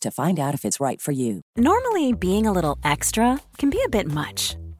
[0.00, 1.40] to find out if it's right for you.
[1.56, 4.56] Normally, being a little extra can be a bit much,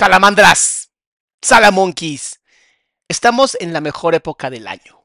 [0.00, 0.92] Salamandras,
[1.42, 2.40] Salamonkeys.
[3.06, 5.04] Estamos en la mejor época del año.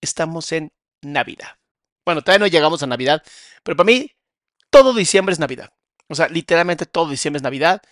[0.00, 1.58] Estamos en Navidad.
[2.06, 3.22] Bueno, todavía no llegamos a Navidad,
[3.62, 4.10] pero para mí
[4.70, 5.74] todo diciembre es Navidad.
[6.08, 7.82] O sea, literalmente todo diciembre es Navidad.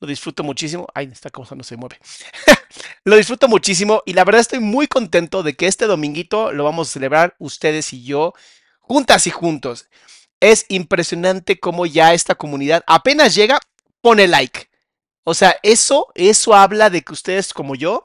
[0.00, 0.86] Lo disfruto muchísimo.
[0.94, 1.98] Ay, esta cosa no se mueve.
[3.04, 6.88] lo disfruto muchísimo y la verdad estoy muy contento de que este dominguito lo vamos
[6.88, 8.32] a celebrar ustedes y yo
[8.80, 9.90] juntas y juntos.
[10.40, 13.60] Es impresionante cómo ya esta comunidad apenas llega,
[14.00, 14.68] pone like.
[15.28, 18.02] O sea, eso, eso habla de que ustedes como yo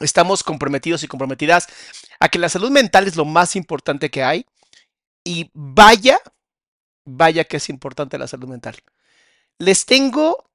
[0.00, 1.66] estamos comprometidos y comprometidas
[2.20, 4.46] a que la salud mental es lo más importante que hay.
[5.22, 6.18] Y vaya,
[7.04, 8.76] vaya que es importante la salud mental.
[9.58, 10.48] Les tengo,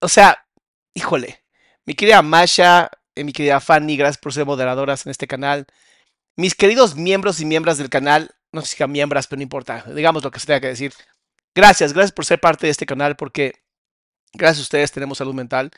[0.00, 0.44] o sea,
[0.92, 1.44] híjole,
[1.84, 5.68] mi querida Masha, eh, mi querida Fanny, gracias por ser moderadoras en este canal.
[6.34, 10.24] Mis queridos miembros y miembros del canal, no sé si miembros, pero no importa, digamos
[10.24, 10.92] lo que se tenga que decir.
[11.54, 13.63] Gracias, gracias por ser parte de este canal porque
[14.34, 15.70] Gracias a ustedes tenemos salud mental.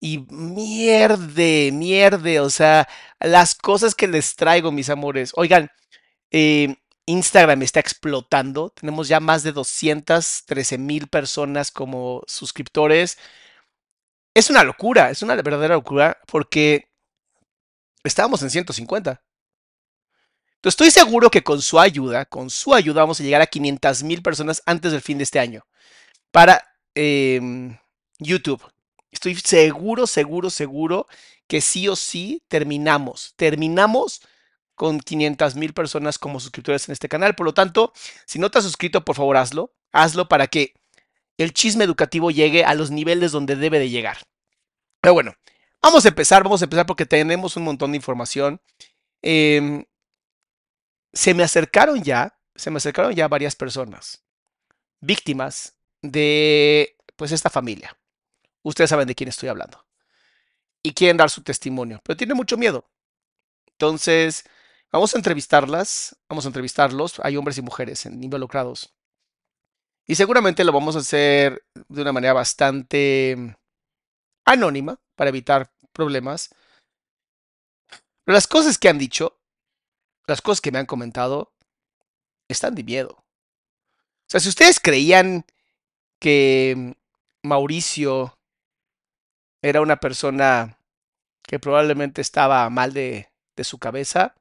[0.00, 2.88] Y mierde, mierde, o sea,
[3.20, 5.32] las cosas que les traigo, mis amores.
[5.36, 5.70] Oigan,
[6.32, 6.74] eh,
[7.06, 8.70] Instagram está explotando.
[8.70, 13.18] Tenemos ya más de 213 mil personas como suscriptores.
[14.34, 16.88] Es una locura, es una verdadera locura porque
[18.04, 19.22] estábamos en 150.
[20.62, 24.04] Entonces estoy seguro que con su ayuda, con su ayuda vamos a llegar a 500
[24.04, 25.62] mil personas antes del fin de este año.
[26.30, 26.62] Para
[26.94, 27.76] em,
[28.24, 28.62] YouTube.
[29.10, 31.06] Estoy seguro, seguro, seguro
[31.46, 33.34] que sí o sí terminamos.
[33.36, 34.22] Terminamos
[34.74, 37.34] con 500 mil personas como suscriptores en este canal.
[37.34, 37.92] Por lo tanto,
[38.26, 39.74] si no te has suscrito, por favor hazlo.
[39.92, 40.74] Hazlo para que
[41.36, 44.18] el chisme educativo llegue a los niveles donde debe de llegar.
[45.00, 45.34] Pero bueno,
[45.82, 48.60] vamos a empezar, vamos a empezar porque tenemos un montón de información.
[49.20, 49.84] Em,
[51.12, 54.24] se me acercaron ya, se me acercaron ya varias personas,
[55.00, 57.96] víctimas de pues esta familia.
[58.62, 59.84] Ustedes saben de quién estoy hablando.
[60.82, 62.90] y quieren dar su testimonio, pero tienen mucho miedo.
[63.68, 64.44] Entonces,
[64.90, 68.92] vamos a entrevistarlas, vamos a entrevistarlos, hay hombres y mujeres involucrados.
[70.06, 73.56] Y seguramente lo vamos a hacer de una manera bastante
[74.44, 76.50] anónima para evitar problemas.
[78.24, 79.40] Pero las cosas que han dicho,
[80.26, 81.52] las cosas que me han comentado,
[82.48, 83.10] están de miedo.
[83.18, 85.46] O sea, si ustedes creían
[86.18, 86.96] que
[87.42, 88.38] Mauricio
[89.62, 90.76] era una persona
[91.42, 93.28] que probablemente estaba mal de,
[93.62, 94.34] su cabeza,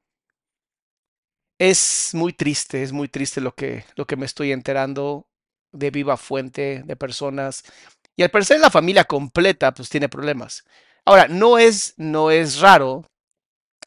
[1.59, 5.27] es muy triste, es muy triste lo que, lo que me estoy enterando
[5.71, 7.63] de viva fuente de personas.
[8.15, 10.63] Y al parecer la familia completa pues tiene problemas.
[11.06, 13.06] Ahora, no es, no es raro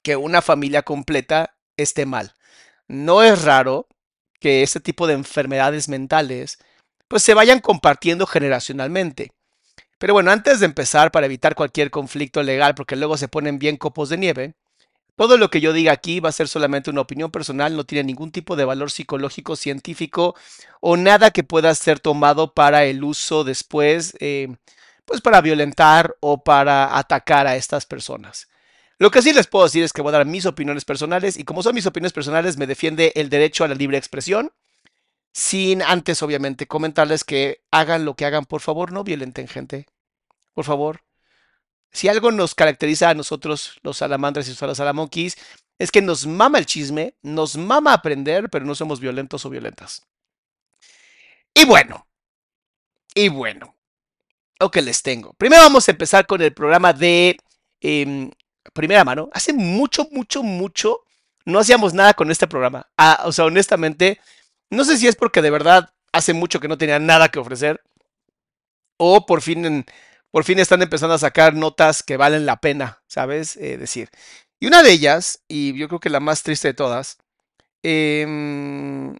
[0.02, 2.34] que una familia completa esté mal.
[2.86, 3.88] No es raro
[4.38, 6.58] que este tipo de enfermedades mentales
[7.08, 9.32] pues se vayan compartiendo generacionalmente.
[10.04, 13.78] Pero bueno, antes de empezar, para evitar cualquier conflicto legal, porque luego se ponen bien
[13.78, 14.54] copos de nieve,
[15.16, 18.04] todo lo que yo diga aquí va a ser solamente una opinión personal, no tiene
[18.04, 20.34] ningún tipo de valor psicológico, científico
[20.82, 24.54] o nada que pueda ser tomado para el uso después, eh,
[25.06, 28.48] pues para violentar o para atacar a estas personas.
[28.98, 31.44] Lo que sí les puedo decir es que voy a dar mis opiniones personales y
[31.44, 34.52] como son mis opiniones personales me defiende el derecho a la libre expresión,
[35.32, 39.86] sin antes obviamente comentarles que hagan lo que hagan, por favor, no violenten gente,
[40.54, 41.02] por favor.
[41.92, 45.36] Si algo nos caracteriza a nosotros, los salamandras y los salamonquis,
[45.78, 50.02] es que nos mama el chisme, nos mama aprender, pero no somos violentos o violentas.
[51.52, 52.06] Y bueno,
[53.14, 53.76] y bueno,
[54.58, 55.34] lo que les tengo.
[55.34, 57.36] Primero vamos a empezar con el programa de
[57.80, 58.30] em,
[58.72, 61.04] primera mano, hace mucho, mucho, mucho
[61.44, 62.88] no hacíamos nada con este programa.
[62.96, 64.20] Ah, o sea, honestamente,
[64.70, 67.82] no sé si es porque de verdad hace mucho que no tenía nada que ofrecer
[68.96, 69.84] o por fin,
[70.34, 73.56] por fin están empezando a sacar notas que valen la pena, ¿sabes?
[73.56, 74.10] Eh, decir.
[74.58, 77.18] Y una de ellas, y yo creo que la más triste de todas,
[77.84, 79.16] em,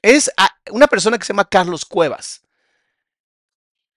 [0.00, 0.30] es
[0.70, 2.42] una persona que se llama Carlos Cuevas.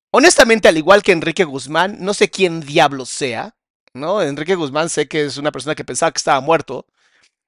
[0.09, 3.55] Honestamente, al igual que Enrique Guzmán, no sé quién diablos sea,
[3.93, 4.19] ¿no?
[4.19, 6.87] Enrique Guzmán sé que es una persona que pensaba que estaba muerto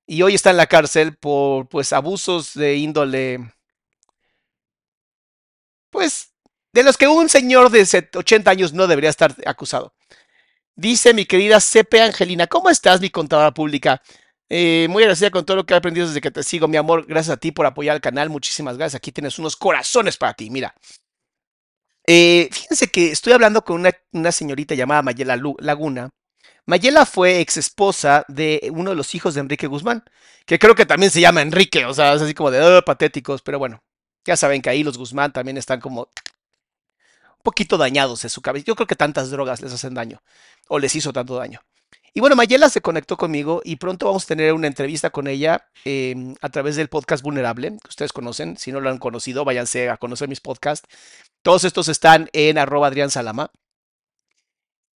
[0.05, 3.39] y hoy está en la cárcel por pues abusos de índole
[5.89, 6.34] pues
[6.75, 9.93] de los que un señor de 80 años no debería estar acusado.
[10.75, 14.01] Dice mi querida Cepe Angelina, ¿cómo estás, mi contadora pública?
[14.49, 17.05] Eh, muy agradecida con todo lo que he aprendido desde que te sigo, mi amor.
[17.07, 18.29] Gracias a ti por apoyar el canal.
[18.29, 18.97] Muchísimas gracias.
[18.97, 20.49] Aquí tienes unos corazones para ti.
[20.49, 20.75] Mira,
[22.05, 23.81] eh, fíjense que estoy hablando con
[24.11, 26.09] una, señorita llamada Mayela Laguna.
[26.65, 30.03] Mayela fue ex esposa de uno de los hijos de Enrique Guzmán,
[30.45, 33.41] que creo que también se llama Enrique, o sea, es así como de oh, patéticos,
[33.43, 33.81] pero bueno,
[34.25, 36.09] ya saben que ahí los Guzmán también están como
[37.45, 38.65] poquito dañados en su cabeza.
[38.67, 40.21] Yo creo que tantas drogas les hacen daño,
[40.67, 41.61] o les hizo tanto daño.
[42.13, 45.67] Y bueno, Mayela se conectó conmigo y pronto vamos a tener una entrevista con ella
[45.83, 48.57] em, a través del podcast Vulnerable, que ustedes conocen.
[48.57, 50.87] Si no lo han conocido, váyanse a conocer mis podcasts.
[51.41, 53.51] Todos estos están en arroba Adrián Salama.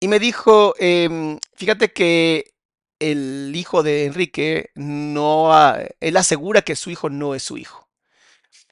[0.00, 2.54] Y me dijo, em, fíjate que
[2.98, 5.52] el hijo de Enrique no,
[6.00, 7.89] él asegura que su hijo no es su hijo.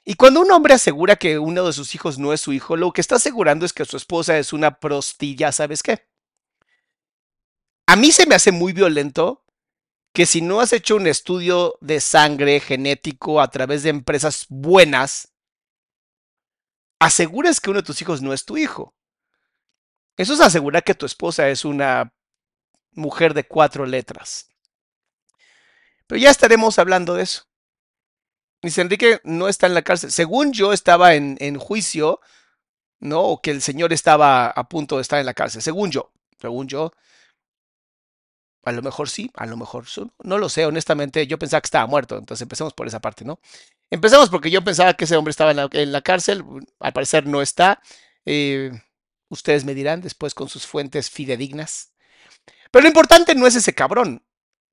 [0.09, 2.91] Y cuando un hombre asegura que uno de sus hijos no es su hijo, lo
[2.91, 6.09] que está asegurando es que su esposa es una prostilla, ¿sabes qué?
[7.85, 9.45] A mí se me hace muy violento
[10.11, 15.31] que si no has hecho un estudio de sangre genético a través de empresas buenas,
[16.97, 18.95] asegures que uno de tus hijos no es tu hijo.
[20.17, 22.15] Eso es asegurar que tu esposa es una
[22.93, 24.49] mujer de cuatro letras.
[26.07, 27.48] Pero ya estaremos hablando de eso.
[28.61, 30.11] Dice Enrique no está en la cárcel.
[30.11, 32.19] Según yo estaba en, en juicio,
[32.99, 33.21] ¿no?
[33.21, 35.61] O que el señor estaba a punto de estar en la cárcel.
[35.61, 36.11] Según yo.
[36.39, 36.91] Según yo.
[38.63, 39.85] A lo mejor sí, a lo mejor
[40.23, 43.39] no lo sé, honestamente yo pensaba que estaba muerto, entonces empecemos por esa parte, ¿no?
[43.89, 46.43] Empecemos porque yo pensaba que ese hombre estaba en la, cárcel,
[46.79, 47.81] al parecer no está.
[48.25, 48.71] Eh,
[49.29, 51.93] ustedes me dirán después con sus fuentes fidedignas.
[52.69, 54.23] Pero lo importante no es ese cabrón.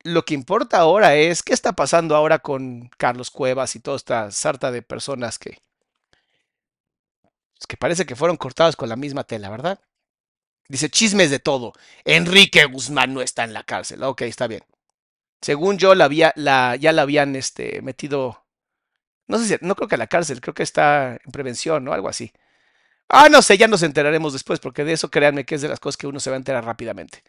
[0.07, 4.31] Lo que importa ahora es qué está pasando ahora con Carlos Cuevas y toda esta
[4.31, 5.59] sarta de personas que,
[7.69, 9.81] que parece que fueron cortadas con la misma tela, ¿verdad?
[10.69, 11.73] Dice chismes de todo.
[12.05, 14.03] Enrique Guzmán no está en la cárcel.
[14.05, 14.63] Ok, está bien.
[15.41, 18.45] Según yo, la, había, la ya la habían este, metido.
[19.29, 21.93] No sé si, no creo que a la cárcel, creo que está en prevención o
[21.93, 22.33] algo así.
[23.09, 25.81] Ah, no sé, ya nos enteraremos después, porque de eso créanme que es de las
[25.81, 27.23] cosas que uno se va a enterar rápidamente.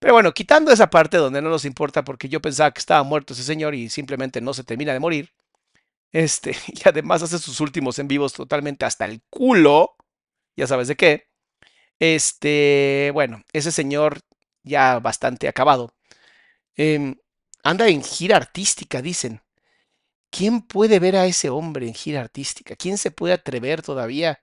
[0.00, 3.34] Pero bueno, quitando esa parte donde no nos importa, porque yo pensaba que estaba muerto
[3.34, 5.32] ese señor y simplemente no se termina de morir.
[6.12, 9.96] Este, y además hace sus últimos en vivos totalmente hasta el culo.
[10.56, 11.28] Ya sabes de qué.
[12.00, 14.20] Este, bueno, ese señor
[14.64, 15.94] ya bastante acabado.
[16.76, 17.16] em,
[17.64, 19.42] anda en gira artística, dicen.
[20.30, 22.76] ¿Quién puede ver a ese hombre en gira artística?
[22.76, 24.40] ¿Quién se puede atrever todavía?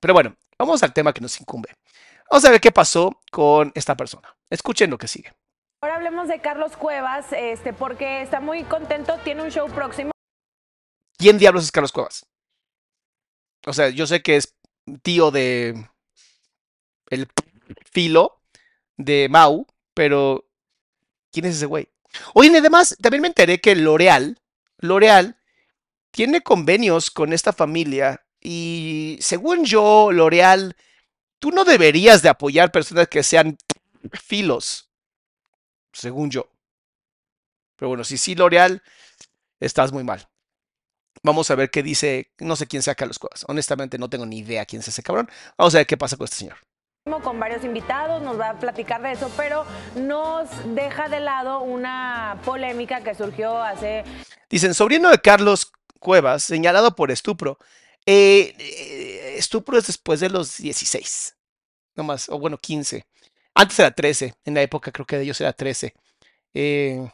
[0.00, 1.70] Pero bueno, vamos al tema que nos incumbe.
[2.30, 4.36] Vamos a ver qué pasó con esta persona.
[4.50, 5.32] Escuchen lo que sigue.
[5.80, 10.10] Ahora hablemos de Carlos Cuevas, este, porque está muy contento, tiene un show próximo.
[11.18, 12.26] ¿Quién diablos es Carlos Cuevas?
[13.66, 14.56] O sea, yo sé que es
[15.02, 15.88] tío de
[17.10, 17.28] el
[17.92, 18.40] filo
[18.96, 20.48] de Mau, pero
[21.32, 21.88] ¿quién es ese güey?
[22.34, 24.40] Oye, y además, también me enteré que L'Oreal,
[24.78, 25.36] L'Oreal
[26.10, 30.76] tiene convenios con esta familia y según yo, L'Oreal,
[31.38, 33.56] tú no deberías de apoyar personas que sean
[34.12, 34.88] filos,
[35.92, 36.48] según yo.
[37.76, 38.82] Pero bueno, si sí, L'Oreal,
[39.60, 40.28] estás muy mal.
[41.22, 43.44] Vamos a ver qué dice, no sé quién sea Carlos Cuevas.
[43.48, 45.28] Honestamente no tengo ni idea quién es ese cabrón.
[45.58, 46.56] Vamos a ver qué pasa con este señor.
[47.22, 49.64] con varios invitados, nos va a platicar de eso, pero
[49.96, 54.04] nos deja de lado una polémica que surgió hace
[54.48, 57.58] Dicen, sobrino de Carlos Cuevas, señalado por estupro.
[58.06, 61.36] Eh, eh, estupro es después de los 16.
[61.94, 63.06] No más, o bueno, 15.
[63.54, 64.34] Antes era 13.
[64.44, 65.94] En la época creo que de ellos era 13.
[66.54, 67.10] Eh,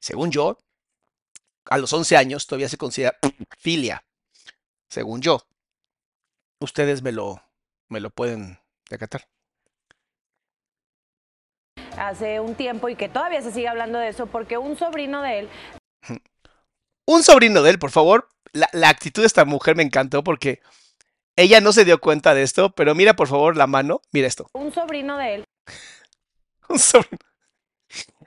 [0.00, 0.58] según yo,
[1.66, 3.18] a los 11 años todavía se considera
[3.58, 4.04] filia.
[4.88, 5.42] Según yo.
[6.60, 7.42] Ustedes me lo,
[7.88, 8.58] me lo pueden
[8.90, 9.28] decatar.
[11.96, 15.40] hace un tiempo y que todavía se sigue hablando de eso porque un sobrino de
[15.40, 15.48] él
[17.08, 18.28] Un sobrino de él, por favor.
[18.52, 20.60] La, la actitud de esta mujer me encantó porque
[21.36, 24.00] ella no se dio cuenta de esto, pero mira por favor la mano.
[24.12, 24.50] Mira esto.
[24.54, 25.44] un sobrino de él
[26.68, 27.18] Un sobrino.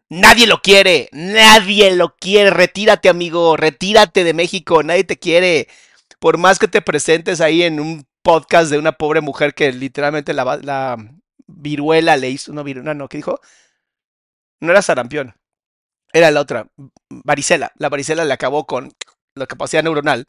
[0.09, 2.49] Nadie lo quiere, nadie lo quiere.
[2.49, 5.67] Retírate, amigo, retírate de México, nadie te quiere.
[6.19, 10.33] Por más que te presentes ahí en un podcast de una pobre mujer que literalmente
[10.33, 10.97] la, la
[11.47, 13.39] viruela le hizo, no viruela, no, ¿qué dijo?
[14.59, 15.35] No era sarampión,
[16.13, 16.67] era la otra,
[17.09, 17.71] varicela.
[17.75, 18.91] La varicela le acabó con
[19.35, 20.27] la capacidad neuronal.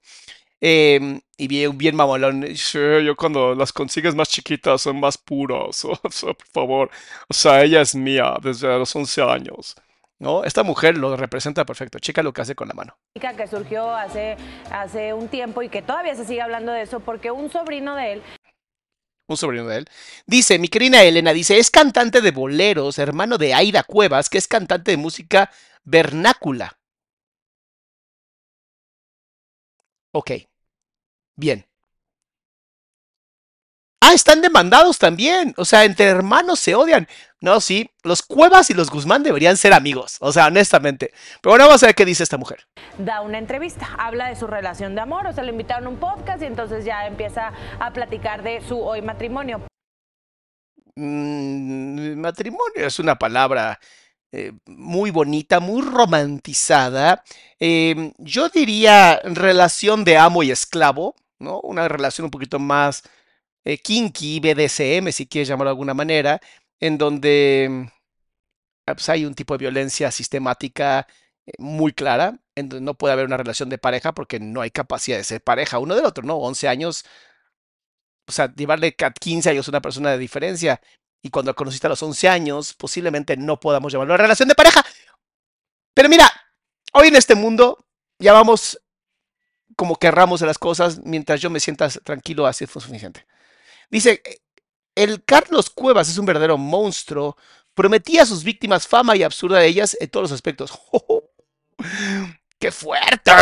[0.64, 2.47] Em, y bien, bien mamolón.
[2.56, 5.85] Sí, yo cuando las consigues más chiquitas son más puras.
[6.04, 6.90] O sea, por favor.
[7.28, 9.75] O sea, ella es mía desde los 11 años.
[10.21, 10.44] ¿No?
[10.44, 11.99] Esta mujer lo representa perfecto.
[11.99, 12.97] Checa lo que hace con la mano.
[13.12, 14.37] que surgió hace,
[14.71, 18.12] hace un tiempo y que todavía se sigue hablando de eso porque un sobrino de
[18.12, 18.23] él
[19.26, 19.88] Un sobrino de él.
[20.26, 24.47] Dice, mi querida Elena, dice, es cantante de boleros, hermano de Aida Cuevas, que es
[24.47, 25.50] cantante de música
[25.82, 26.78] vernácula.
[30.12, 30.31] Ok.
[31.37, 31.66] Bien.
[34.00, 35.54] Ah, están demandados también.
[35.57, 37.09] O sea, entre hermanos se odian.
[37.40, 40.16] No, sí, los Cuevas y los Guzmán deberían ser amigos.
[40.21, 41.12] O sea, honestamente.
[41.40, 42.66] Pero bueno, vamos a ver qué dice esta mujer.
[42.99, 45.97] da una entrevista, habla de su relación de amor, o sea, le invitaron a un
[45.99, 49.61] podcast y entonces ya empieza a platicar de su hoy matrimonio.
[50.95, 53.78] Mm, matrimonio es una palabra
[54.33, 57.23] eh, muy bonita, muy romantizada.
[57.61, 61.61] Em, yo diría relación de amo y esclavo, ¿no?
[61.61, 63.03] Una relación un poquito más
[63.65, 66.41] eh, kinky, BDSM, si quieres llamarlo de alguna manera,
[66.81, 67.85] en donde mm,
[68.87, 71.07] ah, pues, hay un tipo de violencia sistemática
[71.47, 74.71] eh, muy clara, en donde no puede haber una relación de pareja porque no hay
[74.71, 76.37] capacidad de ser pareja uno del otro, ¿no?
[76.37, 77.05] 11 años,
[78.29, 80.81] o sea, llevarle ca- 15 años a una persona de diferencia
[81.23, 84.85] y cuando la conociste a los 11 años, posiblemente no podamos llamarlo relación de pareja.
[85.95, 86.31] Pero mira,
[86.93, 87.87] hoy en este mundo
[88.19, 88.81] ya vamos
[89.76, 93.26] como querramos de las cosas, mientras yo me sienta tranquilo, así fue suficiente.
[93.91, 94.43] Dice, "Eh,
[94.95, 97.37] el Carlos Cuevas es un verdadero monstruo,
[97.75, 100.79] prometía a sus víctimas fama y absurda de ellas en todos los aspectos.
[102.59, 103.33] ¡Qué fuerte!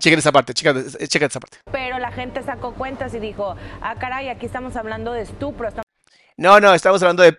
[0.00, 1.58] Chequen esa parte, chequen, chequen esa parte.
[1.72, 5.68] Pero la gente sacó cuentas y dijo, ah, caray, aquí estamos hablando de estupro,
[6.38, 7.38] No, no, estamos hablando de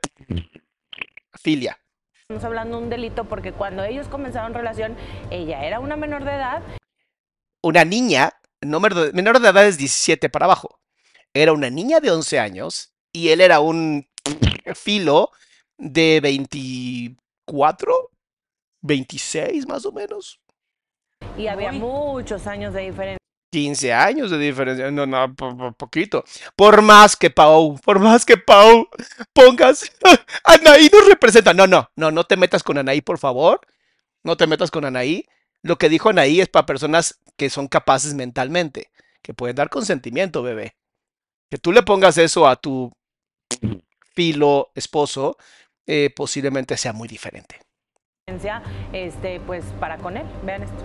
[1.40, 1.78] filia.
[2.22, 4.96] estamos hablando de un delito porque cuando ellos comenzaron relación,
[5.30, 6.64] ella era una menor de edad
[7.62, 10.80] Una niña, menor de, menor de edad es 17 para abajo.
[11.34, 14.08] Era una niña de 11 años y él era un
[14.76, 15.32] filo
[15.78, 18.10] de 24,
[18.82, 20.42] 26 más o menos.
[21.38, 23.17] y había muchos años de diferencia.
[23.52, 26.24] 15 años de diferencia, no, no, po- po- poquito.
[26.56, 28.88] Por más que Pau, por más que Pau
[29.34, 29.90] pongas,
[30.44, 31.54] Anaí nos representa.
[31.54, 33.62] No, no, no, no te metas con Anaí, por favor.
[34.24, 35.26] No te metas con Anaí.
[35.64, 40.44] Lo que dijo Anaí es para personas que son capaces mentalmente, que pueden dar consentimiento,
[40.44, 40.76] bebé.
[41.50, 42.92] Que tú le pongas eso a tu
[44.14, 45.38] filo esposo,
[45.86, 47.60] eh, posiblemente sea muy diferente.
[48.92, 50.26] este, pues para con él.
[50.44, 50.84] Vean esto.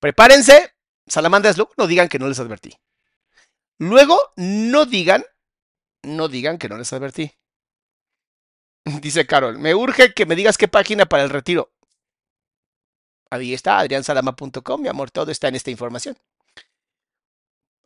[0.00, 0.72] Prepárense,
[1.06, 2.74] salamandras, luego no digan que no les advertí.
[3.78, 5.24] Luego, no digan,
[6.02, 7.32] no digan que no les advertí.
[9.00, 11.72] Dice Carol, me urge que me digas qué página para el retiro.
[13.30, 16.16] Ahí está, adriansalama.com, mi amor, todo está en esta información.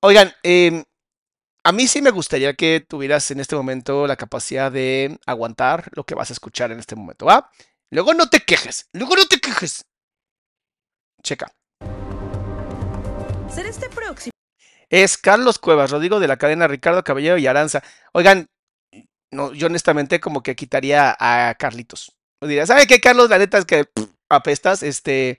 [0.01, 0.85] Oigan, eh,
[1.65, 6.05] a mí sí me gustaría que tuvieras en este momento la capacidad de aguantar lo
[6.05, 7.51] que vas a escuchar en este momento, ¿va?
[7.91, 9.87] Luego no te quejes, luego no te quejes.
[11.23, 11.58] Checa.
[13.51, 14.33] Será este próximo.
[14.91, 17.83] Es Carlos Cuevas, Rodrigo de la cadena Ricardo Caballero y Aranza.
[18.13, 18.47] Oigan,
[19.31, 22.17] no, yo honestamente como que quitaría a Carlitos.
[22.41, 23.31] Diría, ¿sabe qué, Carlos?
[23.31, 25.39] La neta es que pff, apestas, este,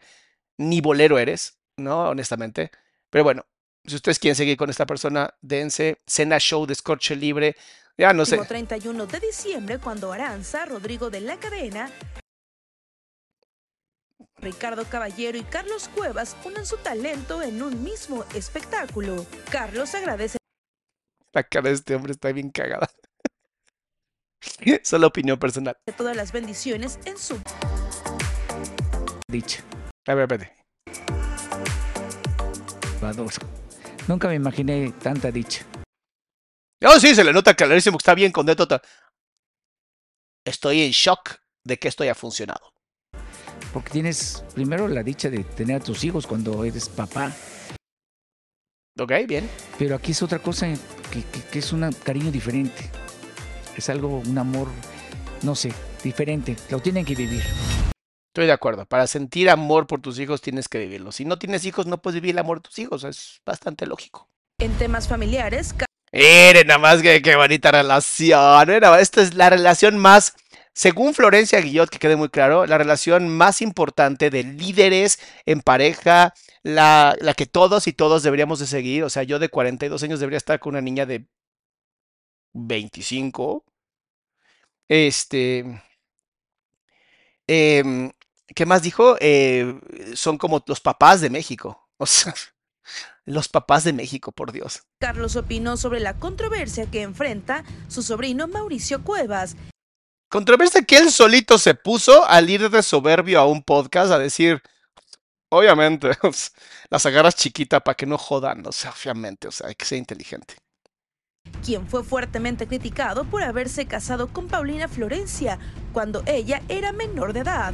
[0.58, 2.10] ni bolero eres, ¿no?
[2.10, 2.72] Honestamente.
[3.10, 3.46] Pero bueno,
[3.86, 6.00] si ustedes quieren seguir con esta persona, dense.
[6.06, 7.56] Cena Show de Scorche Libre.
[7.98, 8.38] Ya no sé.
[8.38, 11.92] 31 de diciembre cuando Aranza, Rodrigo de la Cadena,
[14.41, 19.25] Ricardo Caballero y Carlos Cuevas unan su talento en un mismo espectáculo.
[19.51, 20.38] Carlos agradece
[21.34, 22.89] La cara de este hombre está bien cagada.
[24.84, 25.77] Solo opinión personal.
[25.98, 27.39] todas las bendiciones en su
[29.27, 29.63] dicha.
[30.08, 30.51] A ver,
[33.03, 33.29] adoro.
[34.08, 35.65] Nunca me imaginé tanta dicha.
[36.84, 38.81] Oh, sí, se le nota clarísimo que está bien con Detota.
[40.46, 42.74] Estoy en shock de que esto haya funcionado.
[43.74, 47.32] Porque tienes primero la dicha de tener a tus hijos cuando eres papá.
[49.00, 49.50] Ok, bien.
[49.78, 50.68] Pero aquí es otra cosa
[51.12, 52.89] que, que- que es un cariño diferente.
[53.78, 54.68] Es algo, un amor,
[55.44, 55.72] no sé,
[56.04, 56.56] diferente.
[56.70, 57.44] Lo tienen que vivir.
[58.34, 58.86] Estoy de acuerdo.
[58.86, 61.12] Para sentir amor por tus hijos tienes que vivirlo.
[61.12, 63.04] Si no tienes hijos, no puedes vivir el amor de tus hijos.
[63.04, 64.28] Es bastante lógico.
[64.62, 65.74] en temas familiares.
[66.12, 68.70] Miren, nada más que qué bonita relación.
[69.00, 70.34] Esta es la relación más,
[70.79, 76.33] según Florencia Guillot, que quede muy claro, la relación más importante de líderes en pareja,
[76.63, 79.03] la, la que todos y todos deberíamos de seguir.
[79.03, 81.27] O sea, yo de 42 años debería estar con una niña de
[82.53, 83.65] 25.
[84.87, 85.83] Este.
[87.46, 88.09] em,
[88.55, 89.18] ¿qué más dijo?
[89.20, 89.77] Eh,
[90.15, 91.89] son como los papás de México.
[93.25, 94.81] Los papás de México, por Dios.
[95.00, 99.55] Carlos opinó sobre la controversia que enfrenta su sobrino Mauricio Cuevas.
[100.29, 104.61] Controversia que él solito se puso al ir de soberbio a un podcast a decir,
[105.50, 106.11] obviamente,
[106.89, 109.98] las agarras chiquita para que no jodan, o sea, obviamente, o sea, hay que ser
[109.98, 110.55] inteligente.
[111.65, 115.57] quien fue fuertemente criticado por haberse casado con Paulina Florencia
[115.94, 117.74] cuando ella era menor de edad.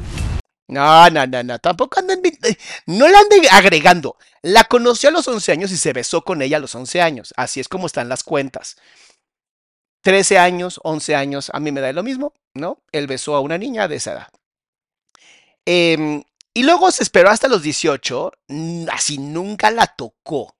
[0.68, 4.16] No, no, no, no, tampoco anden, eh, no la anden agregando.
[4.40, 7.34] La conoció a los 11 años y se besó con ella a los 11 años.
[7.36, 8.76] Así es como están las cuentas.
[10.06, 12.80] 13 años, 11 años, a mí me da lo mismo, ¿no?
[12.92, 14.28] Él besó a una niña de esa edad.
[15.64, 16.22] Em,
[16.54, 20.56] y luego se esperó hasta los 18, mm, así nunca la tocó.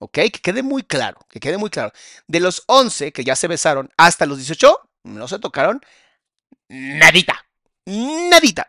[0.00, 0.12] ¿Ok?
[0.12, 1.92] Que quede muy claro, que quede muy claro.
[2.26, 5.80] De los 11 que ya se besaron hasta los 18, no se tocaron
[6.68, 7.46] nadita.
[7.86, 8.68] Nadita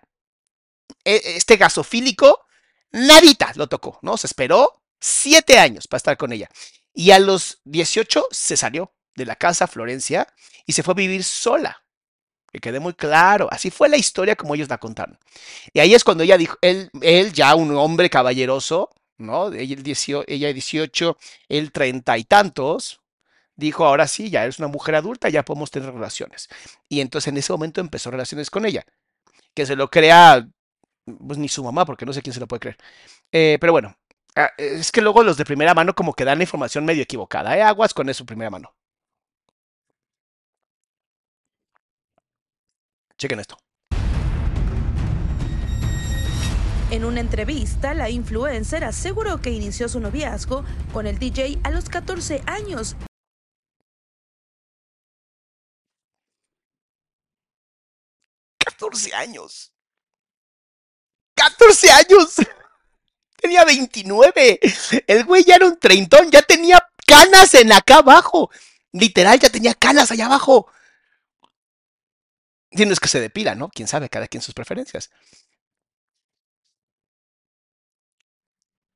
[1.04, 2.46] e- este gasofílico,
[2.94, 4.16] nadita lo tocó, ¿no?
[4.16, 6.50] Se esperó siete años para estar con ella.
[6.94, 10.28] Y a los 18 se salió de la casa Florencia
[10.66, 11.84] y se fue a vivir sola.
[12.52, 13.48] Que quede muy claro.
[13.52, 15.18] Así fue la historia como ellos la contaron.
[15.74, 19.52] Y ahí es cuando ella dijo, él, él ya un hombre caballeroso, ¿no?
[19.52, 21.18] Ella, el 18, ella 18,
[21.50, 23.02] él treinta y tantos,
[23.56, 26.50] dijo, ahora sí, ya eres una mujer adulta, ya podemos tener relaciones.
[26.90, 28.86] Y entonces en ese momento empezó relaciones con ella.
[29.54, 30.48] Que se lo crea
[31.06, 32.78] pues ni su mamá, porque no sé quién se lo puede creer.
[33.32, 33.96] Eh, pero bueno,
[34.36, 37.58] ah, es que luego los de primera mano como que dan la información medio equivocada.
[37.58, 37.62] ¿eh?
[37.62, 38.74] Aguas con eso primera mano.
[43.18, 43.58] Chequen esto.
[46.92, 51.90] En una entrevista, la influencer aseguró que inició su noviazgo con el DJ a los
[51.90, 52.96] 14 años
[58.78, 59.72] 14 años.
[61.36, 62.36] 14 años.
[63.42, 64.60] Tenía 29.
[65.08, 68.50] El güey ya era un treintón, ya tenía canas en acá abajo.
[68.92, 70.68] Literal, ya tenía canas allá abajo.
[72.76, 73.70] Y no es que se depila, ¿no?
[73.70, 75.10] Quién sabe, cada quien sus preferencias.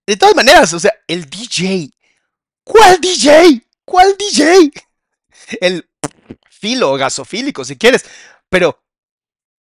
[0.05, 1.91] De todas maneras, o sea, el DJ.
[2.63, 3.61] ¿Cuál DJ?
[3.85, 4.71] ¿Cuál DJ?
[5.61, 5.87] El
[6.49, 8.05] filo gasofílico, si quieres.
[8.49, 8.81] Pero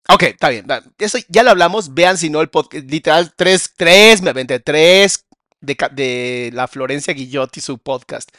[0.09, 0.65] Ok, está bien.
[0.97, 1.93] Eso ya lo hablamos.
[1.93, 2.85] Vean si no el podcast.
[2.89, 5.25] Literal, tres, tres, me aventé tres
[5.59, 8.29] de, ca- de la Florencia Guillotti, su podcast.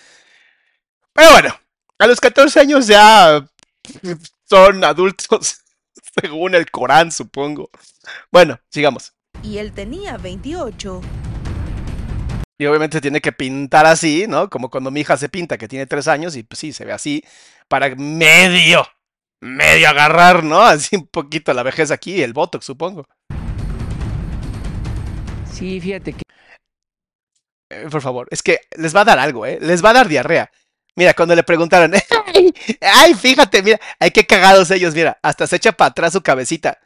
[1.12, 1.60] Pero bueno,
[1.98, 3.46] a los 14 años ya
[4.48, 5.62] son adultos,
[6.20, 7.70] según el Corán, supongo.
[8.30, 9.12] Bueno, sigamos.
[9.42, 11.00] y él tenía 28.
[12.60, 14.50] Y obviamente tiene que pintar así, ¿no?
[14.50, 16.92] Como cuando mi hija se pinta, que tiene tres años, y pues sí, se ve
[16.92, 17.22] así,
[17.68, 18.84] para medio,
[19.40, 20.60] medio agarrar, ¿no?
[20.64, 23.04] Así un poquito la vejez aquí y el botox, supongo.
[25.52, 26.22] Sí, fíjate que
[27.70, 29.58] Eh, por favor, es que les va a dar algo, ¿eh?
[29.60, 30.50] Les va a dar diarrea.
[30.96, 31.92] Mira, cuando le preguntaron,
[32.38, 36.22] ay, ay, fíjate, mira, ay, qué cagados ellos, mira, hasta se echa para atrás su
[36.22, 36.78] cabecita.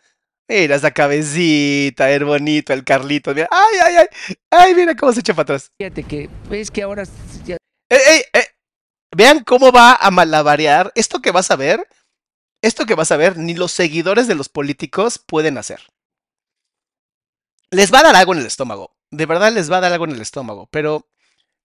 [0.48, 5.20] Mira esa cabecita, es bonito el Carlitos, mira, ay, ay, ay, ay, mira cómo se
[5.20, 5.70] echa para atrás.
[5.78, 7.04] fíjate que es que ahora
[7.44, 7.56] ya
[7.88, 8.42] ¡Ey, ey, ey!
[9.14, 10.92] Vean cómo va a malabarear.
[10.94, 11.86] Esto que vas a ver,
[12.62, 15.80] esto que vas a ver, ni los seguidores de los políticos pueden hacer.
[17.70, 18.96] Les va a dar algo en el estómago.
[19.10, 20.68] De verdad les va a dar algo en el estómago.
[20.70, 21.06] Pero,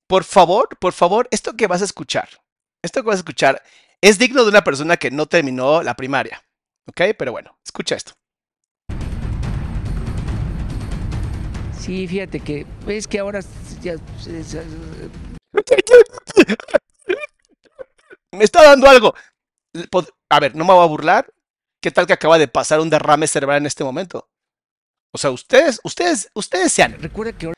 [0.08, 2.28] por favor, por favor, esto que vas a escuchar,
[2.84, 3.62] esto que vas a escuchar
[4.02, 6.44] es digno de una persona que no terminó la primaria.
[6.88, 7.02] ¿Ok?
[7.18, 8.14] Pero bueno, escucha esto.
[11.88, 13.40] sí, fíjate que es que ahora
[13.82, 13.96] ya
[18.34, 19.16] Me está dando algo.
[20.30, 21.34] A ver, no me voy a burlar.
[21.82, 24.30] ¿Qué tal que acaba de pasar un derrame cerebral en este momento?
[25.14, 27.56] O sea, ustedes, ustedes, ustedes sean, recuerda que ahora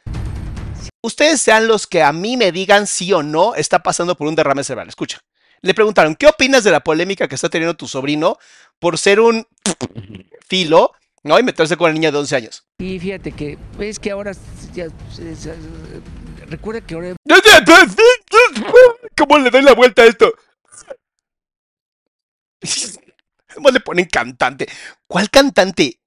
[1.01, 4.35] ustedes sean los que a mí me digan sí o no está pasando por un
[4.35, 4.89] derrame cerebral.
[4.89, 5.19] Escucha.
[5.61, 8.37] Le preguntaron, ¿qué opinas de la polémica que está teniendo tu sobrino
[8.79, 9.45] por ser un
[10.47, 11.37] filo, ¿no?
[11.37, 12.65] Y meterse con la niña de 11 años.
[12.79, 14.31] sí, fíjate que es que ahora
[14.73, 14.87] ya
[16.47, 17.15] recuerda que ahora
[19.17, 20.33] ¿Cómo le doy la vuelta a esto?
[23.53, 24.67] ¿Cómo le ponen cantante?
[25.07, 25.99] ¿Cuál cantante?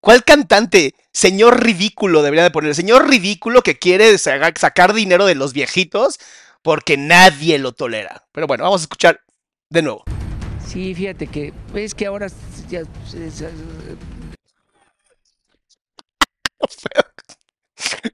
[0.00, 0.94] ¿Cuál cantante?
[1.12, 2.74] Señor ridículo debería de poner.
[2.74, 6.18] Señor ridículo que quiere sa- sacar dinero de los viejitos
[6.62, 8.26] porque nadie lo tolera.
[8.32, 9.20] Pero bueno, vamos a escuchar
[9.70, 10.04] de nuevo.
[10.66, 12.28] sí, fíjate que es que ahora
[12.68, 12.88] ya es-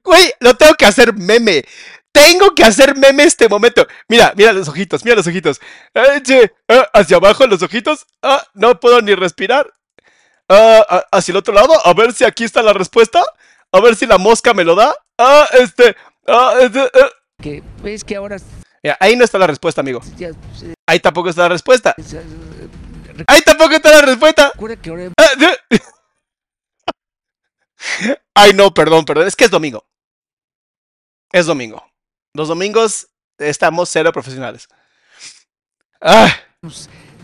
[0.03, 1.63] Güey, lo tengo que hacer meme.
[2.11, 3.85] Tengo que hacer meme este momento.
[4.07, 5.59] Mira, mira los ojitos, mira los ojitos.
[5.93, 8.05] Eh, che, ah, hacia abajo los ojitos.
[8.21, 9.69] Ah, no puedo ni respirar.
[10.49, 13.23] Ah, ah, hacia el otro lado, a ver si aquí está la respuesta.
[13.71, 14.95] A ver si la mosca me lo da.
[15.17, 15.95] Ah, este.
[16.27, 17.11] Ah, este, eh.
[17.41, 18.37] que es que ahora
[18.83, 20.01] Mira, ahí no está la respuesta, amigo.
[20.17, 20.29] ya
[20.87, 21.95] Ahí tampoco está la respuesta.
[21.97, 22.15] es-
[23.27, 24.51] Ahí tampoco está la respuesta.
[24.81, 25.75] que ahora Ah.
[28.33, 29.27] Ay, no, perdón, perdón.
[29.27, 29.85] Es que es domingo.
[31.31, 31.83] Es domingo.
[32.33, 34.67] Los domingos estamos cero profesionales.
[36.01, 36.33] Ah,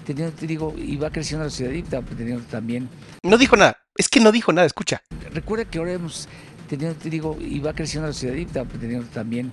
[0.06, 2.90] tenido, te digo, y va creciendo la y ta- teniendo también.
[3.24, 3.78] no dijo nada.
[3.96, 5.04] Es que no dijo nada, escucha.
[5.34, 6.28] Recuerda que ahora hemos
[6.70, 9.52] tenido, te digo, y va creciendo la ciudad y teniendo también.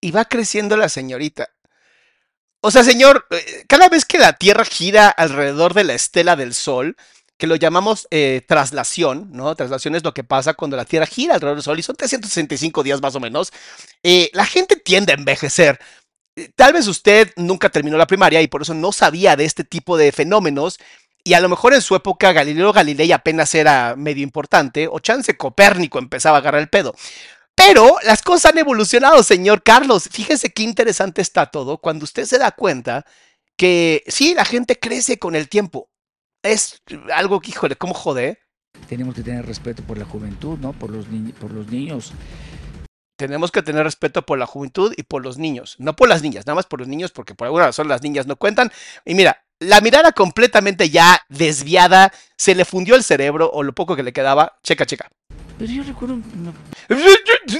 [0.00, 1.48] Y va creciendo la señorita.
[2.62, 6.54] O sea, señor, eh, cada vez que la Tierra gira alrededor de la estela del
[6.54, 6.96] Sol,
[7.38, 9.54] que lo llamamos eh, traslación, ¿no?
[9.54, 12.82] Traslación es lo que pasa cuando la Tierra gira alrededor del Sol y son 365
[12.82, 13.52] días más o menos.
[14.02, 15.78] eh, la gente tiende a envejecer.
[16.54, 19.96] Tal vez usted nunca terminó la primaria y por eso no sabía de este tipo
[19.96, 20.78] de fenómenos.
[21.24, 25.36] Y a lo mejor en su época Galileo Galilei apenas era medio importante, o chance
[25.36, 26.94] Copérnico empezaba a agarrar el pedo.
[27.54, 30.08] Pero las cosas han evolucionado, señor Carlos.
[30.12, 33.04] Fíjese qué interesante está todo cuando usted se da cuenta
[33.56, 35.88] que sí, la gente crece con el tiempo.
[36.42, 36.82] Es
[37.14, 38.38] algo que, híjole, ¿cómo jode?
[38.88, 40.74] Tenemos que tener respeto por la juventud, ¿no?
[40.74, 42.12] Por los, ni- por los niños.
[43.16, 45.76] Tenemos que tener respeto por la juventud y por los niños.
[45.78, 48.26] No por las niñas, nada más por los niños, porque por alguna razón las niñas
[48.26, 48.70] no cuentan.
[49.04, 53.96] Y mira, la mirada completamente ya desviada, se le fundió el cerebro o lo poco
[53.96, 54.58] que le quedaba.
[54.62, 55.08] Checa, checa.
[55.58, 56.52] Pero yo recuerdo, no,
[56.90, 57.56] Yo, yo-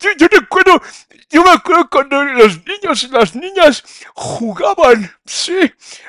[0.00, 0.80] yo- yo recuerdo,
[1.28, 3.82] yo me acuerdo cuando los niños y las niñas
[4.14, 5.58] jugaban, sí,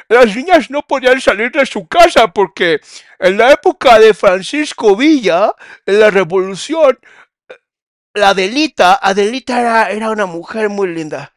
[0.07, 2.79] las niñas no podían salir de su casa porque
[3.17, 5.51] en la época de Francisco Villa,
[5.87, 6.99] en la revolución,
[8.13, 11.33] La Adelita, Adelita era, era una mujer muy linda.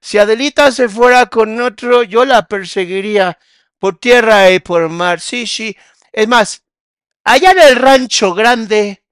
[0.00, 3.38] Si Adelita se fuera con otro, yo la perseguiría
[3.78, 5.20] por tierra y por mar.
[5.20, 5.76] Sí, sí.
[6.12, 6.62] Es más,
[7.24, 9.02] allá en el rancho grande,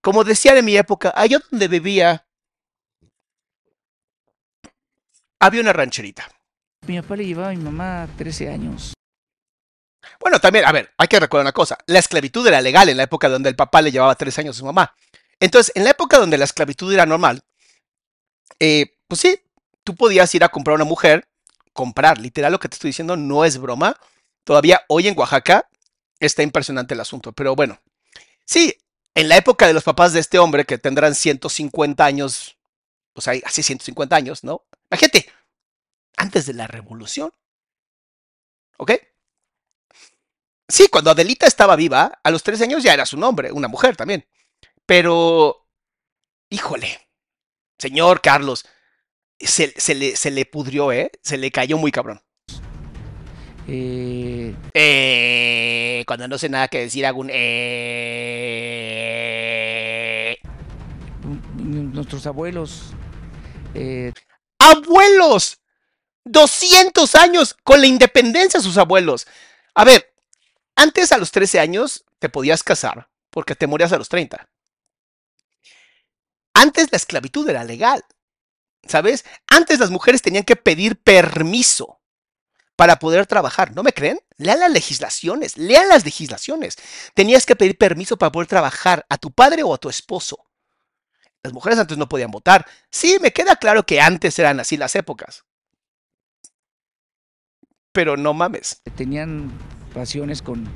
[0.00, 2.26] como decían en mi época, allá donde vivía,
[5.40, 6.28] había una rancherita.
[6.86, 8.94] mi papá le llevaba a mi mamá 13 años.
[10.20, 11.78] Bueno, también, a ver, hay que recordar una cosa.
[11.86, 14.58] La esclavitud era legal en la época donde el papá le llevaba tres años a
[14.58, 14.94] su mamá.
[15.40, 17.42] Entonces, en la época donde la esclavitud era normal,
[18.58, 19.40] eh, pues sí,
[19.84, 21.28] tú podías ir a comprar una mujer,
[21.72, 23.98] comprar, literal lo que te estoy diciendo no es broma.
[24.44, 25.68] Todavía hoy en Oaxaca
[26.20, 27.80] está impresionante el asunto, pero bueno.
[28.44, 28.76] Sí,
[29.14, 32.56] en la época de los papás de este hombre que tendrán 150 años,
[33.14, 34.64] o sea, así 150 años, ¿no?
[34.90, 35.30] Imagínate,
[36.16, 37.32] antes de la revolución.
[38.78, 38.92] ¿Ok?
[40.68, 43.96] Sí, cuando Adelita estaba viva, a los 13 años ya era su nombre, una mujer
[43.96, 44.26] también.
[44.88, 45.68] Pero,
[46.48, 46.98] híjole,
[47.78, 48.64] señor Carlos,
[49.38, 51.10] se, se le, se le pudrió, ¿eh?
[51.22, 52.22] Se le cayó muy cabrón.
[53.66, 57.28] Eh, Eh, cuando no sé nada que decir, hago un...
[57.30, 57.68] Eh.
[61.58, 62.94] nuestros abuelos,
[63.74, 64.14] eh,
[64.58, 65.60] ¡Abuelos!
[66.24, 69.26] 200 años con la independencia de sus abuelos.
[69.74, 70.14] A ver,
[70.76, 74.48] antes a los 13 años te podías casar porque te morías a los 30.
[76.58, 78.04] Antes la esclavitud era legal.
[78.86, 79.24] ¿Sabes?
[79.46, 82.00] Antes las mujeres tenían que pedir permiso
[82.74, 83.74] para poder trabajar.
[83.76, 84.18] ¿No me creen?
[84.38, 86.76] Lean las legislaciones, lean las legislaciones.
[87.14, 90.46] Tenías que pedir permiso para poder trabajar a tu padre o a tu esposo.
[91.44, 92.66] Las mujeres antes no podían votar.
[92.90, 95.44] Sí, me queda claro que antes eran así las épocas.
[97.92, 98.82] Pero no mames.
[98.96, 99.52] tenían
[99.94, 100.68] pasiones con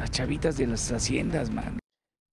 [0.00, 1.78] las chavitas de las haciendas, man.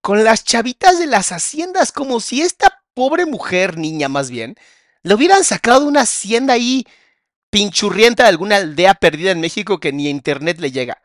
[0.01, 4.55] Con las chavitas de las haciendas, como si esta pobre mujer, niña más bien,
[5.03, 6.85] le hubieran sacado una hacienda ahí
[7.49, 11.01] pinchurrienta de alguna aldea perdida en México que ni a internet le llega.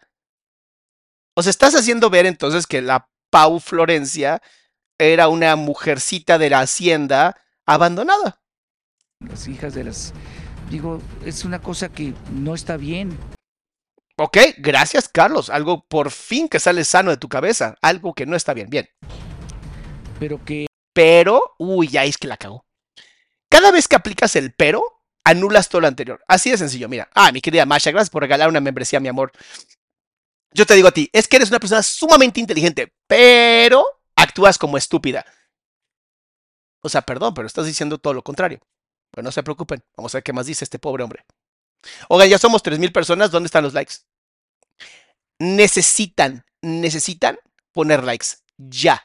[1.37, 4.41] O sea, estás haciendo ver entonces que la Pau Florencia
[4.99, 8.41] era una mujercita de la hacienda abandonada.
[9.21, 10.13] Las hijas de las...
[10.71, 13.19] Digo, es una cosa que no está bien.
[14.17, 15.51] Ok, gracias Carlos.
[15.51, 17.77] Algo por fin que sale sano de tu cabeza.
[17.83, 18.71] Algo que no está bien.
[18.71, 18.89] Bien.
[20.21, 22.65] Pero que Pero, uy, ya es que la cagó.
[23.51, 26.25] Cada vez que aplicas el pero, anulas todo lo anterior.
[26.27, 27.11] Así de sencillo, mira.
[27.15, 29.33] Ah, mi querida Masha, gracias por regalar una membresía, mi amor.
[30.53, 34.79] Yo te digo a ti, es que eres una persona sumamente inteligente, pero actúas como
[34.79, 35.27] estúpida.
[36.81, 38.61] O sea, perdón, pero estás diciendo todo lo contrario.
[39.11, 41.25] Pero no se preocupen, vamos a ver qué más dice este pobre hombre.
[42.09, 43.95] Oigan, ya somos 3.000 personas, ¿dónde están los likes?
[45.39, 47.39] Necesitan, necesitan
[47.73, 49.03] poner likes, ya.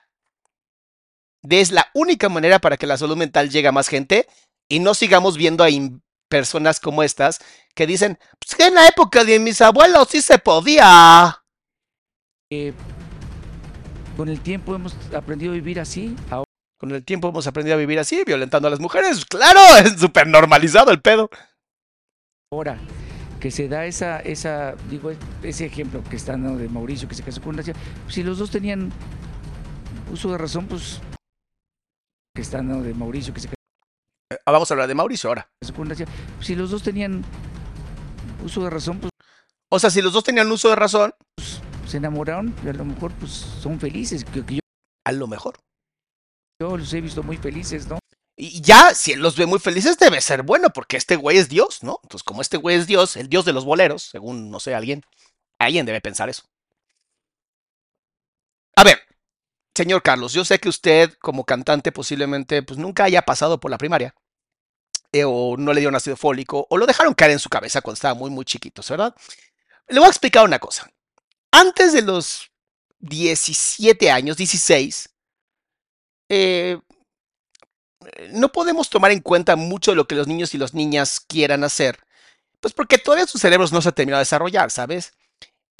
[1.47, 4.28] Es la única manera para que la salud mental llegue a más gente
[4.67, 5.69] y no sigamos viendo a
[6.30, 7.39] personas como estas
[7.73, 11.43] que dicen, pues que en la época de mis abuelos sí se podía.
[12.52, 12.73] eh,
[14.15, 16.15] con el tiempo hemos aprendido a vivir así.
[16.78, 19.25] Con el tiempo hemos aprendido a vivir así, violentando a las mujeres.
[19.30, 21.30] Claro, es súper normalizado el pedo.
[22.52, 22.78] Ahora
[23.39, 25.12] que se da esa, esa, digo,
[25.43, 28.38] ese ejemplo que está dando de Mauricio que se casó con una chica, si los
[28.38, 28.91] dos tenían
[30.12, 30.99] uso de razón, pues
[32.36, 35.50] que está dando de Mauricio que se Eh, Vamos a hablar de Mauricio ahora.
[36.42, 37.24] si los dos tenían
[38.44, 39.12] uso de razón, pues
[39.72, 41.13] O sea, si los dos tenían uso de razón,
[41.88, 44.60] se enamoraron y a lo mejor pues son felices, que, que yo,
[45.06, 45.58] a lo mejor.
[46.62, 48.00] yo los he visto muy felices, ¿no?
[48.38, 51.50] Y ya, si él los ve muy felices, debe ser bueno, porque este güey es
[51.50, 52.00] Dios, ¿no?
[52.04, 55.04] Entonces, como este güey es Dios, el Dios de los boleros, según, no sé, alguien,
[55.60, 56.44] alguien debe pensar eso.
[58.78, 59.02] A ver,
[59.80, 63.78] señor Carlos, yo sé que usted, como cantante, posiblemente, pues nunca haya pasado por la
[63.78, 64.13] primaria.
[65.12, 67.96] eh, o no le dieron ácido fólico, o lo dejaron caer en su cabeza cuando
[67.96, 69.15] estaba muy, muy chiquitos, ¿verdad?
[69.89, 70.89] Le voy a explicar una cosa.
[71.52, 72.52] Antes de los
[73.00, 75.10] 17 años, 16,
[76.30, 76.80] eh,
[78.32, 82.00] no podemos tomar en cuenta mucho lo que los niños y las niñas quieran hacer,
[82.62, 85.13] pues porque todavía sus cerebros no se han terminado de desarrollar, ¿sabes?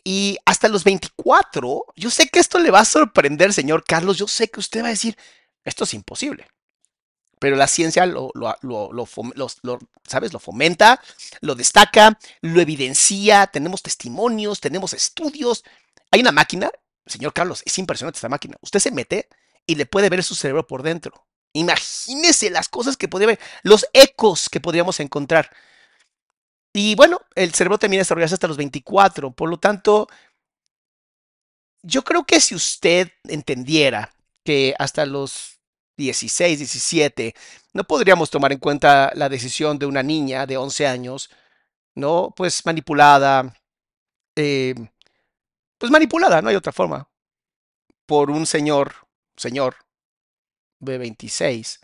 [0.04, 4.28] Y hasta los 24, yo sé que esto le va a sorprender, señor Carlos, yo
[4.28, 5.18] sé que usted va a decir,
[5.64, 6.48] esto es imposible.
[7.40, 9.08] Pero la ciencia lo, lo, lo,
[10.06, 10.34] ¿sabes?
[10.34, 11.02] Lo fomenta,
[11.40, 15.64] lo destaca, lo evidencia, tenemos testimonios, tenemos estudios.
[16.12, 16.70] Hay una máquina,
[17.06, 18.58] señor Carlos, es impresionante esta máquina.
[18.62, 19.30] Usted se mete
[19.66, 21.26] y le puede ver su cerebro por dentro.
[21.54, 25.50] Imagínese las cosas que podría ver, los ecos que podríamos encontrar.
[26.74, 29.32] Y bueno, el cerebro termina de desarrollarse hasta los 24.
[29.32, 30.08] Por lo tanto,
[31.82, 35.60] yo creo que si usted entendiera que hasta los
[35.98, 37.36] 16, 17,
[37.74, 41.30] no podríamos tomar en cuenta la decisión de una niña de 11 años,
[41.96, 42.34] ¿no?
[42.36, 43.56] Pues manipulada,
[44.36, 44.76] eh,
[45.78, 47.10] pues manipulada, no hay otra forma,
[48.06, 48.96] por un señor,
[49.36, 49.76] señor
[50.80, 51.80] de 26.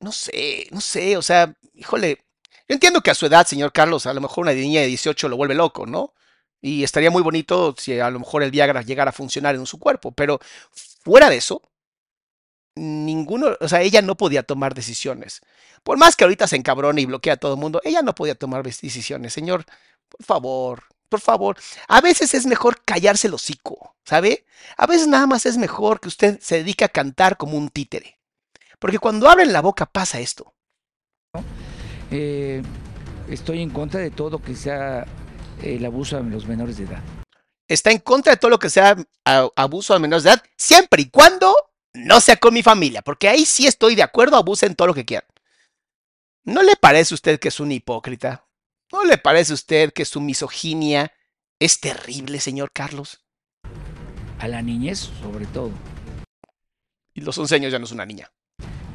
[0.00, 2.25] No sé, no sé, o sea, híjole,
[2.68, 5.28] yo entiendo que a su edad, señor Carlos, a lo mejor una niña de 18
[5.28, 6.14] lo vuelve loco, ¿no?
[6.60, 9.78] Y estaría muy bonito si a lo mejor el Viagra llegara a funcionar en su
[9.78, 10.40] cuerpo, pero
[11.04, 11.62] fuera de eso,
[12.74, 15.42] ninguno, o sea, ella no podía tomar decisiones.
[15.82, 18.34] Por más que ahorita se encabrone y bloquea a todo el mundo, ella no podía
[18.34, 19.32] tomar decisiones.
[19.32, 19.64] Señor,
[20.08, 21.56] por favor, por favor.
[21.88, 24.46] A veces es mejor callarse el hocico, ¿sabe?
[24.76, 28.18] A veces nada más es mejor que usted se dedique a cantar como un títere.
[28.78, 30.55] Porque cuando abren la boca pasa esto.
[32.10, 32.62] Eh,
[33.28, 35.06] estoy en contra de todo que sea
[35.62, 37.02] el abuso a los menores de edad.
[37.68, 41.10] Está en contra de todo lo que sea abuso a menores de edad, siempre y
[41.10, 41.54] cuando
[41.94, 43.02] no sea con mi familia.
[43.02, 45.28] Porque ahí sí estoy de acuerdo, abusen todo lo que quieran.
[46.44, 48.46] ¿No le parece a usted que es un hipócrita?
[48.92, 51.12] ¿No le parece a usted que su misoginia
[51.58, 53.24] es terrible, señor Carlos?
[54.38, 55.72] A la niñez, sobre todo.
[57.14, 58.30] Y los 11 años ya no es una niña.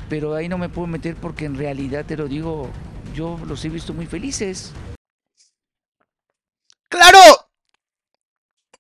[0.08, 2.70] Pero ahí no me puedo meter porque en realidad te lo digo,
[3.14, 4.72] yo los he visto muy felices.
[6.90, 7.20] ¡Claro!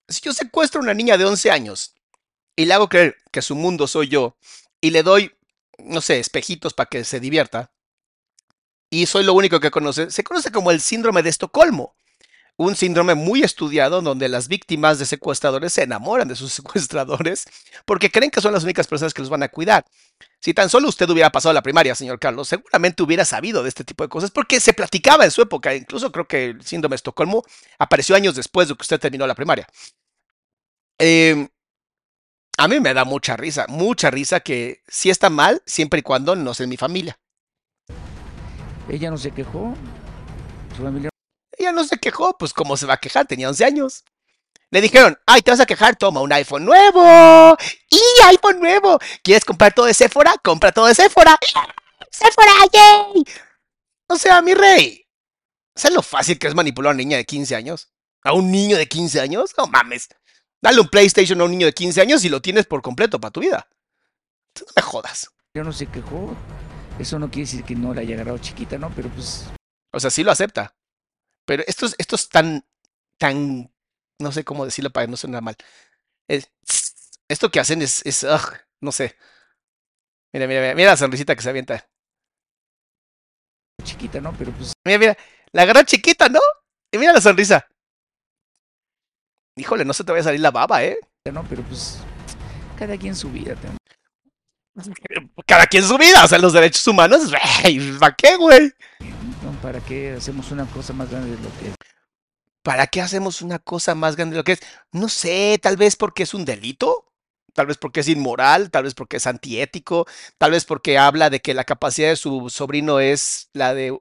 [0.07, 1.95] Si yo secuestro a una niña de 11 años
[2.55, 4.35] y le hago creer que su mundo soy yo
[4.81, 5.35] y le doy,
[5.77, 7.71] no sé, espejitos para que se divierta,
[8.89, 11.95] y soy lo único que conoce, se conoce como el síndrome de Estocolmo.
[12.57, 17.45] Un síndrome muy estudiado donde las víctimas de secuestradores se enamoran de sus secuestradores
[17.85, 19.85] porque creen que son las únicas personas que los van a cuidar.
[20.39, 23.83] Si tan solo usted hubiera pasado la primaria, señor Carlos, seguramente hubiera sabido de este
[23.83, 25.75] tipo de cosas porque se platicaba en su época.
[25.75, 27.43] Incluso creo que el síndrome de Estocolmo
[27.77, 29.67] apareció años después de que usted terminó la primaria.
[30.99, 31.47] Eh,
[32.57, 36.35] a mí me da mucha risa, mucha risa que sí está mal siempre y cuando
[36.35, 37.17] no sea en mi familia.
[38.89, 39.73] Ella no se quejó.
[40.75, 41.10] Su familia
[41.61, 44.03] Ella no se quejó, pues cómo se va a quejar, tenía 11 años.
[44.71, 47.55] Le dijeron, ay, te vas a quejar, toma un iPhone nuevo.
[47.89, 48.97] ¡Y iPhone nuevo!
[49.21, 50.33] ¿Quieres comprar todo de Sephora?
[50.43, 51.37] Compra todo de Sephora.
[52.09, 53.23] ¡Sephora, yay!
[54.07, 55.05] O sea, mi rey.
[55.75, 57.91] ¿Sabes lo fácil que es manipular a una niña de 15 años?
[58.23, 59.53] ¿A un niño de 15 años?
[59.55, 60.09] No mames.
[60.61, 63.31] Dale un PlayStation a un niño de 15 años y lo tienes por completo para
[63.31, 63.67] tu vida.
[64.59, 65.29] No me jodas.
[65.53, 66.35] no se quejó.
[66.97, 68.91] Eso no quiere decir que no la haya agarrado chiquita, ¿no?
[68.95, 69.45] Pero pues.
[69.91, 70.73] O sea, sí lo acepta.
[71.45, 72.65] Pero esto es, esto es tan,
[73.17, 73.71] tan,
[74.19, 75.55] no sé cómo decirlo para que no suene mal.
[76.27, 76.49] Es,
[77.27, 79.15] esto que hacen es, es ugh, no sé.
[80.33, 81.87] Mira, mira, mira, mira la sonrisita que se avienta.
[83.83, 84.33] Chiquita, ¿no?
[84.37, 84.73] Pero pues.
[84.85, 85.17] Mira, mira,
[85.51, 86.39] la agarra chiquita, ¿no?
[86.91, 87.67] Y mira la sonrisa.
[89.57, 90.97] Híjole, no se te vaya a salir la baba, ¿eh?
[91.31, 91.97] No, pero pues.
[92.77, 93.55] Cada quien su vida.
[93.55, 93.67] Te...
[95.45, 97.31] Cada quien su vida, o sea, los derechos humanos,
[97.99, 98.73] ¿para qué, güey?
[99.61, 101.75] ¿Para qué hacemos una cosa más grande de lo que es?
[102.63, 104.61] ¿Para qué hacemos una cosa más grande de lo que es?
[104.91, 107.11] No sé, tal vez porque es un delito,
[107.53, 110.07] tal vez porque es inmoral, tal vez porque es antiético,
[110.39, 113.99] tal vez porque habla de que la capacidad de su sobrino es la de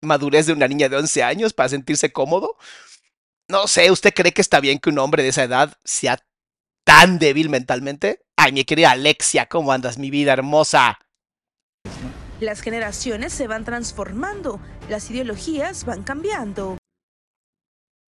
[0.00, 2.56] madurez de una niña de 11 años para sentirse cómodo.
[3.48, 6.18] No sé, ¿usted cree que está bien que un hombre de esa edad sea
[6.84, 8.24] tan débil mentalmente?
[8.36, 10.98] Ay, mi querida Alexia, ¿cómo andas, mi vida hermosa?
[12.42, 16.76] Las generaciones se van transformando, las ideologías van cambiando.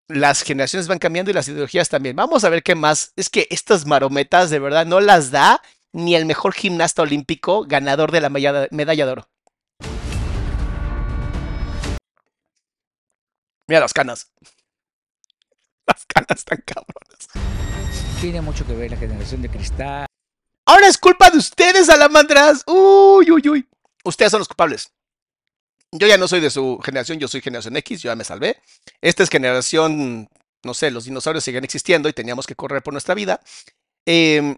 [0.07, 2.15] Las generaciones van cambiando y las ideologías también.
[2.15, 3.13] Vamos a ver qué más.
[3.17, 5.61] Es que estas marometas de verdad no las da
[5.93, 9.29] ni el mejor gimnasta olímpico ganador de la medalla de oro.
[13.67, 14.31] Mira las canas.
[15.89, 17.29] Las canas están cabronas.
[18.21, 20.07] Tiene mucho que ver la generación de cristal.
[20.67, 22.63] Ahora es culpa de ustedes, salamandras.
[22.69, 23.70] Uy, uy, uy.
[24.05, 24.93] Ustedes son los culpables.
[25.93, 28.61] Yo ya no soy de su generación, yo soy generación X, yo ya me salvé.
[29.01, 30.29] Esta es generación,
[30.65, 33.41] no sé, los dinosaurios siguen existiendo y teníamos que correr por nuestra vida.
[34.07, 34.57] Eh,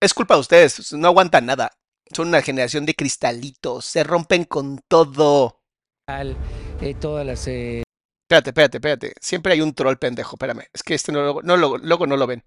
[0.00, 1.72] es culpa de ustedes, no aguantan nada.
[2.12, 5.60] Son una generación de cristalitos, se rompen con todo.
[6.08, 7.46] Eh, todas las...
[7.46, 7.82] Eh...
[8.24, 9.14] Espérate, espérate, espérate.
[9.20, 10.64] Siempre hay un troll pendejo, espérame.
[10.72, 12.42] Es que este no, no, luego no lo ven.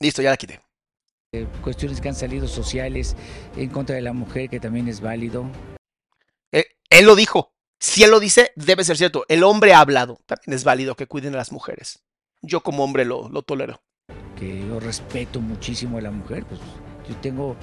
[0.00, 0.60] Listo, ya la quité.
[1.34, 3.16] Eh, cuestiones que han salido sociales
[3.56, 5.46] en contra de la mujer, que también es válido.
[6.52, 7.54] Eh, él lo dijo.
[7.80, 9.24] Si él lo dice, debe ser cierto.
[9.28, 10.18] El hombre ha hablado.
[10.26, 12.04] También es válido que cuiden a las mujeres.
[12.42, 13.80] Yo como hombre lo, lo tolero.
[14.36, 16.44] Que yo respeto muchísimo a la mujer.
[16.44, 16.60] Pues
[17.08, 17.56] yo tengo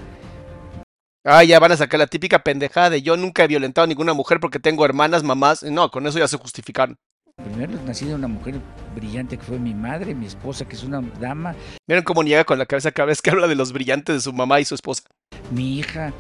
[1.24, 4.14] Ah, ya van a sacar la típica pendejada de yo nunca he violentado a ninguna
[4.14, 5.62] mujer porque tengo hermanas, mamás.
[5.62, 6.98] No, con eso ya se justificaron.
[7.44, 8.56] Primero nací de una mujer
[8.96, 11.56] brillante que fue mi madre, mi esposa, que es una dama.
[11.88, 14.34] Miren cómo niega con la cabeza cada vez que habla de los brillantes de su
[14.34, 15.04] mamá y su esposa.
[15.52, 16.14] Mi hija.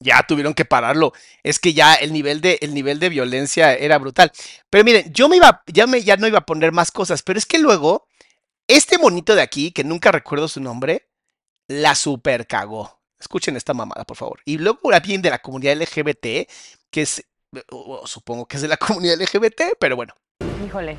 [0.00, 1.14] Ya tuvieron que pararlo.
[1.42, 4.32] Es que ya el nivel de, el nivel de violencia era brutal.
[4.68, 7.38] Pero miren, yo me iba, ya, me, ya no iba a poner más cosas, pero
[7.38, 8.06] es que luego,
[8.68, 11.08] este monito de aquí, que nunca recuerdo su nombre,
[11.68, 13.00] la super cagó.
[13.18, 14.40] Escuchen esta mamada, por favor.
[14.44, 16.48] Y luego alguien de la comunidad LGBT,
[16.90, 17.24] que es,
[18.04, 20.14] supongo que es de la comunidad LGBT, pero bueno.
[20.64, 20.96] Híjole,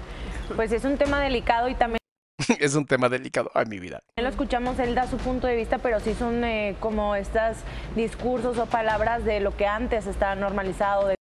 [0.56, 2.00] pues es un tema delicado y también...
[2.60, 3.52] es un tema delicado.
[3.54, 4.02] Ay, mi vida.
[4.18, 7.58] Lo escuchamos, él da su punto de vista, pero sí son eh, como estos
[7.96, 11.08] discursos o palabras de lo que antes estaba normalizado.
[11.08, 11.16] De...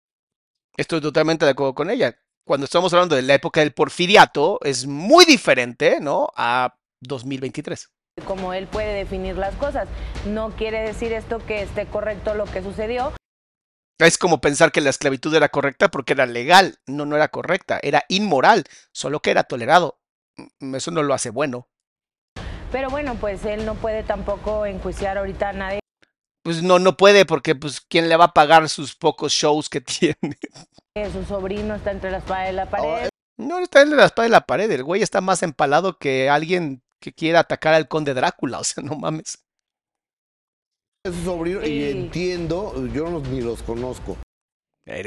[0.76, 2.16] Estoy totalmente de acuerdo con ella.
[2.46, 6.28] Cuando estamos hablando de la época del porfiriato, es muy diferente, ¿no?
[6.36, 9.88] A 2023 como él puede definir las cosas.
[10.26, 13.12] No quiere decir esto que esté correcto lo que sucedió.
[13.98, 16.78] Es como pensar que la esclavitud era correcta porque era legal.
[16.86, 19.98] No, no era correcta, era inmoral, solo que era tolerado.
[20.60, 21.68] Eso no lo hace bueno.
[22.72, 25.80] Pero bueno, pues él no puede tampoco enjuiciar ahorita a nadie.
[26.42, 29.80] Pues no, no puede porque pues quién le va a pagar sus pocos shows que
[29.80, 30.36] tiene.
[31.12, 33.08] Su sobrino está entre la espada y la pared.
[33.36, 36.83] No está entre la espada y la pared, el güey está más empalado que alguien
[37.04, 39.38] que quiera atacar al conde Drácula, o sea, no mames.
[41.06, 44.16] Es su sobrino y entiendo, yo no, ni los conozco,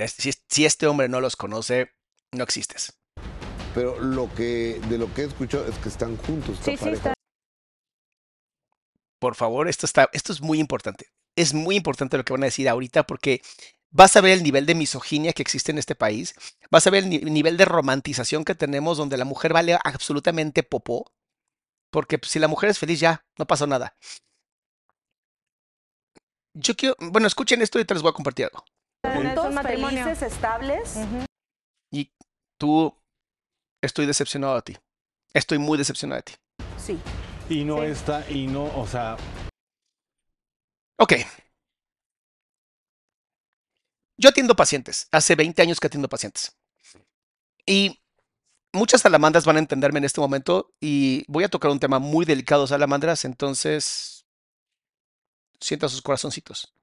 [0.08, 1.92] Si, si este hombre no los conoce,
[2.36, 2.94] no existes.
[3.74, 7.14] pero lo que de lo que he escuchado es que están juntos Sí, sí, está.
[9.20, 11.08] Por favor, esto, está, esto es muy importante.
[11.36, 13.42] Es muy importante lo que van a decir ahorita porque
[13.90, 16.36] vas a ver el nivel de misoginia que existe en este país.
[16.70, 20.62] Vas a ver el ni- nivel de romantización que tenemos donde la mujer vale absolutamente
[20.62, 21.12] popó.
[21.98, 23.98] Porque pues, si la mujer es feliz ya, no pasó nada.
[26.54, 28.64] Yo quiero, bueno, escuchen esto y te les voy a compartir algo.
[29.02, 30.94] Juntos, felices, estables.
[31.92, 32.12] Y
[32.60, 32.96] tú,
[33.82, 34.78] estoy decepcionado de ti.
[35.34, 36.34] Estoy muy decepcionado de ti.
[36.78, 37.00] Sí.
[37.50, 37.86] Y no Sí.
[37.86, 39.18] está, y no, o sea,
[41.00, 41.14] Ok.
[44.20, 45.08] Yo atiendo pacientes.
[45.12, 46.56] Hace 20 años que atiendo pacientes.
[47.66, 48.00] Y
[48.74, 52.26] muchas salamandras van a entenderme en este momento y voy a tocar un tema muy
[52.26, 54.26] delicado, salamandras, entonces
[55.60, 56.74] sientan sus corazoncitos.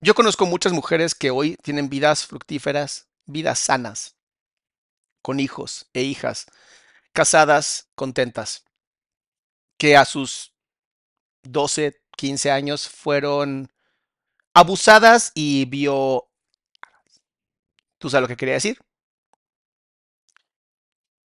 [0.00, 4.16] Yo conozco muchas mujeres que hoy tienen vidas fructíferas, vidas sanas,
[5.22, 6.44] con hijos e hijas,
[7.14, 8.64] casadas, contentas,
[9.78, 10.52] que a sus
[11.44, 13.72] 12, 15 años fueron
[14.52, 16.28] abusadas y vio...
[18.04, 18.76] ¿Tú sabes lo que quería decir?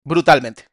[0.05, 0.69] Brutalmente.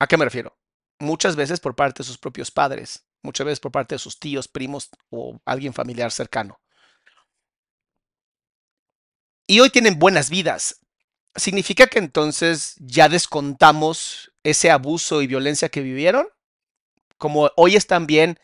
[0.00, 0.56] ¿A qué me refiero?
[0.98, 4.48] Muchas veces por parte de sus propios padres, muchas veces por parte de sus tíos,
[4.48, 6.58] primos o alguien familiar cercano.
[9.46, 10.80] Y hoy tienen buenas vidas.
[11.36, 16.26] ¿Significa que entonces ya descontamos ese abuso y violencia que vivieron?
[17.18, 18.38] Como hoy están bien,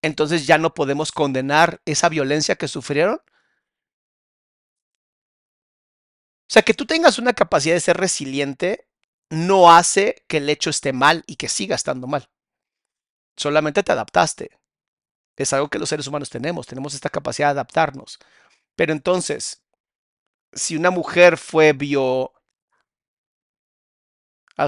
[0.00, 3.20] entonces ya no podemos condenar esa violencia que sufrieron.
[6.48, 8.88] O sea, que tú tengas una capacidad de ser resiliente
[9.30, 12.28] no hace que el hecho esté mal y que siga estando mal.
[13.36, 14.50] Solamente te adaptaste.
[15.36, 18.18] Es algo que los seres humanos tenemos, tenemos esta capacidad de adaptarnos.
[18.76, 19.62] Pero entonces,
[20.52, 21.72] si una mujer fue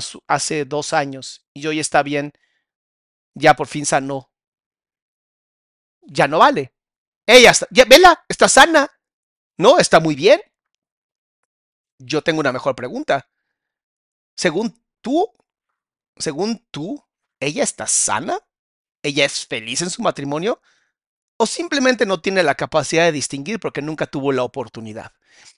[0.01, 2.33] su- hace dos años y hoy está bien,
[3.35, 4.31] ya por fin sanó,
[6.03, 6.73] ya no vale.
[7.27, 8.91] Ella está, ya, vela, está sana.
[9.59, 10.41] No, está muy bien.
[11.99, 13.29] Yo tengo una mejor pregunta.
[14.37, 15.33] Según tú,
[16.17, 17.05] según tú,
[17.41, 18.39] ¿ella está sana?
[19.03, 20.61] ¿Ella es feliz en su matrimonio?
[21.37, 25.13] ¿O simplemente no tiene la capacidad de distinguir porque nunca tuvo la oportunidad?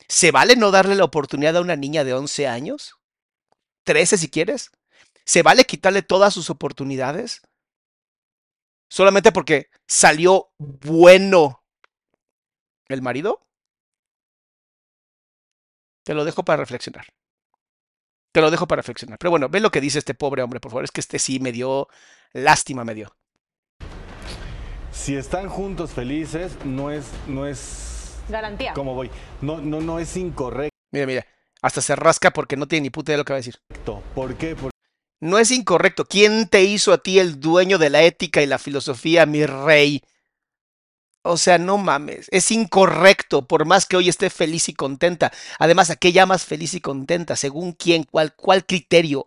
[0.08, 2.96] ¿Se vale no darle la oportunidad a una niña de 11 años?
[3.86, 4.70] ¿13 si quieres?
[5.24, 7.42] ¿Se vale quitarle todas sus oportunidades?
[8.88, 11.64] Solamente porque salió bueno
[12.88, 13.46] el marido?
[16.10, 17.06] Te lo dejo para reflexionar.
[18.32, 19.16] Te lo dejo para reflexionar.
[19.16, 20.82] Pero bueno, ve lo que dice este pobre hombre, por favor.
[20.82, 21.86] Es que este sí me dio
[22.32, 23.14] lástima, me dio.
[24.90, 28.72] si están juntos felices, no es, no es, Garantía.
[28.74, 29.08] ¿cómo voy?
[29.40, 30.76] No, no, no es incorrecto.
[30.90, 31.26] Mira, mira.
[31.62, 33.60] Hasta se rasca porque no tiene ni puta idea de lo que va a decir.
[34.12, 34.56] ¿Por qué?
[34.56, 34.76] Porque
[35.20, 36.06] No es incorrecto.
[36.06, 40.02] ¿Quién te hizo a ti el dueño de la ética y la filosofía, mi rey?
[41.22, 42.28] O sea, no mames.
[42.30, 45.32] Es incorrecto, por más que hoy esté feliz y contenta.
[45.58, 47.36] Además, ¿a qué llamas feliz y contenta?
[47.36, 48.04] ¿Según quién?
[48.04, 49.26] ¿Cuál, cuál criterio?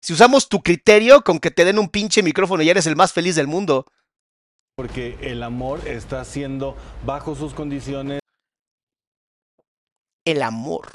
[0.00, 3.12] Si usamos tu criterio con que te den un pinche micrófono y eres el más
[3.12, 3.86] feliz del mundo.
[4.76, 8.20] porque el amor está siendo bajo sus condiciones.
[10.24, 10.92] El amor.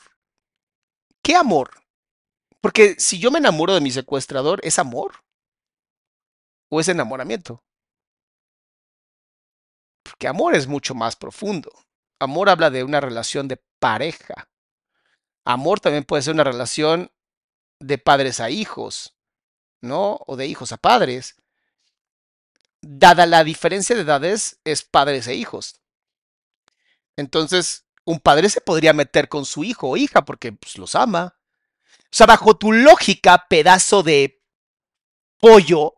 [1.24, 1.72] ¿Qué amor?
[2.62, 5.24] Porque si yo me enamoro de mi secuestrador, ¿es amor?
[6.70, 7.64] ¿O es enamoramiento?
[10.20, 11.72] Porque amor es mucho más profundo.
[12.20, 14.50] Amor habla de una relación de pareja.
[15.46, 17.10] Amor también puede ser una relación
[17.80, 19.16] de padres a hijos,
[19.80, 20.20] ¿no?
[20.28, 21.38] O de hijos a padres.
[22.82, 25.80] Dada la diferencia de edades, es padres e hijos.
[27.16, 31.40] Entonces, un padre se podría meter con su hijo o hija porque pues, los ama.
[31.88, 34.44] O sea, bajo tu lógica, pedazo de
[35.38, 35.96] pollo,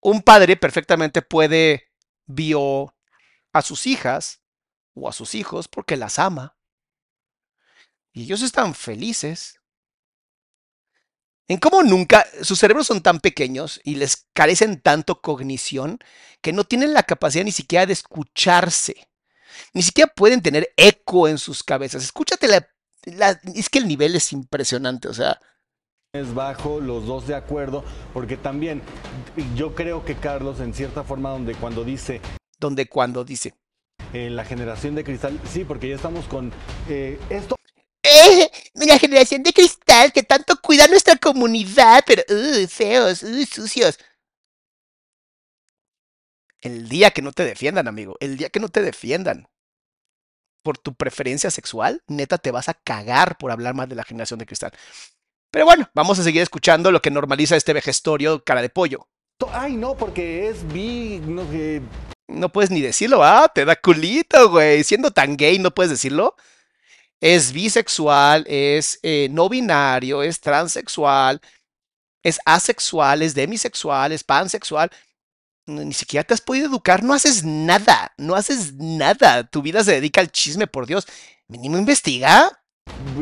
[0.00, 1.86] un padre perfectamente puede
[2.26, 2.94] vio
[3.52, 4.42] a sus hijas
[4.94, 6.56] o a sus hijos porque las ama.
[8.12, 9.60] Y ellos están felices.
[11.48, 15.98] En cómo nunca sus cerebros son tan pequeños y les carecen tanto cognición
[16.40, 19.08] que no tienen la capacidad ni siquiera de escucharse.
[19.72, 22.02] Ni siquiera pueden tener eco en sus cabezas.
[22.02, 25.40] Escúchate la, es que el nivel es impresionante, o sea,
[26.34, 28.82] bajo, los dos de acuerdo, porque también
[29.54, 32.20] yo creo que Carlos, en cierta forma, donde cuando dice
[32.58, 33.54] Donde cuando dice.
[34.12, 36.52] eh, la generación de cristal, sí, porque ya estamos con
[36.88, 37.56] eh, esto.
[38.02, 38.50] ¡Eh!
[38.74, 43.98] La generación de cristal que tanto cuida nuestra comunidad, pero uh, feos, uh, sucios.
[46.60, 49.48] El día que no te defiendan, amigo, el día que no te defiendan
[50.62, 54.38] por tu preferencia sexual, neta te vas a cagar por hablar más de la generación
[54.40, 54.72] de cristal.
[55.56, 59.08] Pero bueno, vamos a seguir escuchando lo que normaliza este vejestorio cara de pollo.
[59.54, 61.46] Ay, no, porque es bi, no,
[62.28, 64.84] No puedes ni decirlo, ah, te da culito, güey.
[64.84, 66.36] Siendo tan gay, no puedes decirlo.
[67.22, 71.40] Es bisexual, es eh, no binario, es transexual,
[72.22, 74.90] es asexual, es demisexual, es pansexual.
[75.64, 79.44] Ni siquiera te has podido educar, no haces nada, no haces nada.
[79.44, 81.06] Tu vida se dedica al chisme, por Dios.
[81.48, 82.60] Mínimo investiga.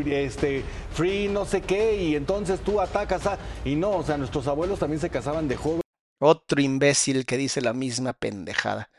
[0.05, 0.64] este
[0.95, 4.79] free no sé qué y entonces tú atacas a y no, o sea, nuestros abuelos
[4.79, 5.81] también se casaban de joven.
[6.21, 8.91] Otro imbécil que dice la misma pendejada.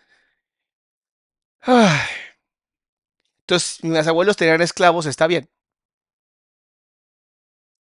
[1.62, 2.00] Ay.
[3.42, 5.50] Entonces, mis abuelos tenían esclavos, está bien.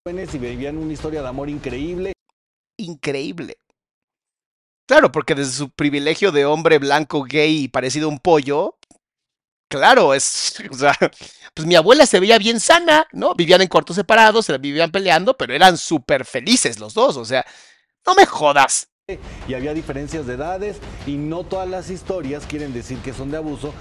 [0.07, 2.13] y vivían una historia de amor increíble.
[2.77, 3.59] increíble.
[4.87, 8.79] Claro, porque desde su privilegio de hombre blanco, gay y parecido a un pollo,
[9.75, 10.95] claro, es, o sea,
[11.53, 13.35] pues mi abuela se veía bien sana, ¿no?
[13.35, 17.25] Vivían en cuartos separados, se la vivían peleando, pero eran súper felices los dos, o
[17.25, 17.45] sea,
[18.07, 18.89] no me jodas.
[19.49, 23.37] Y había diferencias de edades y no todas las historias quieren decir que son de
[23.37, 23.75] abuso.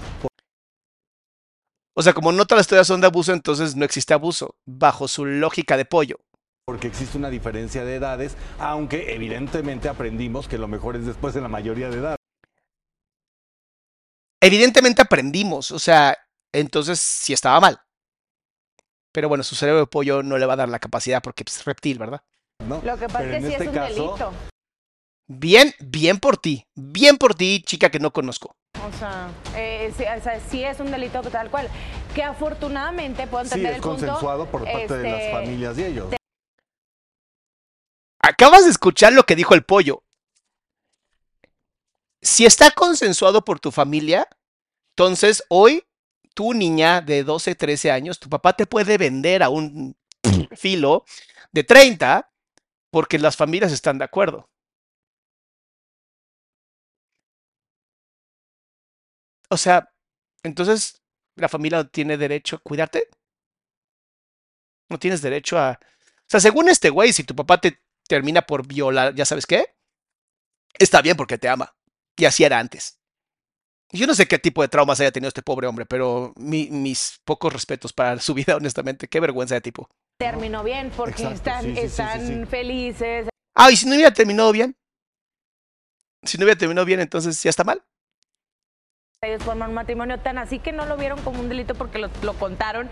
[1.96, 5.06] O sea, como no todas las historias son de abuso, entonces no existe abuso, bajo
[5.06, 6.18] su lógica de pollo.
[6.66, 11.40] Porque existe una diferencia de edades, aunque evidentemente aprendimos que lo mejor es después de
[11.40, 12.16] la mayoría de edad.
[14.44, 16.18] Evidentemente aprendimos, o sea,
[16.52, 17.80] entonces sí estaba mal.
[19.10, 21.64] Pero bueno, su cerebro de pollo no le va a dar la capacidad porque es
[21.64, 22.22] reptil, ¿verdad?
[22.68, 22.82] ¿no?
[22.84, 24.32] Lo que pasa es que en sí este es un caso, delito.
[25.28, 28.54] Bien, bien por ti, bien por ti, chica que no conozco.
[28.86, 31.70] O sea, eh, sí, o sea, sí es un delito tal cual.
[32.14, 34.06] Que afortunadamente puedo Sí, entender es el punto.
[34.06, 36.14] consensuado por parte de las este, familias de ellos.
[38.20, 40.03] Acabas de escuchar lo que dijo el pollo.
[42.24, 44.26] Si está consensuado por tu familia,
[44.96, 45.84] entonces hoy
[46.34, 49.94] tu niña de 12, 13 años, tu papá te puede vender a un
[50.56, 51.04] filo
[51.52, 52.30] de 30
[52.90, 54.48] porque las familias están de acuerdo.
[59.50, 59.92] O sea,
[60.42, 61.02] entonces
[61.36, 63.08] la familia no tiene derecho a cuidarte.
[64.88, 65.78] No tienes derecho a...
[65.82, 69.76] O sea, según este güey, si tu papá te termina por violar, ¿ya sabes qué?
[70.78, 71.74] Está bien porque te ama.
[72.16, 72.98] Y así era antes.
[73.92, 77.20] Yo no sé qué tipo de traumas haya tenido este pobre hombre, pero mi- mis
[77.24, 79.08] pocos respetos para su vida, honestamente.
[79.08, 79.88] Qué vergüenza de tipo.
[80.18, 82.46] terminó bien porque Exacto, están, sí, sí, sí, sí, están sí.
[82.46, 83.28] felices.
[83.54, 84.76] Ah, y si no hubiera terminado bien.
[86.24, 87.82] Si no hubiera terminado bien, entonces ya está mal.
[89.22, 92.10] Ellos forman un matrimonio tan así que no lo vieron como un delito porque lo,
[92.22, 92.88] lo contaron.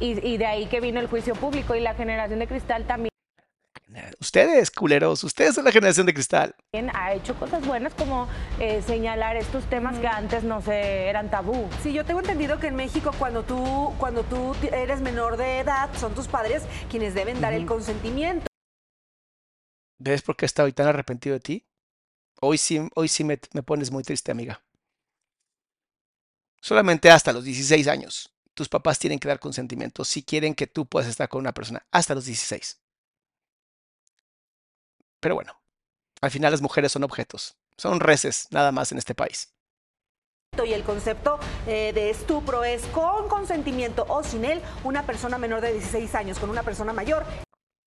[0.00, 3.11] Y, y de ahí que vino el juicio público y la generación de cristal también
[4.20, 6.54] Ustedes, culeros, ustedes son la generación de cristal.
[6.94, 11.68] ha hecho cosas buenas como eh, señalar estos temas que antes no se eran tabú.
[11.82, 15.90] Sí, yo tengo entendido que en México cuando tú cuando tú eres menor de edad
[15.98, 18.46] son tus padres quienes deben dar el consentimiento.
[19.98, 21.66] ¿Ves por qué estoy tan arrepentido de ti?
[22.40, 24.62] Hoy sí, hoy sí me, me pones muy triste, amiga.
[26.60, 28.32] Solamente hasta los 16 años.
[28.54, 31.86] Tus papás tienen que dar consentimiento si quieren que tú puedas estar con una persona
[31.90, 32.81] hasta los 16.
[35.22, 35.56] Pero bueno,
[36.20, 37.56] al final las mujeres son objetos.
[37.76, 39.54] Son reces, nada más en este país.
[40.66, 45.60] Y el concepto eh, de estupro es con consentimiento o sin él una persona menor
[45.60, 47.24] de 16 años con una persona mayor.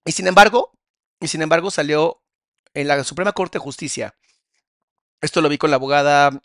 [0.06, 0.72] Y sin embargo,
[1.20, 2.24] y sin embargo salió
[2.74, 4.16] en la Suprema Corte de Justicia.
[5.20, 6.42] Esto lo vi con la abogada.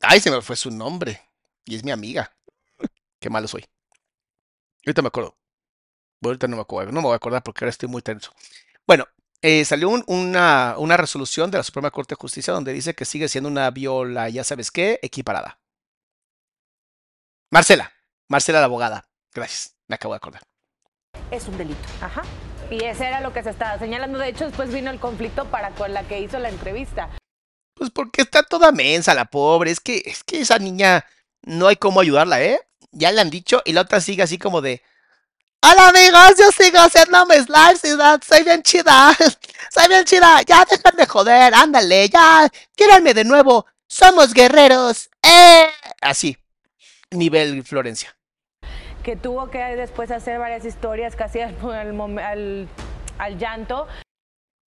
[0.00, 1.28] Ay, se me fue su nombre.
[1.64, 2.32] Y es mi amiga.
[3.18, 3.66] Qué malo soy.
[4.86, 5.36] Ahorita me acuerdo.
[6.22, 6.92] Ahorita no me acuerdo.
[6.92, 8.32] No me voy a acordar porque ahora estoy muy tenso.
[8.88, 9.06] Bueno,
[9.42, 13.04] eh, salió un- una, una resolución de la Suprema Corte de Justicia donde dice que
[13.04, 15.60] sigue siendo una viola, ya sabes qué, equiparada.
[17.52, 17.92] Marcela.
[18.28, 19.04] Marcela la abogada.
[19.34, 19.76] Gracias.
[19.88, 20.42] Me acabo de acordar.
[21.30, 21.80] Es un delito.
[22.00, 22.22] Ajá.
[22.70, 24.18] Y ese era lo que se estaba señalando.
[24.18, 27.10] De hecho, después vino el conflicto para con la que hizo la entrevista.
[27.74, 29.70] Pues porque está toda mensa la pobre.
[29.70, 31.04] Es que, es que esa niña
[31.42, 32.60] no hay cómo ayudarla, ¿eh?
[32.90, 34.82] Ya le han dicho y la otra sigue así como de.
[35.60, 39.12] Hola amigos, yo sigo haciendo mis lives y that, soy bien chida.
[39.70, 40.40] Soy bien chida.
[40.46, 42.48] Ya dejan de joder, ándale, ya.
[42.74, 43.66] Quírenme de nuevo.
[43.86, 45.10] Somos guerreros.
[45.22, 45.66] ¡Eh!
[46.00, 46.38] Así.
[47.10, 48.16] Nivel Florencia.
[49.02, 52.68] que tuvo que después hacer varias historias casi al, al, al,
[53.18, 53.88] al llanto.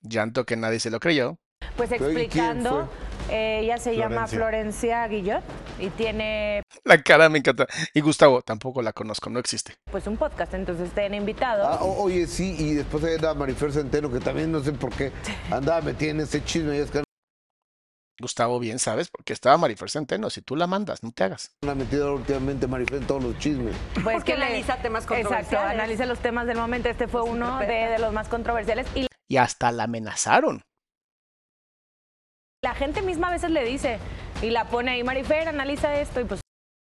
[0.02, 1.38] Llanto que nadie se lo creyó.
[1.78, 2.90] Pues Pero, ¿y quién explicando?
[3.32, 5.08] Eh, ella se llama Florencia.
[5.08, 5.44] Guillot
[5.80, 7.66] y tiene La cara me encanta.
[7.94, 9.74] Y Gustavo, tampoco la conozco, no existe.
[9.92, 11.68] pues un podcast, entonces tiene invitados.
[11.70, 15.12] Ah, o- oye, sí, y después una Marifer Centeno que también no sé por qué
[15.52, 16.76] andaba metida en ese chisme.
[16.78, 17.04] Y es que
[18.20, 20.30] Gustavo, bien sabes, porque estaba Marifer Centeno.
[20.30, 21.56] Si tú la mandas, no te hagas.
[21.64, 23.76] anda metida últimamente Marifer en todos los chismes.
[24.04, 25.72] Pues Porque le- analiza temas Exacto, controversiales.
[25.72, 26.88] analiza los temas del momento.
[26.90, 28.86] Este fue uno de, los más controversiales.
[28.94, 30.62] Y Y hasta la amenazaron.
[32.62, 34.00] La gente misma a veces le dice
[34.42, 36.22] y la pone ahí, Marifer, analiza esto.
[36.22, 36.42] Y pues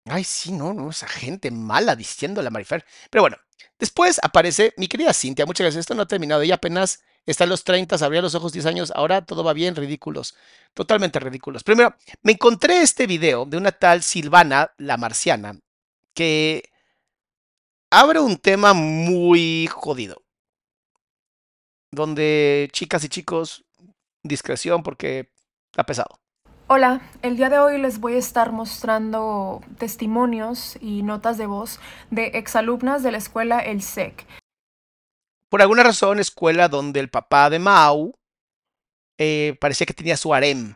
[0.09, 2.85] Ay, sí, no, no, esa gente mala diciéndole a Marifer.
[3.09, 3.37] Pero bueno,
[3.77, 5.45] después aparece mi querida Cintia.
[5.45, 5.81] Muchas gracias.
[5.81, 6.41] Esto no ha terminado.
[6.41, 8.91] Ella apenas está en los 30, abría los ojos 10 años.
[8.95, 10.35] Ahora todo va bien, ridículos.
[10.73, 11.63] Totalmente ridículos.
[11.63, 15.59] Primero, me encontré este video de una tal Silvana, la marciana,
[16.13, 16.63] que
[17.91, 20.23] abre un tema muy jodido.
[21.91, 23.65] Donde chicas y chicos,
[24.23, 25.31] discreción porque
[25.77, 26.19] está pesado.
[26.65, 31.79] Hola, el día de hoy les voy a estar mostrando testimonios y notas de voz
[32.09, 34.25] de exalumnas de la escuela El SEC.
[35.49, 38.17] por alguna razón, escuela donde el papá de Mau
[39.19, 40.75] eh, parecía que tenía su harem.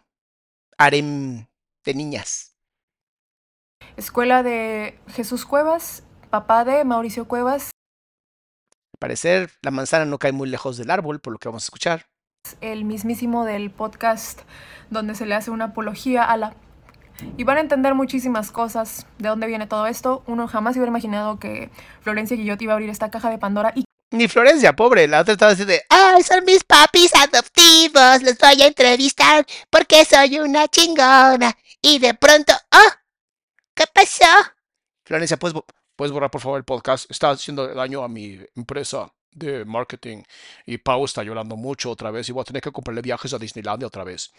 [0.77, 1.47] Harem
[1.83, 2.55] de niñas.
[3.97, 7.71] Escuela de Jesús Cuevas, papá de Mauricio Cuevas,
[8.93, 11.65] Al parecer, la manzana no cae muy lejos del árbol, por lo que vamos a
[11.65, 12.10] escuchar.
[12.61, 14.41] El mismísimo del podcast
[14.89, 16.55] donde se le hace una apología a la...
[17.37, 20.23] Y van a entender muchísimas cosas de dónde viene todo esto.
[20.25, 21.69] Uno jamás hubiera imaginado que
[22.01, 25.07] Florencia Guillot iba a abrir esta caja de Pandora y Ni Florencia, pobre.
[25.07, 28.23] La otra estaba así de, ¡ay, son mis papis adoptivos!
[28.23, 31.55] Los voy a entrevistar porque soy una chingona.
[31.81, 33.01] Y de pronto, ¡ah!
[33.75, 34.25] ¿Qué pasó?
[35.05, 35.55] Florencia, ¿puedes,
[35.95, 37.09] ¿puedes borrar por favor el podcast?
[37.09, 40.23] Está haciendo daño a mi empresa de marketing.
[40.65, 43.39] Y Pau está llorando mucho otra vez y voy a tener que comprarle viajes a
[43.39, 44.31] Disneylandia otra vez.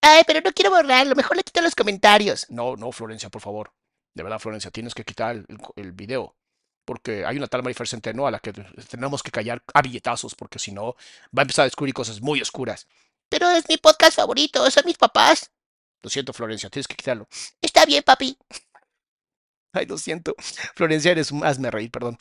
[0.00, 1.14] Ay, pero no quiero borrarlo.
[1.14, 2.46] Mejor le quito los comentarios.
[2.50, 3.72] No, no, Florencia, por favor.
[4.14, 5.44] De verdad, Florencia, tienes que quitar
[5.76, 6.36] el, video.
[6.84, 10.58] Porque hay una tal Marifer Centeno a la que tenemos que callar a billetazos, porque
[10.58, 10.96] si no,
[11.36, 12.88] va a empezar a descubrir cosas muy oscuras.
[13.28, 15.50] Pero es mi podcast favorito, son mis papás.
[16.02, 17.28] Lo siento, Florencia, tienes que quitarlo.
[17.60, 18.36] Está bien, papi.
[19.72, 20.34] Ay, lo siento.
[20.74, 22.18] Florencia, eres un hazme reír, perdón.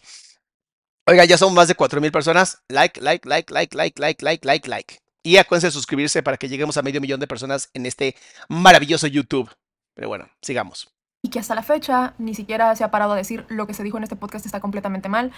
[1.11, 2.63] Oiga, ya son más de 4.000 personas.
[2.69, 4.99] Like, like, like, like, like, like, like, like, like.
[5.23, 8.15] Y acuérdense de suscribirse para que lleguemos a medio millón de personas en este
[8.47, 9.53] maravilloso YouTube.
[9.93, 10.89] Pero bueno, sigamos.
[11.21, 13.83] y que hasta la fecha ni siquiera se ha parado a decir lo que se
[13.83, 15.33] dijo en este podcast está completamente mal.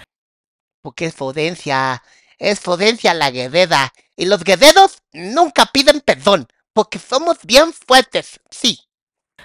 [0.83, 2.03] Porque es Fodencia.
[2.37, 3.91] Es Fodencia la guerrera.
[4.15, 6.47] Y los guerreros nunca piden perdón.
[6.73, 8.39] Porque somos bien fuertes.
[8.51, 8.79] Sí.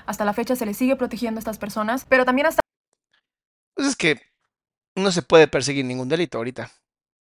[0.05, 2.61] Hasta la fecha se le sigue protegiendo a estas personas, pero también hasta
[3.75, 4.28] Pues es que
[4.99, 6.71] no se puede perseguir ningún delito ahorita.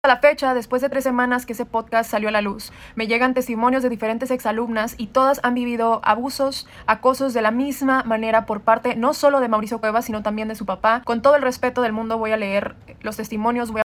[0.03, 3.33] la fecha, después de tres semanas que ese podcast salió a la luz, me llegan
[3.33, 8.61] testimonios de diferentes exalumnas y todas han vivido abusos, acosos de la misma manera por
[8.61, 11.01] parte no solo de Mauricio Cuevas, sino también de su papá.
[11.05, 13.83] Con todo el respeto del mundo voy a leer los testimonios, voy a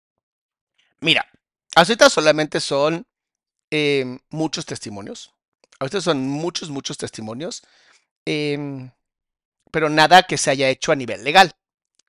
[1.01, 1.25] Mira,
[1.77, 3.07] ahorita solamente son
[3.71, 5.33] eh, muchos testimonios.
[5.79, 7.63] Ahorita son muchos, muchos testimonios.
[8.25, 8.91] em,
[9.71, 11.53] pero nada que se haya hecho a nivel legal.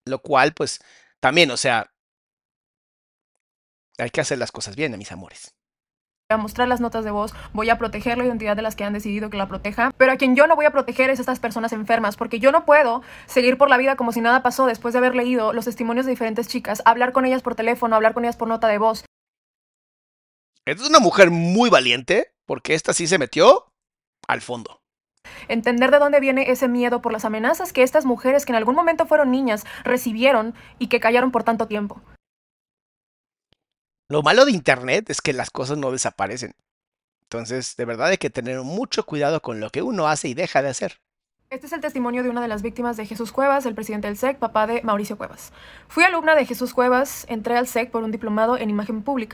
[0.06, 0.80] Lo cual, pues,
[1.20, 1.92] también, o sea,
[3.98, 5.54] hay que hacer las cosas bien, mis amores.
[6.32, 8.94] a mostrar las notas de voz, voy a proteger la identidad de las que han
[8.94, 11.40] decidido que la proteja, pero a quien yo no voy a proteger es a estas
[11.40, 14.94] personas enfermas, porque yo no puedo seguir por la vida como si nada pasó después
[14.94, 18.26] de haber leído los testimonios de diferentes chicas, hablar con ellas por teléfono, hablar con
[18.26, 19.06] ellas por nota de voz.
[20.66, 23.72] Esta es una mujer muy valiente, porque esta sí se metió
[24.28, 24.79] al fondo.
[25.48, 28.76] Entender de dónde viene ese miedo por las amenazas que estas mujeres que en algún
[28.76, 32.02] momento fueron niñas recibieron y que callaron por tanto tiempo.
[34.10, 36.56] Lo malo de Internet es que las cosas no desaparecen.
[37.24, 40.64] Entonces, de verdad hay que tener mucho cuidado con lo que uno hace y deja
[40.64, 41.00] de hacer.
[41.52, 44.18] Este es el testimonio de una de las víctimas de Jesús Cuevas, el presidente del
[44.18, 45.52] SEC, papá de Mauricio Cuevas.
[45.88, 49.34] Fui alumna de Jesús Cuevas, entré al SEC por un diplomado en imagen pública.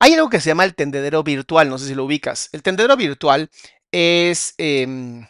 [0.00, 2.48] Hay algo que se llama el tendedero virtual, no sé si lo ubicas.
[2.52, 3.50] El tendedero virtual
[3.92, 5.26] es em,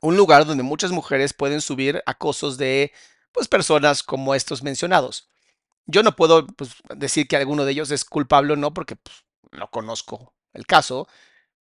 [0.00, 2.92] un lugar donde muchas mujeres pueden subir acosos de
[3.32, 5.28] pues, personas como estos mencionados.
[5.86, 9.24] Yo no puedo pues, decir que alguno de ellos es culpable o no, porque pues,
[9.52, 11.08] no conozco el caso,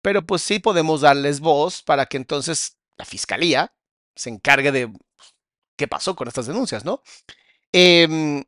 [0.03, 3.75] pero pues sí podemos darles voz para que entonces la fiscalía
[4.15, 5.35] se encargue de pues,
[5.77, 7.03] qué pasó con estas denuncias, ¿no?
[7.73, 8.45] Em,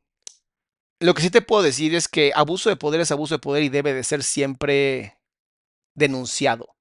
[0.99, 3.63] lo que sí te puedo decir es que abuso de poder es abuso de poder
[3.63, 5.17] y debe de ser siempre
[5.95, 6.76] denunciado,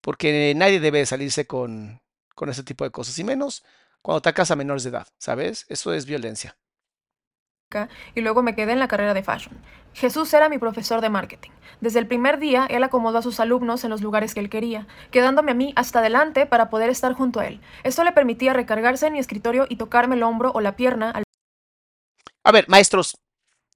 [0.00, 2.00] porque nadie debe de salirse con,
[2.34, 3.64] con ese tipo de cosas, y menos
[4.02, 5.66] cuando atacas a menores de edad, ¿sabes?
[5.68, 6.56] Eso es violencia.
[8.14, 9.56] y luego me quedé en la carrera de fashion.
[9.92, 11.50] Jesús era mi profesor de marketing.
[11.80, 14.86] Desde el primer día, él acomodó a sus alumnos en los lugares que él quería,
[15.10, 17.60] quedándome a mí hasta adelante para poder estar junto a él.
[17.84, 21.10] Esto le permitía recargarse en mi escritorio y tocarme el hombro o la pierna.
[21.10, 21.24] Al...
[22.44, 23.16] A ver, maestros,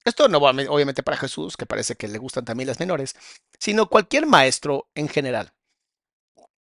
[0.05, 3.15] esto no obviamente para Jesús, que parece que le gustan también las menores,
[3.59, 5.53] sino cualquier maestro en general.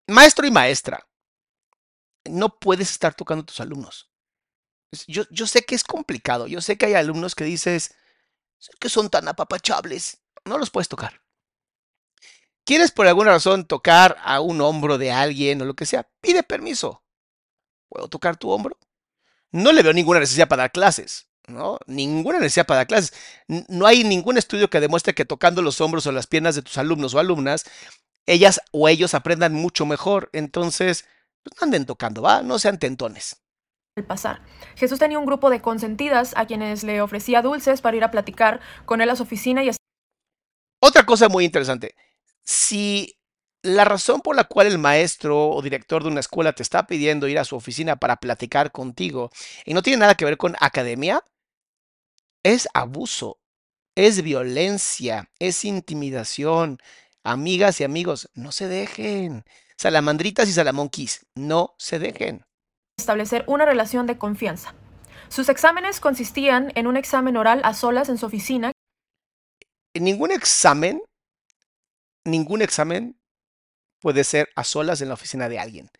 [0.08, 1.06] Maestro y maestra,
[2.24, 4.10] no puedes estar tocando a tus alumnos.
[5.06, 7.94] Yo, yo sé que es complicado, yo sé que hay alumnos que dices
[8.78, 11.22] que son tan apapachables, no los puedes tocar.
[12.64, 16.08] ¿Quieres por alguna razón tocar a un hombro de alguien o lo que sea?
[16.20, 17.02] Pide permiso.
[17.88, 18.78] ¿Puedo tocar tu hombro?
[19.50, 21.78] No le veo ninguna necesidad para dar clases, ¿no?
[21.86, 23.12] Ninguna necesidad para dar clases.
[23.48, 26.78] No hay ningún estudio que demuestre que tocando los hombros o las piernas de tus
[26.78, 27.64] alumnos o alumnas,
[28.26, 30.30] ellas o ellos aprendan mucho mejor.
[30.32, 31.06] Entonces,
[31.42, 32.42] pues no anden tocando, ¿va?
[32.42, 33.42] No sean tentones
[33.96, 34.40] al pasar.
[34.74, 38.60] Jesús tenía un grupo de consentidas a quienes le ofrecía dulces para ir a platicar
[38.86, 39.70] con él a su oficina y
[40.80, 41.94] Otra cosa muy interesante,
[42.42, 43.18] si
[43.62, 47.28] la razón por la cual el maestro o director de una escuela te está pidiendo
[47.28, 49.30] ir a su oficina para platicar contigo
[49.66, 51.22] y no tiene nada que ver con academia,
[52.42, 53.38] es abuso,
[53.94, 56.78] es violencia, es intimidación.
[57.24, 59.44] Amigas y amigos, no se dejen.
[59.76, 62.44] Salamandritas y salamonquis, no se dejen
[63.02, 64.74] establecer una relación de confianza.
[65.28, 68.72] Sus exámenes consistían en un examen oral a solas en su oficina.
[69.94, 71.02] Ningún examen,
[72.24, 73.18] ningún examen
[74.00, 75.90] puede ser a solas en la oficina de alguien.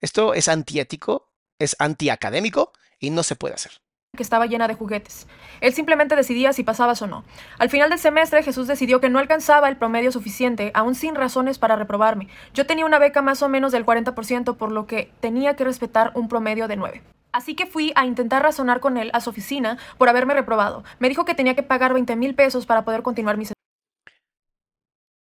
[0.00, 3.83] Esto es antiético, es antiacadémico y no se puede hacer
[4.14, 5.26] que estaba llena de juguetes.
[5.60, 7.24] Él simplemente decidía si pasabas o no.
[7.58, 11.58] Al final del semestre, Jesús decidió que no alcanzaba el promedio suficiente, aún sin razones
[11.58, 12.28] para reprobarme.
[12.52, 16.12] Yo tenía una beca más o menos del 40%, por lo que tenía que respetar
[16.14, 17.02] un promedio de 9.
[17.32, 20.84] Así que fui a intentar razonar con él a su oficina por haberme reprobado.
[21.00, 23.52] Me dijo que tenía que pagar 20 mil pesos para poder continuar mis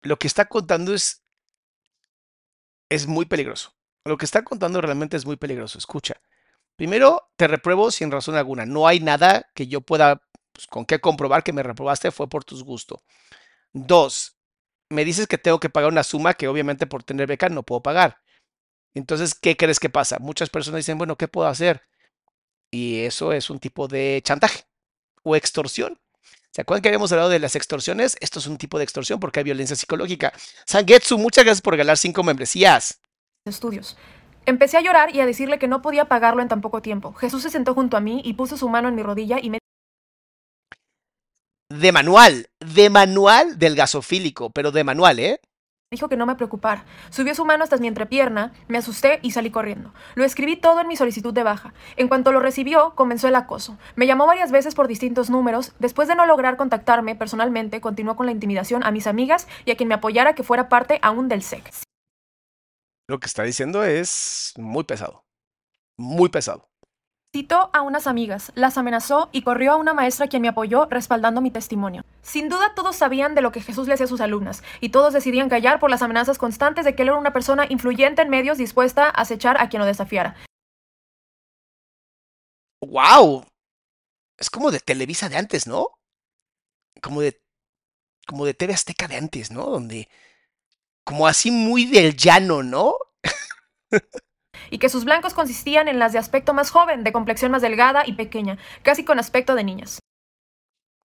[0.03, 1.22] Lo que está contando es.
[2.89, 3.74] es muy peligroso.
[4.07, 5.76] Lo que está contando realmente es muy peligroso.
[5.76, 6.14] Escucha.
[6.81, 8.64] Primero, te repruebo sin razón alguna.
[8.64, 12.43] No hay nada que yo pueda, pues, con qué comprobar que me reprobaste fue por
[12.43, 13.03] tus gustos.
[13.74, 14.39] Dos,
[14.89, 17.83] me dices que tengo que pagar una suma que obviamente por tener beca no puedo
[17.83, 18.22] pagar.
[18.95, 20.16] Entonces, ¿qué crees que pasa?
[20.20, 21.83] Muchas personas dicen, bueno, ¿qué puedo hacer?
[22.70, 24.64] Y eso es un tipo de chantaje
[25.22, 26.01] o extorsión.
[26.51, 28.16] ¿Se acuerdan que habíamos hablado de las extorsiones?
[28.20, 30.33] Esto es un tipo de extorsión porque hay violencia psicológica.
[30.64, 33.03] Sangetsu, muchas gracias por regalar cinco membresías.
[33.45, 33.99] Estudios.
[34.47, 37.12] Empecé a llorar y a decirle que no podía pagarlo en tan poco tiempo.
[37.14, 39.59] Jesús se sentó junto a mí y puso su mano en mi rodilla y me...
[41.68, 45.41] De manual, de manual del gasofílico, pero de manual, ¿eh?
[45.93, 46.84] Dijo que no me preocupara.
[47.11, 49.93] Subió su mano hasta mi entrepierna, me asusté y salí corriendo.
[50.14, 51.74] Lo escribí todo en mi solicitud de baja.
[51.97, 53.76] En cuanto lo recibió, comenzó el acoso.
[53.97, 55.72] Me llamó varias veces por distintos números.
[55.80, 59.76] Después de no lograr contactarme personalmente, continuó con la intimidación a mis amigas y a
[59.76, 61.72] quien me apoyara que fuera parte aún del SEC.
[63.11, 65.24] Lo que está diciendo es muy pesado.
[65.98, 66.70] Muy pesado.
[67.34, 71.40] Citó a unas amigas, las amenazó y corrió a una maestra quien me apoyó respaldando
[71.40, 72.04] mi testimonio.
[72.22, 75.12] Sin duda todos sabían de lo que Jesús le hacía a sus alumnas y todos
[75.12, 78.58] decidían callar por las amenazas constantes de que él era una persona influyente en medios
[78.58, 80.36] dispuesta a acechar a quien lo desafiara.
[82.80, 83.44] ¡Wow!
[84.38, 85.98] Es como de Televisa de antes, ¿no?
[87.02, 87.42] Como de
[88.24, 89.66] como de TV Azteca de antes, ¿no?
[89.66, 90.08] Donde
[91.11, 92.94] como así muy del llano, ¿no?
[94.70, 98.06] y que sus blancos consistían en las de aspecto más joven, de complexión más delgada
[98.06, 99.98] y pequeña, casi con aspecto de niñas.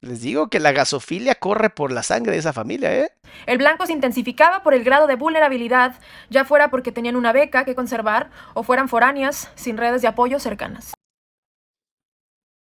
[0.01, 3.13] Les digo que la gasofilia corre por la sangre de esa familia, ¿eh?
[3.47, 5.99] El blanco se intensificaba por el grado de vulnerabilidad,
[6.29, 10.39] ya fuera porque tenían una beca que conservar o fueran foráneas, sin redes de apoyo
[10.39, 10.93] cercanas.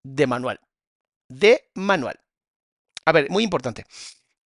[0.03, 0.59] De manual.
[1.27, 2.19] De manual.
[3.03, 3.83] A ver, muy importante.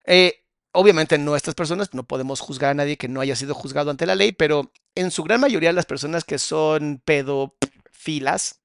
[0.07, 0.49] Eh,
[0.82, 4.05] Obviamente no estas personas, no podemos juzgar a nadie que no haya sido juzgado ante
[4.05, 8.61] la ley, pero en su gran mayoría las personas que son pedofilas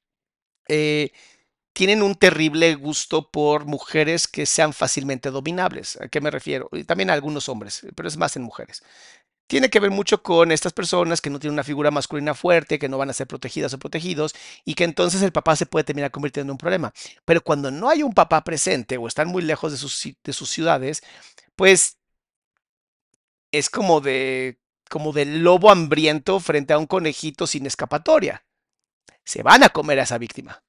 [0.68, 1.10] eh,
[1.72, 6.00] tienen un terrible gusto por mujeres que sean fácilmente dominables.
[6.00, 6.68] ¿A qué me refiero?
[6.70, 8.84] Y también a algunos hombres, pero es más en mujeres.
[9.48, 12.88] Tiene que ver mucho con estas personas que no tienen una figura masculina fuerte, que
[12.88, 16.12] no van a ser protegidas o protegidos, y que entonces el papá se puede terminar
[16.12, 16.92] convirtiendo en un problema.
[17.24, 20.48] Pero cuando no hay un papá presente o están muy lejos de sus, de sus
[20.48, 21.02] ciudades,
[21.56, 21.98] pues
[23.58, 24.58] es como de
[24.90, 28.44] como del lobo hambriento frente a un conejito sin escapatoria.
[29.24, 30.62] Se van a comer a esa víctima.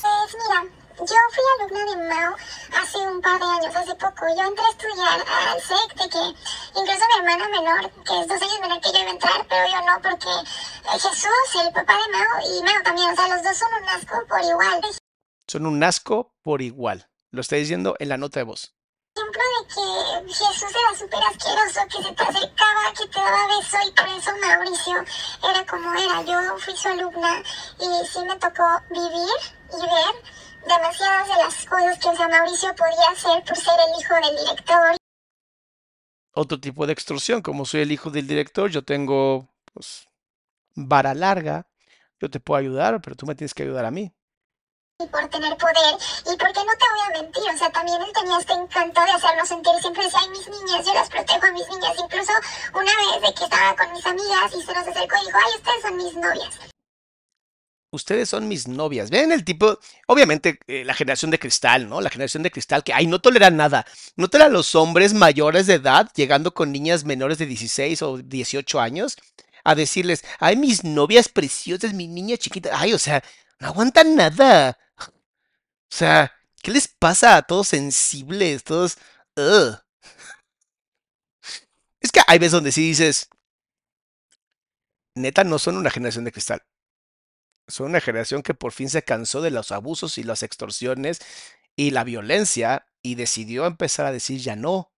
[0.00, 0.62] Pues mira,
[0.98, 2.36] yo fui alumna de Mao
[2.80, 4.26] hace un par de años, hace poco.
[4.36, 8.42] Yo entré a estudiar al SEC de que incluso mi hermana menor, que es dos
[8.42, 10.48] años menor que yo, iba a entrar, pero yo no, porque
[10.92, 14.26] Jesús, el papá de Mao, y Mao también, o sea, los dos son un asco
[14.28, 14.80] por igual.
[15.46, 17.08] Son un asco por igual.
[17.30, 18.77] Lo está diciendo en la nota de voz.
[19.18, 23.76] Ejemplo de que Jesús era súper asqueroso, que se te acercaba, que te daba beso
[23.86, 25.04] y por eso Mauricio
[25.50, 26.22] era como era.
[26.22, 27.42] Yo fui su alumna
[27.80, 29.38] y sí me tocó vivir
[29.72, 34.14] y ver demasiadas de las cosas que sea, Mauricio podía hacer por ser el hijo
[34.14, 34.96] del director.
[36.32, 40.08] Otro tipo de extorsión, como soy el hijo del director, yo tengo pues,
[40.74, 41.66] vara larga,
[42.20, 44.12] yo te puedo ayudar, pero tú me tienes que ayudar a mí.
[45.00, 45.94] Y por tener poder,
[46.26, 49.10] y porque no te voy a mentir, o sea, también él tenía este encanto de
[49.12, 52.32] hacernos sentir, siempre decía, ay, mis niñas, yo las protejo a mis niñas, incluso
[52.74, 55.52] una vez de que estaba con mis amigas y se nos acercó y dijo, ay,
[55.54, 56.58] ustedes son mis novias.
[57.92, 59.08] Ustedes son mis novias.
[59.08, 59.78] Ven el tipo,
[60.08, 62.00] obviamente eh, la generación de cristal, ¿no?
[62.00, 63.86] La generación de cristal que, ay, no tolera nada.
[64.16, 68.80] No tolera los hombres mayores de edad llegando con niñas menores de 16 o 18
[68.80, 69.16] años
[69.62, 72.70] a decirles, ay, mis novias preciosas, mi niña chiquita.
[72.72, 73.22] Ay, o sea,
[73.60, 74.76] no aguantan nada.
[75.90, 76.32] O sea,
[76.62, 78.64] ¿qué les pasa a todos sensibles?
[78.64, 78.98] Todos...
[82.00, 83.28] Es que hay veces donde sí dices,
[85.14, 86.62] neta, no son una generación de cristal.
[87.66, 91.20] Son una generación que por fin se cansó de los abusos y las extorsiones
[91.76, 94.92] y la violencia y decidió empezar a decir ya no.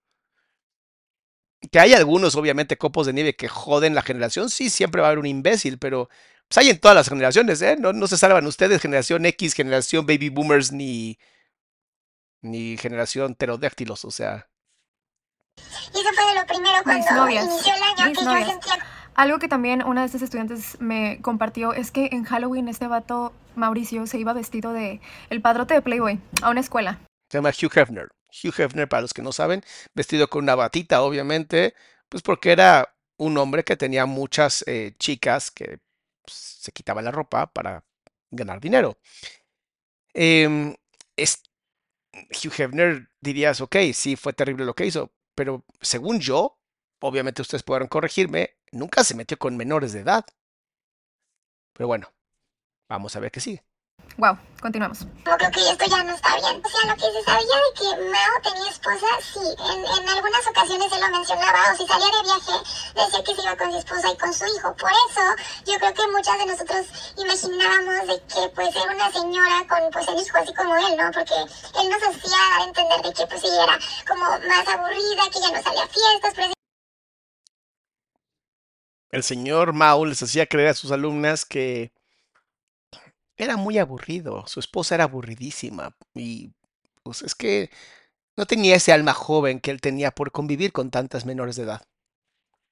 [1.70, 4.48] Que hay algunos, obviamente, copos de nieve que joden la generación.
[4.50, 6.08] Sí, siempre va a haber un imbécil, pero
[6.50, 7.76] pues hay en todas las generaciones, ¿eh?
[7.78, 11.16] No, no se salvan ustedes, generación X, generación baby boomers, ni,
[12.42, 14.48] ni generación pterodáctilos, o sea.
[15.94, 18.48] Y eso fue de lo primero cuando inició el año mis que novias.
[18.48, 22.66] yo sentía Algo que también una de estas estudiantes me compartió es que en Halloween
[22.66, 26.98] este vato, Mauricio, se iba vestido de el padrote de Playboy a una escuela.
[27.28, 28.08] Se llama Hugh Hefner.
[28.42, 29.62] Hugh Hefner, para los que no saben,
[29.94, 31.74] vestido con una batita, obviamente,
[32.08, 35.78] pues porque era un hombre que tenía muchas eh, chicas que
[36.30, 37.84] pues, se quitaba la ropa para
[38.30, 38.96] ganar dinero.
[40.14, 40.74] Em,
[41.16, 41.42] es,
[42.12, 46.58] Hugh Hefner dirías, ok, sí, fue terrible lo que hizo, pero según yo,
[47.00, 50.24] obviamente ustedes podrán corregirme, nunca se metió con menores de edad.
[51.72, 52.12] Pero bueno,
[52.88, 53.64] vamos a ver qué sigue.
[54.20, 55.06] Wow, continuamos.
[55.24, 56.60] como que, ok, esto ya no está bien.
[56.62, 60.46] O sea, lo que se sabía de que Mao tenía esposa, sí, en, en algunas
[60.46, 62.52] ocasiones él lo mencionaba, o si salía de viaje,
[62.94, 64.76] decía que se iba con su esposa y con su hijo.
[64.76, 65.24] Por eso,
[65.64, 70.06] yo creo que muchas de nosotros imaginábamos de que, pues, era una señora con, pues,
[70.08, 71.10] el hijo así como él, ¿no?
[71.12, 71.36] Porque
[71.80, 75.62] él nos hacía entender de que, pues, ella era como más aburrida, que ya no
[75.62, 76.52] salía a fiestas, pero
[79.08, 81.90] El señor Mao les hacía creer a sus alumnas que
[83.44, 86.52] era muy aburrido, su esposa era aburridísima y
[87.02, 87.70] pues es que
[88.36, 91.82] no tenía ese alma joven que él tenía por convivir con tantas menores de edad.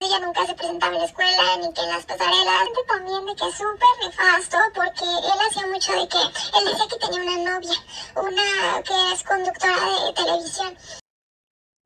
[0.00, 2.68] ella nunca se presentaba en la escuela, ni que en las pasarelas.
[2.86, 7.06] También de que es súper nefasto, porque él hacía mucho de que, él decía que
[7.06, 7.74] tenía una novia,
[8.16, 10.76] una que es conductora de televisión.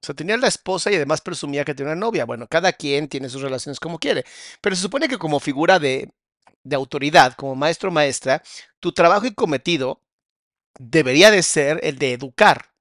[0.03, 2.25] O sea, tenía la esposa y además presumía que tenía una novia.
[2.25, 4.25] Bueno, cada quien tiene sus relaciones como quiere,
[4.61, 6.13] pero se supone que como figura de,
[6.65, 8.43] de autoridad, como maestro o maestra,
[8.81, 10.01] tu trabajo y cometido
[10.79, 12.73] debería de ser el de educar,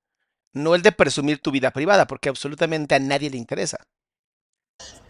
[0.53, 3.77] no el de presumir tu vida privada, porque absolutamente a nadie le interesa.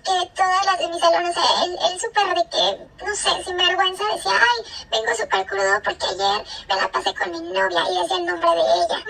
[0.04, 4.04] que todas las de mis alumnos, él, él súper de que, no sé, sin vergüenza
[4.14, 8.18] decía, ay, vengo súper crudo porque ayer me la pasé con mi novia y decía
[8.18, 9.06] el nombre de ella.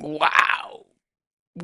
[0.00, 0.87] ¡Wow!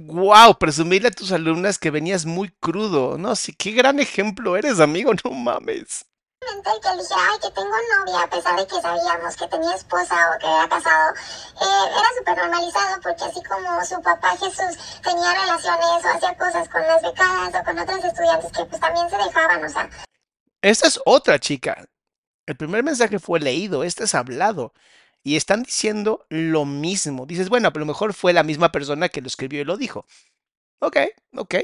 [0.01, 0.59] ¡Wow!
[0.59, 3.17] Presumirle a tus alumnas que venías muy crudo.
[3.19, 6.05] No, sí, qué gran ejemplo eres, amigo, no mames.
[6.43, 9.75] Obviamente que él dijera, ay, que tengo novia, a pesar de que sabíamos que tenía
[9.75, 15.01] esposa o que era casado, eh, era súper normalizado porque así como su papá Jesús
[15.03, 19.09] tenía relaciones o hacía cosas con las becadas o con otros estudiantes que pues también
[19.09, 19.89] se dejaban, o sea,
[20.61, 21.85] Esta es otra chica.
[22.47, 24.75] El primer mensaje fue leído, este es hablado.
[25.25, 27.27] Y están diciendo lo mismo.
[27.27, 30.07] Dices, bueno, a lo mejor fue la misma persona que lo escribió y lo dijo.
[30.81, 30.99] Ok,
[31.37, 31.55] ok.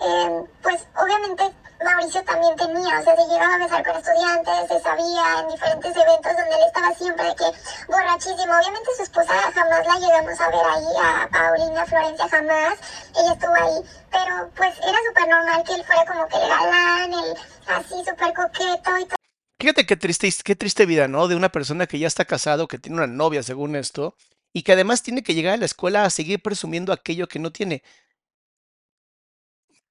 [0.00, 1.44] eh, pues obviamente
[1.84, 5.96] Mauricio también tenía, o sea, se llegaba a besar con estudiantes, se sabía en diferentes
[5.96, 7.44] eventos donde él estaba siempre de que
[7.88, 8.52] borrachísimo.
[8.54, 12.78] Obviamente su esposa jamás la llegamos a ver ahí, a Paulina Florencia jamás,
[13.18, 13.80] ella estuvo ahí,
[14.10, 17.36] pero pues era súper normal que él fuera como que el galán, el
[17.68, 19.19] así súper coqueto y todo.
[19.60, 21.28] Fíjate qué triste, qué triste vida, ¿no?
[21.28, 24.16] De una persona que ya está casado, que tiene una novia, según esto,
[24.54, 27.52] y que además tiene que llegar a la escuela a seguir presumiendo aquello que no
[27.52, 27.82] tiene.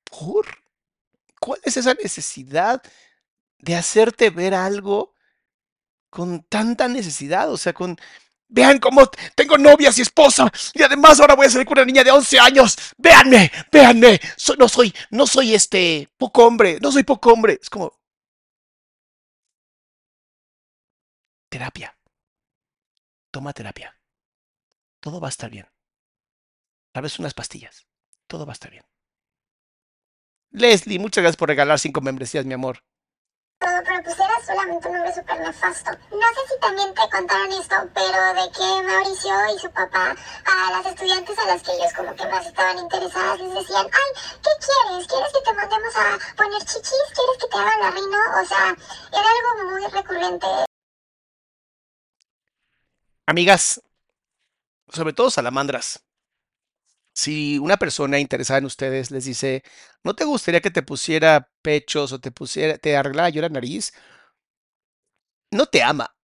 [0.09, 0.47] ¿Por?
[1.39, 2.82] ¿Cuál es esa necesidad
[3.59, 5.13] de hacerte ver algo
[6.09, 7.51] con tanta necesidad?
[7.51, 7.97] O sea, con...
[8.51, 9.05] Vean cómo
[9.36, 12.39] tengo novias y esposa y además ahora voy a salir con una niña de 11
[12.39, 12.76] años.
[12.97, 14.20] Véanme, véanme.
[14.57, 17.59] No soy, no soy este poco hombre, no soy poco hombre.
[17.61, 17.99] Es como,
[21.50, 21.97] terapia.
[23.32, 24.00] Toma terapia.
[25.00, 25.68] Todo va a estar bien.
[26.93, 27.88] vez unas pastillas.
[28.28, 28.86] Todo va a estar bien.
[30.52, 32.84] Leslie, muchas gracias por regalar cinco membresías, mi amor
[33.60, 35.91] todo, pero pues era solamente un hombre súper nefasto.
[36.12, 40.72] No sé si también te contaron esto, pero de que Mauricio y su papá a
[40.72, 44.52] las estudiantes a las que ellos como que más estaban interesadas les decían, ay, ¿qué
[44.66, 45.08] quieres?
[45.08, 47.10] ¿Quieres que te mandemos a poner chichis?
[47.14, 48.20] ¿Quieres que te hagan la rino?
[48.41, 48.76] O sea,
[49.12, 50.68] era algo muy recurrente.
[53.30, 53.80] Amigas,
[54.89, 56.03] sobre todo salamandras,
[57.13, 59.63] si una persona interesada en ustedes les dice,
[60.03, 63.93] ¿no te gustaría que te pusiera pechos o te pusiera, te arreglara yo la nariz?
[65.51, 66.15] No te ama.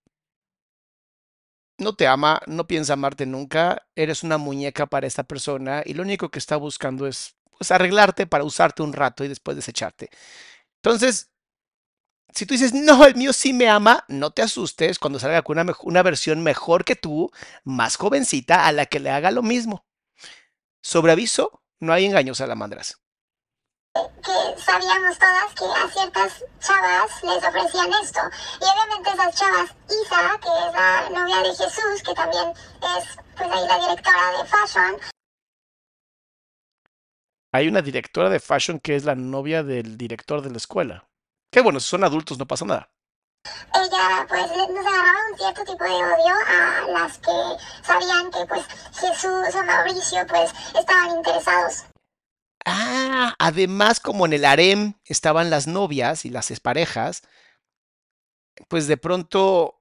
[1.78, 6.02] No te ama, no piensa amarte nunca, eres una muñeca para esta persona y lo
[6.02, 10.08] único que está buscando es pues, arreglarte para usarte un rato y después desecharte.
[10.76, 11.30] Entonces,
[12.36, 15.58] si tú dices, no, el mío sí me ama, no te asustes cuando salga con
[15.58, 17.30] una, una versión mejor que tú,
[17.64, 19.86] más jovencita, a la que le haga lo mismo.
[20.82, 23.00] Sobre aviso, no hay engaños, salamandras.
[23.94, 28.20] Que sabíamos todas que a ciertas chavas les ofrecían esto.
[28.60, 29.74] Y obviamente esas chavas,
[30.04, 34.44] Isa, que es la novia de Jesús, que también es pues ahí la directora de
[34.44, 35.00] fashion.
[37.52, 41.08] Hay una directora de fashion que es la novia del director de la escuela.
[41.50, 42.90] Que bueno, si son adultos no pasa nada
[43.74, 48.66] ella pues nos agarraba un cierto tipo de odio a las que sabían que pues
[48.98, 51.84] Jesús o Mauricio pues estaban interesados.
[52.64, 57.22] Ah, además como en el harem estaban las novias y las parejas,
[58.68, 59.80] pues de pronto,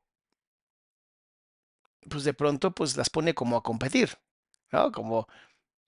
[2.10, 4.20] pues de pronto pues las pone como a competir,
[4.72, 4.92] ¿no?
[4.92, 5.28] Como,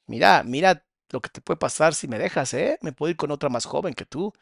[0.07, 2.80] mira, mira lo que te puede pasar si me dejas, ¿eh?
[2.82, 4.34] Me puedo ir con otra más joven que tú.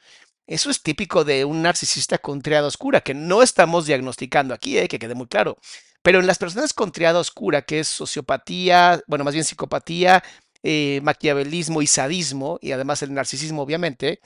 [0.47, 4.87] Eso es típico de un narcisista con triada oscura, que no estamos diagnosticando aquí, eh,
[4.87, 5.57] que quede muy claro.
[6.03, 10.23] Pero en las personas con triada oscura, que es sociopatía, bueno, más bien psicopatía,
[10.63, 14.19] eh, maquiavelismo y sadismo, y además el narcisismo, obviamente,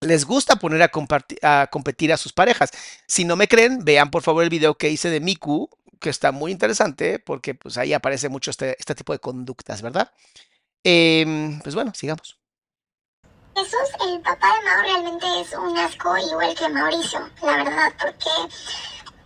[0.00, 2.70] les gusta poner a, competir a sus parejas.
[3.06, 5.70] Si no me creen, vean por favor el video que hice de Miku,
[6.00, 10.12] que está muy interesante, porque pues ahí aparece mucho este, este tipo de conductas, ¿verdad?
[10.84, 12.39] Em, pues bueno, sigamos.
[13.60, 18.30] Jesús, el papá de Mao realmente es un asco igual que Mauricio, la verdad, porque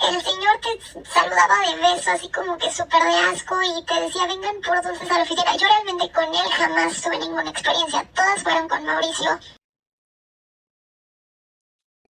[0.08, 4.26] el señor te saludaba de beso, así como que súper de asco, y te decía,
[4.26, 5.56] vengan por dulces a la oficina.
[5.56, 9.38] Yo realmente con él jamás tuve ninguna experiencia, todas fueron con Mauricio.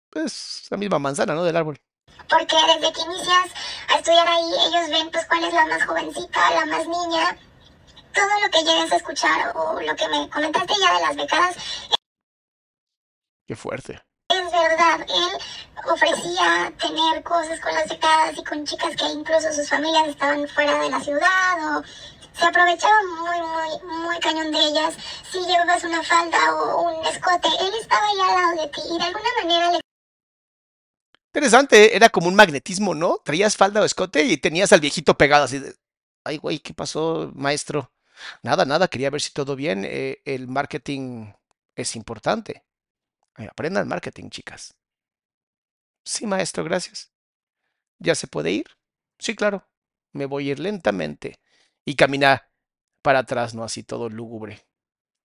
[0.09, 1.45] Pues la misma manzana, ¿no?
[1.45, 1.79] Del árbol.
[2.31, 3.51] Porque desde que inicias
[3.93, 7.37] a estudiar ahí, ellos ven pues cuál es la más jovencita, la más niña,
[8.14, 11.57] todo lo que llegues a escuchar o lo que me comentaste ya de las becadas
[13.47, 14.01] Qué fuerte.
[14.30, 19.68] Es verdad, él ofrecía tener cosas con las becadas y con chicas que incluso sus
[19.68, 21.82] familias estaban fuera de la ciudad o
[22.38, 24.97] se aprovechaba muy, muy, muy cañón de ellas.
[25.30, 28.99] Si llevabas una falda o un escote, él estaba ahí al lado de ti y
[28.99, 29.80] de alguna manera le...
[31.32, 33.18] Interesante, era como un magnetismo, ¿no?
[33.24, 35.74] Traías falda o escote y tenías al viejito pegado así de...
[36.24, 37.92] Ay, güey, ¿qué pasó, maestro?
[38.42, 39.84] Nada, nada, quería ver si todo bien.
[39.84, 41.32] Eh, el marketing
[41.76, 42.64] es importante.
[43.37, 44.74] Aprendan marketing, chicas.
[46.05, 47.12] Sí, maestro, gracias.
[47.99, 48.66] ¿Ya se puede ir?
[49.18, 49.66] Sí, claro.
[50.12, 51.41] Me voy a ir lentamente
[51.85, 52.51] y caminar
[53.03, 54.66] para atrás, no así todo lúgubre.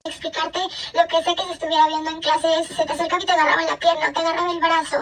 [0.03, 3.32] Explicarte lo que sé que se estuviera viendo en clase se te acercaba y te
[3.32, 4.97] agarraba en la pierna, te agarraba el brazo.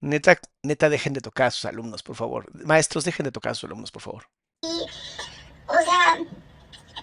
[0.00, 2.50] Neta, neta, dejen de tocar a sus alumnos, por favor.
[2.66, 4.28] Maestros, dejen de tocar a sus alumnos, por favor.
[4.62, 4.86] Y,
[5.68, 6.18] o sea,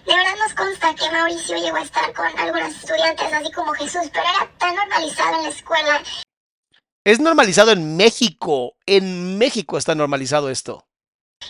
[0.06, 4.10] de verdad nos consta que Mauricio llegó a estar con algunos estudiantes, así como Jesús,
[4.12, 6.02] pero era tan normalizado en la escuela.
[7.04, 8.74] Es normalizado en México.
[8.86, 10.86] En México está normalizado esto.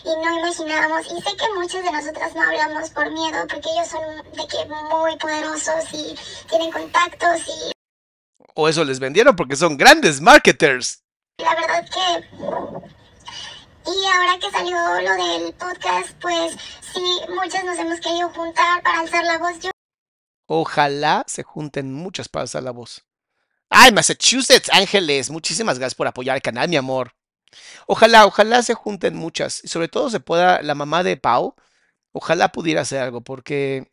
[0.05, 3.88] Y no imaginábamos, y sé que muchos de nosotras no hablamos por miedo, porque ellos
[3.88, 4.01] son
[4.32, 6.16] de que muy poderosos y
[6.48, 7.72] tienen contactos y...
[8.55, 11.03] O eso les vendieron porque son grandes marketers.
[11.38, 12.70] La verdad que
[13.87, 16.57] y ahora que salió lo del podcast, pues
[16.93, 19.59] sí, muchas nos hemos querido juntar para alzar la voz.
[19.61, 19.70] Yo...
[20.47, 23.05] Ojalá se junten muchas para alzar la voz.
[23.68, 27.12] Ay, Massachusetts, Ángeles, muchísimas gracias por apoyar el canal, mi amor.
[27.87, 29.62] Ojalá, ojalá se junten muchas.
[29.64, 31.55] Y sobre todo se pueda, la mamá de Pau,
[32.12, 33.91] ojalá pudiera hacer algo, porque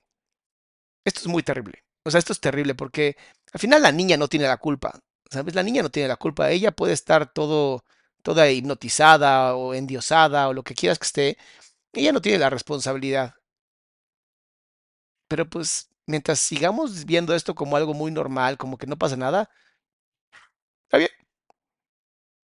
[1.06, 1.84] esto es muy terrible.
[2.04, 3.18] O sea, esto es terrible porque
[3.54, 5.00] al final la niña no tiene la culpa.
[5.30, 5.56] ¿Sabes?
[5.56, 6.50] La niña no tiene la culpa.
[6.52, 7.84] Ella puede estar todo
[8.28, 11.38] toda hipnotizada o endiosada o lo que quieras que esté,
[11.94, 13.36] ella no tiene la responsabilidad.
[15.30, 19.50] Pero pues mientras sigamos viendo esto como algo muy normal, como que no pasa nada,
[20.86, 21.10] está bien.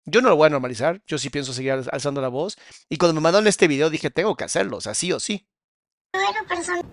[0.05, 2.57] Yo no lo voy a normalizar, yo sí pienso seguir alzando la voz.
[2.89, 5.47] Y cuando me mandaron este video dije, tengo que hacerlo, o sea, sí o sí.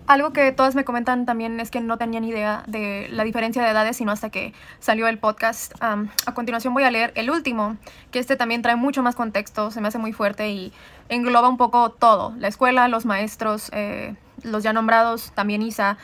[0.07, 3.69] Algo que todas me comentan también es que no tenían idea de la diferencia de
[3.69, 5.73] edades, sino hasta que salió el podcast.
[5.81, 7.77] a continuación voy a leer el último,
[8.11, 10.71] que este también trae mucho más contexto, se me hace muy fuerte y
[11.09, 15.97] engloba un poco todo, la escuela, los maestros, eh, los ya nombrados, también Isa.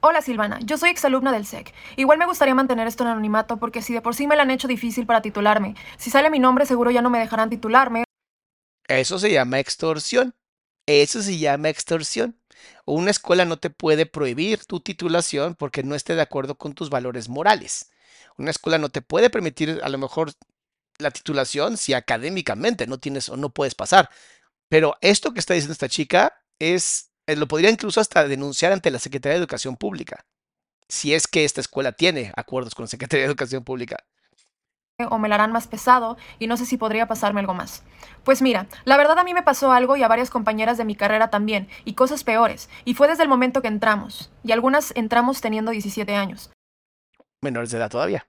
[0.00, 1.72] Hola Silvana, yo soy exalumna del SEC.
[1.96, 4.50] Igual me gustaría mantener esto en anonimato porque si de por sí me lo han
[4.50, 8.04] hecho difícil para titularme, si sale mi nombre seguro ya no me dejarán titularme.
[8.86, 10.34] Eso se llama extorsión.
[10.88, 12.40] Eso se llama extorsión.
[12.86, 16.88] Una escuela no te puede prohibir tu titulación porque no esté de acuerdo con tus
[16.88, 17.90] valores morales.
[18.38, 20.32] Una escuela no te puede permitir a lo mejor
[20.98, 24.08] la titulación si académicamente no tienes o no puedes pasar.
[24.70, 28.90] Pero esto que está diciendo esta chica es, eh, lo podría incluso hasta denunciar ante
[28.90, 30.24] la Secretaría de Educación Pública,
[30.88, 34.06] si es que esta escuela tiene acuerdos con la Secretaría de Educación Pública
[35.06, 37.84] o me la harán más pesado y no sé si podría pasarme algo más.
[38.24, 40.96] Pues mira, la verdad a mí me pasó algo y a varias compañeras de mi
[40.96, 45.40] carrera también, y cosas peores, y fue desde el momento que entramos, y algunas entramos
[45.40, 46.50] teniendo 17 años.
[47.40, 48.26] Menores de edad todavía.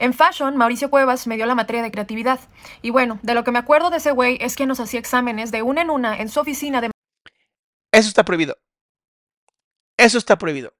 [0.00, 2.40] En Fashion, Mauricio Cuevas me dio la materia de creatividad.
[2.82, 5.50] Y bueno, de lo que me acuerdo de ese güey es que nos hacía exámenes
[5.50, 6.90] de una en una en su oficina de...
[7.92, 8.58] Eso está prohibido.
[9.96, 10.72] Eso está prohibido.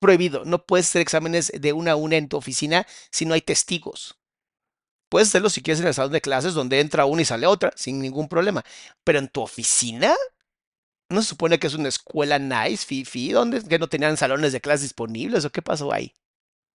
[0.00, 0.44] Prohibido.
[0.44, 4.17] No puedes hacer exámenes de una a una en tu oficina si no hay testigos.
[5.08, 7.72] Puedes hacerlo si quieres en el salón de clases donde entra una y sale otra,
[7.76, 8.62] sin ningún problema.
[9.04, 10.14] Pero en tu oficina,
[11.10, 14.60] ¿no se supone que es una escuela nice, fifi, donde que no tenían salones de
[14.60, 16.12] clases disponibles o qué pasó ahí?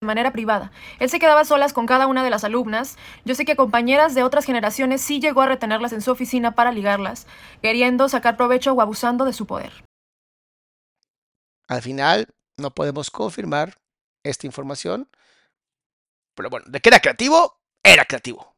[0.01, 0.71] De manera privada.
[0.99, 2.97] Él se quedaba solas con cada una de las alumnas.
[3.23, 6.71] Yo sé que compañeras de otras generaciones sí llegó a retenerlas en su oficina para
[6.71, 7.27] ligarlas,
[7.61, 9.71] queriendo sacar provecho o abusando de su poder.
[11.67, 12.27] Al final,
[12.57, 13.77] no podemos confirmar
[14.23, 15.09] esta información.
[16.35, 17.62] Pero bueno, ¿de qué era creativo?
[17.83, 18.53] Era creativo.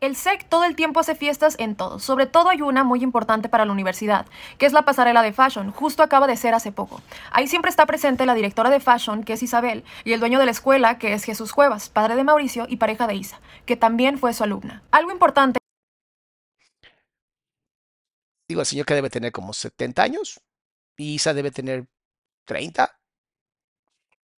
[0.00, 1.98] El SEC todo el tiempo hace fiestas en todo.
[1.98, 5.72] Sobre todo hay una muy importante para la universidad, que es la pasarela de fashion.
[5.72, 7.02] Justo acaba de ser hace poco.
[7.32, 10.44] Ahí siempre está presente la directora de fashion, que es Isabel, y el dueño de
[10.44, 14.18] la escuela, que es Jesús Cuevas, padre de Mauricio y pareja de Isa, que también
[14.18, 14.84] fue su alumna.
[14.92, 15.58] Algo importante.
[18.48, 20.40] Digo, el señor que debe tener como 70 años,
[20.96, 21.88] y Isa debe tener
[22.44, 22.96] 30.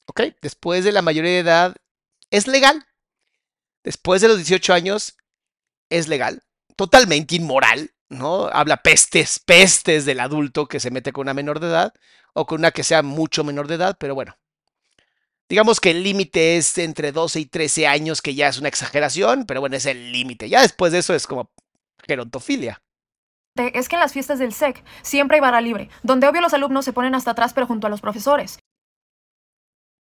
[0.07, 1.77] Ok, después de la mayoría de edad,
[2.31, 2.87] es legal
[3.85, 5.17] después de los 18 años
[5.89, 6.43] es legal,
[6.77, 8.47] totalmente inmoral, ¿no?
[8.47, 11.95] Habla pestes, pestes del adulto que se mete con una menor de edad
[12.35, 14.37] o con una que sea mucho menor de edad, pero bueno.
[15.49, 19.47] Digamos que el límite es entre 12 y 13 años, que ya es una exageración,
[19.47, 20.49] pero bueno, es el límite.
[20.49, 21.51] Ya después de eso es como
[22.07, 22.81] gerontofilia.
[23.57, 26.85] Es que en las fiestas del SEC siempre hay barra libre, donde obvio los alumnos
[26.85, 28.61] se ponen hasta atrás pero junto a los profesores.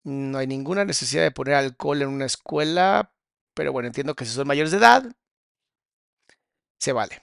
[0.05, 3.13] No hay ninguna necesidad de poner alcohol en una escuela,
[3.57, 5.03] pero bueno, entiendo que si son mayores de edad,
[6.79, 7.23] se vale.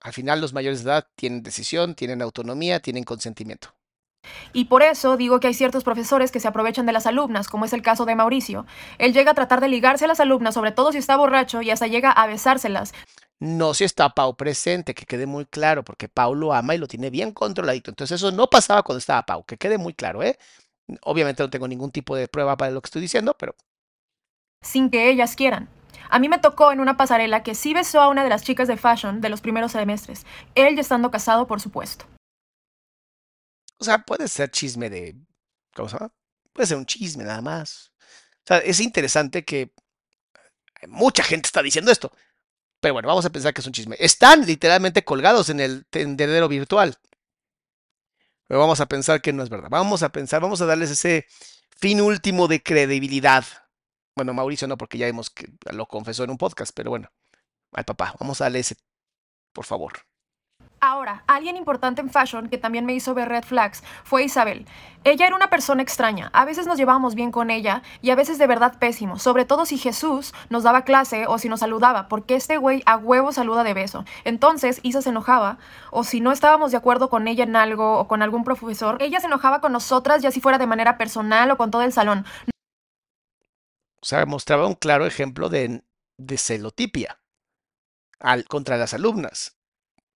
[0.00, 3.72] Al final los mayores de edad tienen decisión, tienen autonomía, tienen consentimiento.
[4.52, 7.64] Y por eso digo que hay ciertos profesores que se aprovechan de las alumnas, como
[7.64, 8.66] es el caso de Mauricio.
[8.98, 11.70] Él llega a tratar de ligarse a las alumnas, sobre todo si está borracho, y
[11.70, 12.92] hasta llega a besárselas.
[13.38, 16.88] No si está Pau presente, que quede muy claro, porque Pau lo ama y lo
[16.88, 17.92] tiene bien controladito.
[17.92, 20.36] Entonces eso no pasaba cuando estaba Pau, que quede muy claro, ¿eh?
[21.02, 23.54] Obviamente no tengo ningún tipo de prueba para lo que estoy diciendo, pero
[24.62, 25.68] sin que ellas quieran.
[26.10, 28.68] A mí me tocó en una pasarela que sí besó a una de las chicas
[28.68, 30.24] de fashion de los primeros semestres,
[30.54, 32.06] él ya estando casado, por supuesto.
[33.78, 35.16] O sea, puede ser chisme de...
[35.74, 36.12] ¿Cómo se llama?
[36.52, 37.92] Puede ser un chisme nada más.
[38.00, 39.72] O sea, es interesante que
[40.88, 42.10] mucha gente está diciendo esto.
[42.80, 43.96] Pero bueno, vamos a pensar que es un chisme.
[43.98, 46.96] Están literalmente colgados en el tendedero virtual.
[48.46, 49.68] Pero vamos a pensar que no es verdad.
[49.70, 51.26] Vamos a pensar, vamos a darles ese
[51.76, 53.44] fin último de credibilidad
[54.18, 57.08] bueno, Mauricio no, porque ya vimos que lo confesó en un podcast, pero bueno,
[57.72, 58.74] al papá, vamos a ese,
[59.52, 59.92] por favor.
[60.80, 64.66] Ahora, alguien importante en fashion que también me hizo ver red flags fue Isabel.
[65.04, 66.30] Ella era una persona extraña.
[66.32, 69.20] A veces nos llevábamos bien con ella y a veces de verdad pésimo.
[69.20, 72.96] Sobre todo si Jesús nos daba clase o si nos saludaba, porque este güey a
[72.96, 74.04] huevo saluda de beso.
[74.24, 75.58] Entonces Isa se enojaba
[75.92, 79.20] o si no estábamos de acuerdo con ella en algo o con algún profesor, ella
[79.20, 82.26] se enojaba con nosotras ya si fuera de manera personal o con todo el salón.
[84.00, 85.82] O sea, mostraba un claro ejemplo de,
[86.16, 87.20] de celotipia
[88.20, 89.56] al, contra las alumnas,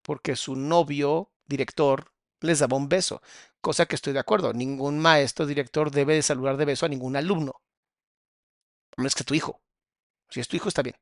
[0.02, 3.22] porque su novio, director, les daba un beso,
[3.60, 4.52] cosa que estoy de acuerdo.
[4.52, 7.60] Ningún maestro, director debe de saludar de beso a ningún alumno.
[8.96, 9.60] No es que tu hijo.
[10.28, 10.96] Si es tu hijo, está bien.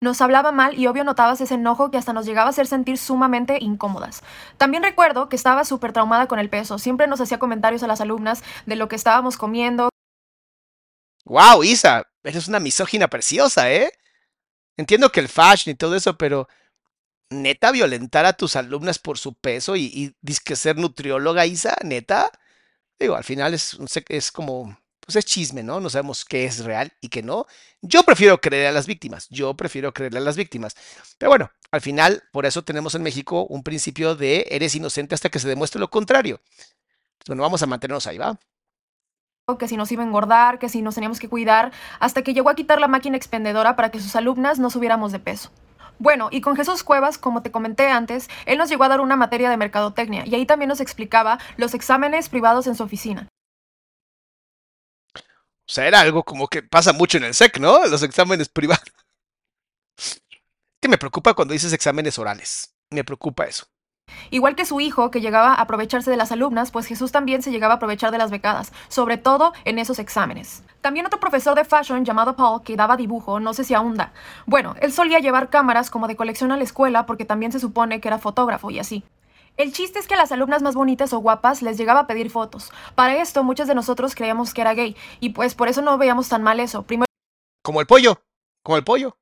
[0.00, 2.98] Nos hablaba mal y obvio notabas ese enojo que hasta nos llegaba a hacer sentir
[2.98, 4.22] sumamente incómodas.
[4.56, 6.78] También recuerdo que estaba súper traumada con el peso.
[6.78, 9.88] Siempre nos hacía comentarios a las alumnas de lo que estábamos comiendo,
[11.28, 12.06] ¡Wow, Isa!
[12.24, 13.92] Eres una misógina preciosa, ¿eh?
[14.78, 16.48] entiendo que el fashion y todo eso, pero
[17.30, 22.30] neta violentar a tus alumnas por su peso y, y que ser nutrióloga, Isa, neta.
[22.98, 23.76] Digo, al final es,
[24.08, 25.80] es como, pues es chisme, ¿no?
[25.80, 27.46] No sabemos qué es real y qué no.
[27.82, 30.76] Yo prefiero creer a las víctimas, yo prefiero creerle a las víctimas.
[31.18, 35.28] Pero bueno, al final, por eso tenemos en México un principio de eres inocente hasta
[35.30, 36.40] que se demuestre lo contrario.
[37.26, 38.38] Bueno, vamos a mantenernos ahí, ¿va?
[39.56, 42.50] Que si nos iba a engordar, que si nos teníamos que cuidar, hasta que llegó
[42.50, 45.50] a quitar la máquina expendedora para que sus alumnas no subiéramos de peso.
[45.98, 49.16] Bueno, y con Jesús Cuevas, como te comenté antes, él nos llegó a dar una
[49.16, 53.28] materia de mercadotecnia y ahí también nos explicaba los exámenes privados en su oficina.
[55.16, 57.86] O sea, era algo como que pasa mucho en el SEC, ¿no?
[57.86, 58.84] Los exámenes privados.
[60.80, 62.72] Que me preocupa cuando dices exámenes orales.
[62.90, 63.66] Me preocupa eso.
[64.30, 67.50] Igual que su hijo, que llegaba a aprovecharse de las alumnas, pues Jesús también se
[67.50, 70.62] llegaba a aprovechar de las becadas, sobre todo en esos exámenes.
[70.80, 74.12] También otro profesor de fashion llamado Paul, que daba dibujo, no sé si aún da.
[74.46, 78.00] Bueno, él solía llevar cámaras como de colección a la escuela porque también se supone
[78.00, 79.04] que era fotógrafo y así.
[79.56, 82.30] El chiste es que a las alumnas más bonitas o guapas les llegaba a pedir
[82.30, 82.70] fotos.
[82.94, 86.28] Para esto, muchos de nosotros creíamos que era gay, y pues por eso no veíamos
[86.28, 86.84] tan mal eso.
[86.84, 87.06] Primero...
[87.64, 88.22] Como el pollo,
[88.62, 89.18] como el pollo.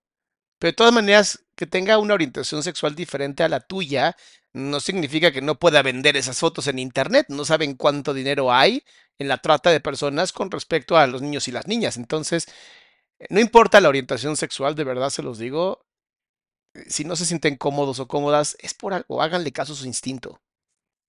[0.58, 4.14] Pero de todas maneras, que tenga una orientación sexual diferente a la tuya
[4.56, 7.26] no significa que no pueda vender esas fotos en internet.
[7.28, 8.84] No saben cuánto dinero hay
[9.18, 11.98] en la trata de personas con respecto a los niños y las niñas.
[11.98, 12.46] Entonces,
[13.28, 15.84] no importa la orientación sexual, de verdad se los digo.
[16.88, 19.20] Si no se sienten cómodos o cómodas, es por algo.
[19.20, 20.40] Háganle caso a su instinto.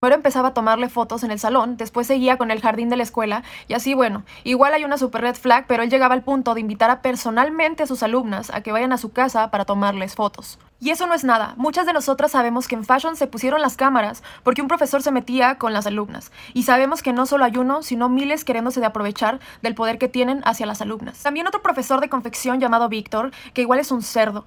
[0.07, 3.03] Primero empezaba a tomarle fotos en el salón, después seguía con el jardín de la
[3.03, 6.55] escuela, y así bueno, igual hay una super red flag, pero él llegaba al punto
[6.55, 10.15] de invitar a personalmente a sus alumnas a que vayan a su casa para tomarles
[10.15, 10.61] fotos.
[10.79, 13.77] Y eso no es nada, muchas de nosotras sabemos que en Fashion se pusieron las
[13.77, 17.57] cámaras porque un profesor se metía con las alumnas, y sabemos que no solo hay
[17.57, 21.21] uno, sino miles queriéndose de aprovechar del poder que tienen hacia las alumnas.
[21.25, 24.47] También otro profesor de confección llamado Víctor, que igual es un cerdo,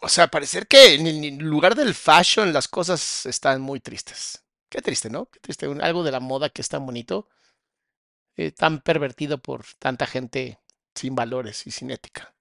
[0.00, 4.44] o sea, parecer que en el lugar del fashion las cosas están muy tristes.
[4.68, 5.26] Qué triste, ¿no?
[5.26, 5.66] Qué triste.
[5.80, 7.28] Algo de la moda que es tan bonito,
[8.36, 10.58] eh, tan pervertido por tanta gente
[10.94, 12.34] sin valores y sin ética.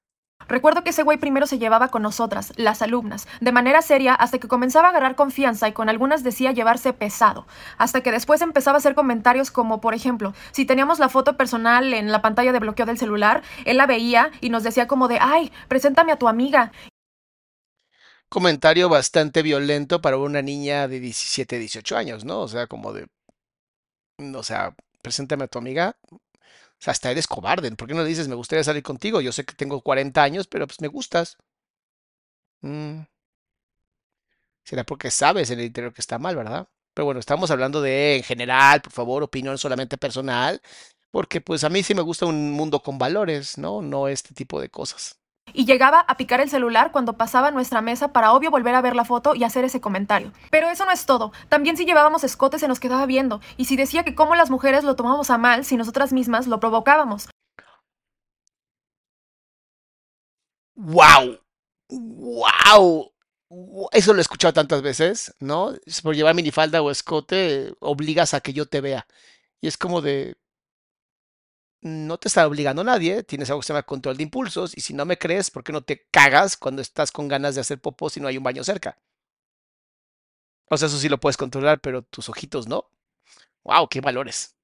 [0.47, 4.37] Recuerdo que ese güey primero se llevaba con nosotras, las alumnas, de manera seria hasta
[4.37, 7.47] que comenzaba a agarrar confianza y con algunas decía llevarse pesado,
[7.77, 11.93] hasta que después empezaba a hacer comentarios como, por ejemplo, si teníamos la foto personal
[11.93, 15.17] en la pantalla de bloqueo del celular, él la veía y nos decía como de,
[15.19, 16.71] ay, preséntame a tu amiga
[18.29, 22.41] comentario bastante violento para una niña de 17, 18 años, ¿no?
[22.41, 23.07] O sea, como de,
[24.35, 25.97] o sea, preséntame a tu amiga.
[26.11, 27.71] O sea, hasta eres cobarde.
[27.71, 29.21] ¿Por qué no le dices, me gustaría salir contigo?
[29.21, 31.37] Yo sé que tengo 40 años, pero pues me gustas.
[32.61, 33.01] Mm.
[34.63, 36.67] Será porque sabes en el interior que está mal, ¿verdad?
[36.93, 40.61] Pero bueno, estamos hablando de en general, por favor, opinión solamente personal,
[41.11, 43.81] porque pues a mí sí me gusta un mundo con valores, ¿no?
[43.81, 45.19] No este tipo de cosas
[45.53, 48.95] y llegaba a picar el celular cuando pasaba nuestra mesa para obvio volver a ver
[48.95, 50.31] la foto y hacer ese comentario.
[50.51, 51.31] Pero eso no es todo.
[51.49, 54.83] También si llevábamos escote se nos quedaba viendo y si decía que como las mujeres
[54.83, 57.29] lo tomábamos a mal si nosotras mismas lo provocábamos.
[60.75, 61.39] ¡Wow!
[61.89, 63.11] ¡Wow!
[63.91, 65.73] Eso lo he escuchado tantas veces, ¿no?
[66.03, 69.07] Por llevar minifalda o escote, obligas a que yo te vea.
[69.61, 70.35] Y es como de,
[71.81, 74.81] no te está obligando a nadie, tienes algo que se llama control de impulsos y
[74.81, 77.79] si no me crees, ¿por qué no te cagas cuando estás con ganas de hacer
[77.79, 78.97] popó si no hay un baño cerca?
[80.69, 82.89] O sea, eso sí lo puedes controlar, pero tus ojitos no.
[83.63, 83.87] ¡Wow!
[83.89, 84.55] ¡Qué valores!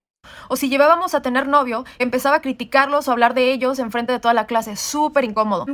[0.49, 4.11] O si llevábamos a tener novio, empezaba a criticarlos o hablar de ellos en frente
[4.11, 4.75] de toda la clase.
[4.75, 5.65] Súper incómodo.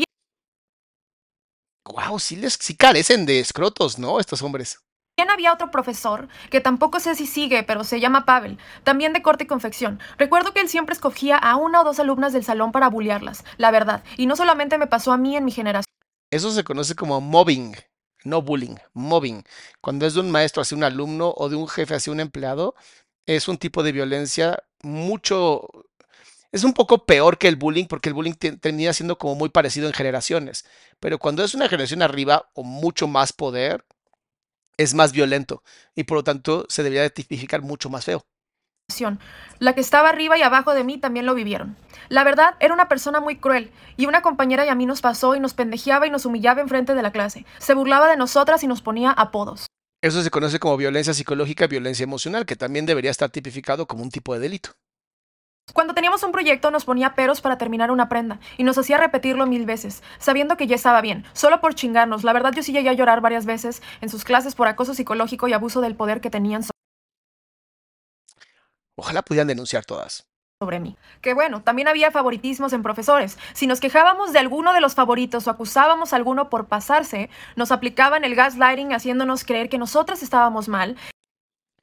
[1.86, 2.20] ¡Wow!
[2.20, 4.20] Sí, les, sí carecen de escrotos, ¿no?
[4.20, 4.80] Estos hombres.
[5.20, 9.22] También había otro profesor, que tampoco sé si sigue, pero se llama Pavel, también de
[9.22, 10.00] corte y confección.
[10.18, 13.70] Recuerdo que él siempre escogía a una o dos alumnas del salón para bullearlas, la
[13.70, 14.02] verdad.
[14.16, 15.94] Y no solamente me pasó a mí en mi generación.
[16.32, 17.76] Eso se conoce como mobbing,
[18.24, 19.44] no bullying, mobbing.
[19.82, 22.76] Cuando es de un maestro hacia un alumno o de un jefe hacia un empleado,
[23.26, 25.68] es un tipo de violencia mucho...
[26.54, 29.88] Es un poco peor que el bullying porque el bullying termina siendo como muy parecido
[29.88, 30.64] en generaciones.
[31.02, 33.84] Pero cuando es una generación arriba o mucho más poder,
[34.80, 35.61] es más violento
[35.93, 38.26] y por lo tanto se debería de tipificar mucho más feo.
[39.60, 41.77] La que estaba arriba y abajo de mí también lo vivieron.
[42.07, 45.35] La verdad, era una persona muy cruel, y una compañera y a mí nos pasó
[45.35, 47.45] y nos pendejeaba y nos humillaba enfrente de la clase.
[47.60, 49.68] Se burlaba de nosotras y nos ponía apodos.
[50.01, 54.01] Eso se conoce como violencia psicológica y violencia emocional, que también debería estar tipificado como
[54.01, 54.72] un tipo de delito.
[55.74, 59.46] Cuando teníamos un proyecto nos ponía peros para terminar una prenda y nos hacía repetirlo
[59.46, 62.24] mil veces, sabiendo que ya estaba bien, solo por chingarnos.
[62.24, 65.48] La verdad yo sí llegué a llorar varias veces en sus clases por acoso psicológico
[65.48, 66.64] y abuso del poder que tenían.
[68.96, 70.26] Ojalá pudieran denunciar todas.
[70.62, 70.98] sobre mí.
[71.22, 73.38] Que bueno, también había favoritismos en profesores.
[73.54, 77.72] Si nos quejábamos de alguno de los favoritos o acusábamos a alguno por pasarse, nos
[77.72, 80.98] aplicaban el gaslighting haciéndonos creer que nosotras estábamos mal.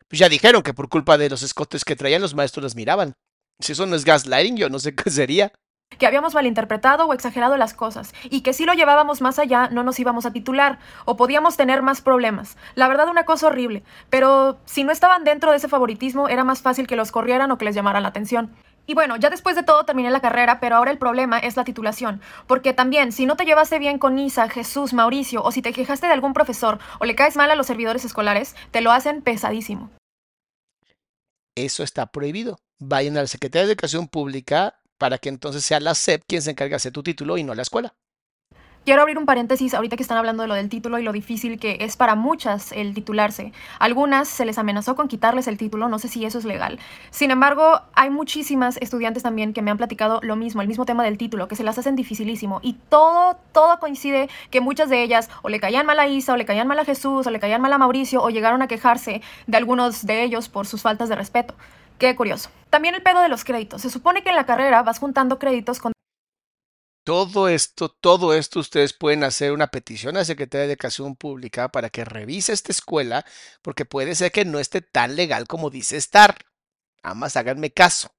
[0.08, 3.14] Pues ya dijeron que por culpa de los escotes que traían los maestros las miraban.
[3.60, 5.52] Si eso no es gaslighting, yo no sé qué sería.
[5.98, 9.84] Que habíamos malinterpretado o exagerado las cosas y que si lo llevábamos más allá no
[9.84, 12.56] nos íbamos a titular o podíamos tener más problemas.
[12.74, 16.60] La verdad una cosa horrible, pero si no estaban dentro de ese favoritismo era más
[16.60, 18.52] fácil que los corrieran o que les llamaran la atención.
[18.88, 21.64] Y bueno, ya después de todo terminé la carrera, pero ahora el problema es la
[21.64, 22.20] titulación.
[22.46, 26.06] Porque también, si no te llevaste bien con Isa, Jesús, Mauricio, o si te quejaste
[26.06, 29.90] de algún profesor o le caes mal a los servidores escolares, te lo hacen pesadísimo.
[31.56, 32.58] Eso está prohibido.
[32.78, 36.50] Vayan a la Secretaría de Educación Pública para que entonces sea la SEP quien se
[36.50, 37.94] encargue de hacer tu título y no la escuela.
[38.84, 41.58] Quiero abrir un paréntesis ahorita que están hablando de lo del título y lo difícil
[41.58, 43.52] que es para muchas el titularse.
[43.80, 46.78] Algunas se les amenazó con quitarles el título, no sé si eso es legal.
[47.10, 51.02] Sin embargo, hay muchísimas estudiantes también que me han platicado lo mismo, el mismo tema
[51.02, 52.60] del título, que se las hacen dificilísimo.
[52.62, 56.36] Y todo, todo coincide que muchas de ellas o le caían mal a Isa, o
[56.36, 59.20] le caían mal a Jesús, o le caían mal a Mauricio, o llegaron a quejarse
[59.48, 61.56] de algunos de ellos por sus faltas de respeto.
[61.98, 62.50] Qué curioso.
[62.70, 63.82] También el pedo de los créditos.
[63.82, 65.92] Se supone que en la carrera vas juntando créditos con
[67.04, 71.68] todo esto, todo esto ustedes pueden hacer una petición a la Secretaría de Educación Pública
[71.68, 73.24] para que revise esta escuela,
[73.62, 76.36] porque puede ser que no esté tan legal como dice estar.
[77.04, 78.15] Además, háganme caso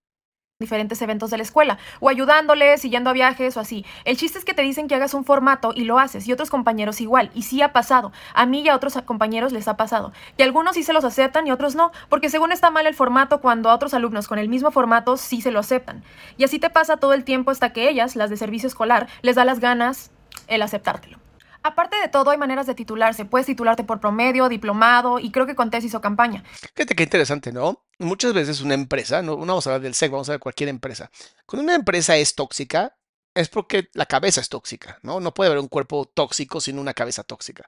[0.60, 3.86] diferentes eventos de la escuela, o ayudándoles, yendo a viajes o así.
[4.06, 6.50] El chiste es que te dicen que hagas un formato y lo haces, y otros
[6.50, 8.12] compañeros igual, y sí ha pasado.
[8.34, 10.14] A mí y a otros compañeros les ha pasado.
[10.36, 13.40] Y algunos sí se los aceptan y otros no, porque según está mal el formato,
[13.40, 16.04] cuando a otros alumnos con el mismo formato sí se lo aceptan.
[16.38, 19.36] Y así te pasa todo el tiempo hasta que ellas, las de servicio escolar, les
[19.36, 20.10] da las ganas
[20.48, 21.20] el aceptártelo.
[21.68, 23.26] Aparte de todo, hay maneras de titularse.
[23.26, 26.42] Puedes titularte por promedio, diplomado y creo que con tesis o campaña.
[26.74, 27.84] Fíjate qué interesante, ¿no?
[28.00, 31.12] Muchas veces una empresa, no, vamos a hablar del SEC, vamos a ver cualquier empresa.
[31.46, 32.96] Cuando una empresa es tóxica,
[33.36, 35.20] es porque la cabeza es tóxica, ¿no?
[35.20, 37.68] No puede haber un cuerpo tóxico sin una cabeza tóxica.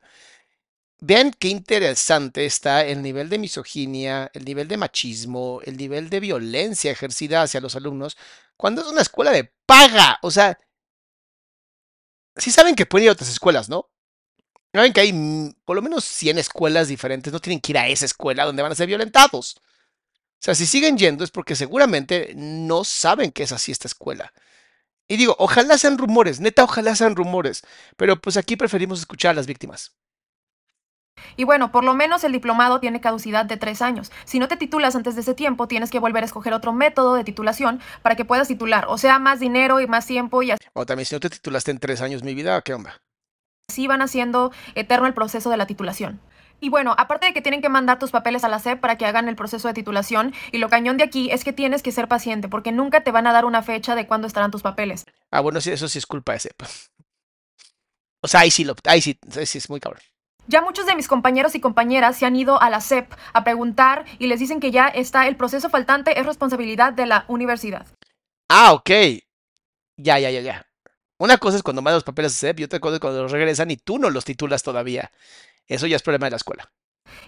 [1.02, 6.22] Vean qué interesante está el nivel de misoginia, el nivel de machismo, el nivel de
[6.22, 8.18] violencia ejercida hacia los alumnos
[8.58, 10.20] cuando es una escuela de paga.
[10.22, 10.58] O sea,
[12.36, 13.90] sí saben que pueden ir a otras escuelas, ¿no?
[14.74, 17.88] Saben que hay mm, por lo menos 100 escuelas diferentes, no tienen que ir a
[17.88, 19.56] esa escuela donde van a ser violentados.
[19.58, 24.34] O sea, si siguen yendo es porque seguramente no saben que es así esta escuela.
[25.08, 27.64] Y digo, ojalá sean rumores, neta, ojalá sean rumores,
[27.98, 29.94] pero pues aquí preferimos escuchar a las víctimas.
[31.38, 34.12] Y bueno, por lo menos el diplomado tiene caducidad de tres años.
[34.26, 37.16] Si no te titulas antes de ese tiempo, tienes que volver a escoger otro método
[37.16, 38.86] de titulación para que puedas titular.
[38.88, 40.64] O sea, más dinero y más tiempo y así.
[40.74, 43.02] O también si no te titulaste en tres años, mi vida, ¿qué onda?
[43.68, 46.20] Así van haciendo eterno el proceso de la titulación.
[46.62, 49.06] Y bueno, aparte de que tienen que mandar tus papeles a la SEP para que
[49.06, 52.08] hagan el proceso de titulación, y lo cañón de aquí es que tienes que ser
[52.08, 55.06] paciente, porque nunca te van a dar una fecha de cuándo estarán tus papeles.
[55.32, 56.62] Ah, bueno, sí, eso sí es culpa de SEP.
[58.22, 60.02] O sea, ahí sí, lo, ahí sí, ahí sí es muy cabrón.
[60.50, 64.06] Ya muchos de mis compañeros y compañeras se han ido a la SEP a preguntar
[64.18, 67.86] y les dicen que ya está el proceso faltante es responsabilidad de la universidad.
[68.50, 68.90] Ah, ok.
[69.96, 70.66] Ya, ya, ya, ya.
[71.20, 73.32] Una cosa es cuando mandan los papeles a SEP y otra cosa es cuando los
[73.32, 75.12] regresan y tú no los titulas todavía.
[75.68, 76.72] Eso ya es problema de la escuela.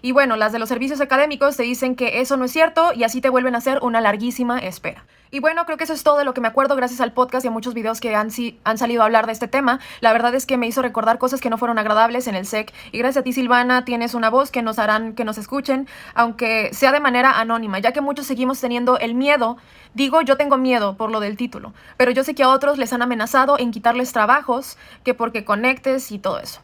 [0.01, 3.03] Y bueno, las de los servicios académicos te dicen que eso no es cierto y
[3.03, 5.05] así te vuelven a hacer una larguísima espera.
[5.33, 7.45] Y bueno, creo que eso es todo de lo que me acuerdo gracias al podcast
[7.45, 8.29] y a muchos videos que han,
[8.65, 9.79] han salido a hablar de este tema.
[10.01, 12.73] La verdad es que me hizo recordar cosas que no fueron agradables en el SEC.
[12.91, 16.73] Y gracias a ti, Silvana, tienes una voz que nos harán que nos escuchen, aunque
[16.73, 19.55] sea de manera anónima, ya que muchos seguimos teniendo el miedo.
[19.93, 22.91] Digo, yo tengo miedo por lo del título, pero yo sé que a otros les
[22.91, 26.61] han amenazado en quitarles trabajos, que porque conectes y todo eso.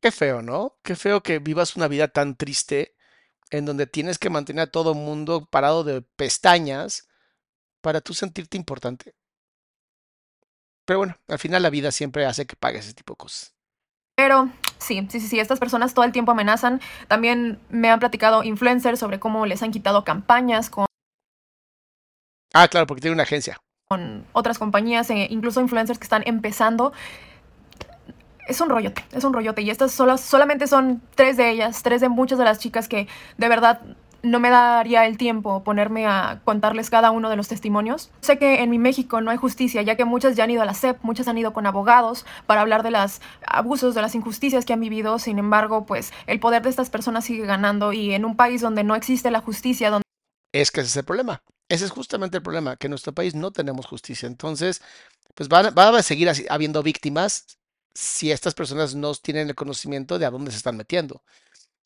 [0.00, 0.76] Qué feo, ¿no?
[0.82, 2.94] Qué feo que vivas una vida tan triste
[3.50, 7.08] en donde tienes que mantener a todo mundo parado de pestañas
[7.80, 9.14] para tú sentirte importante.
[10.84, 13.54] Pero bueno, al final la vida siempre hace que pagues ese tipo de cosas.
[14.16, 16.80] Pero sí, sí, sí, sí, estas personas todo el tiempo amenazan.
[17.06, 20.86] También me han platicado influencers sobre cómo les han quitado campañas con...
[22.54, 23.60] Ah, claro, porque tiene una agencia.
[23.88, 26.92] Con otras compañías, e incluso influencers que están empezando
[28.48, 29.62] es un rollote, es un rollote.
[29.62, 33.06] Y estas solo, solamente son tres de ellas, tres de muchas de las chicas que
[33.36, 33.80] de verdad
[34.22, 38.10] no me daría el tiempo ponerme a contarles cada uno de los testimonios.
[38.20, 40.64] Sé que en mi México no hay justicia, ya que muchas ya han ido a
[40.64, 44.64] la SEP, muchas han ido con abogados para hablar de los abusos, de las injusticias
[44.64, 45.18] que han vivido.
[45.18, 48.82] Sin embargo, pues el poder de estas personas sigue ganando y en un país donde
[48.82, 50.02] no existe la justicia, donde...
[50.52, 51.42] Es que ese es el problema.
[51.68, 54.26] Ese es justamente el problema, que en nuestro país no tenemos justicia.
[54.26, 54.82] Entonces,
[55.34, 57.58] pues va a seguir habiendo víctimas
[57.94, 61.16] si estas personas no tienen el conocimiento de a dónde se están metiendo.
[61.16, 61.22] O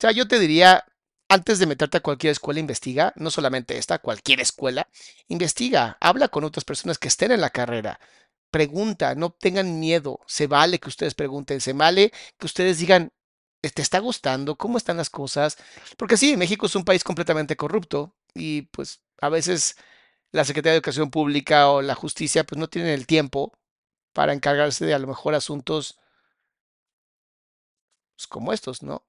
[0.01, 0.85] sea, yo te diría,
[1.29, 4.89] antes de meterte a cualquier escuela, investiga, no solamente esta, cualquier escuela,
[5.29, 8.01] investiga, habla con otras personas que estén en la carrera,
[8.51, 13.12] pregunta, no tengan miedo, se vale que ustedes pregunten, se vale que ustedes digan,
[13.62, 14.57] ¿te está gustando?
[14.57, 15.57] ¿Cómo están las cosas?
[15.97, 19.77] Porque sí, México es un país completamente corrupto y pues a veces
[20.33, 23.53] la Secretaría de Educación Pública o la justicia pues no tienen el tiempo
[24.12, 25.98] para encargarse de a lo mejor asuntos
[28.16, 29.05] pues, como estos, ¿no?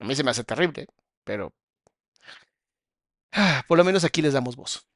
[0.00, 0.88] A mí se me hace terrible,
[1.24, 1.52] pero
[3.32, 4.86] ah, por lo menos aquí les damos voz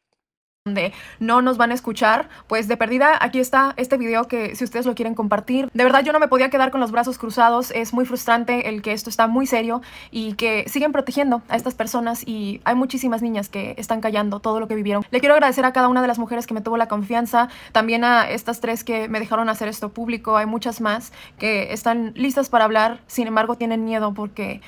[0.65, 4.65] donde no nos van a escuchar, pues de perdida aquí está este video que si
[4.65, 5.69] ustedes lo quieren compartir.
[5.75, 8.81] De verdad yo no me podía quedar con los brazos cruzados, es muy frustrante el
[8.81, 13.21] que esto está muy serio y que siguen protegiendo a estas personas y hay muchísimas
[13.21, 15.05] niñas que están callando todo lo que vivieron.
[15.11, 18.03] Le quiero agradecer a cada una de las mujeres que me tuvo la confianza, también
[18.03, 22.49] a estas tres que me dejaron hacer esto público, hay muchas más que están listas
[22.49, 24.63] para hablar, sin embargo tienen miedo porque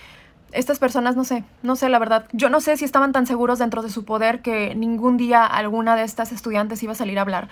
[0.53, 2.29] estas personas, no sé, no sé la verdad.
[2.33, 5.97] Yo no sé si estaban tan seguros dentro de su poder que ningún día alguna
[5.97, 7.49] de estas estudiantes iba a salir a hablar.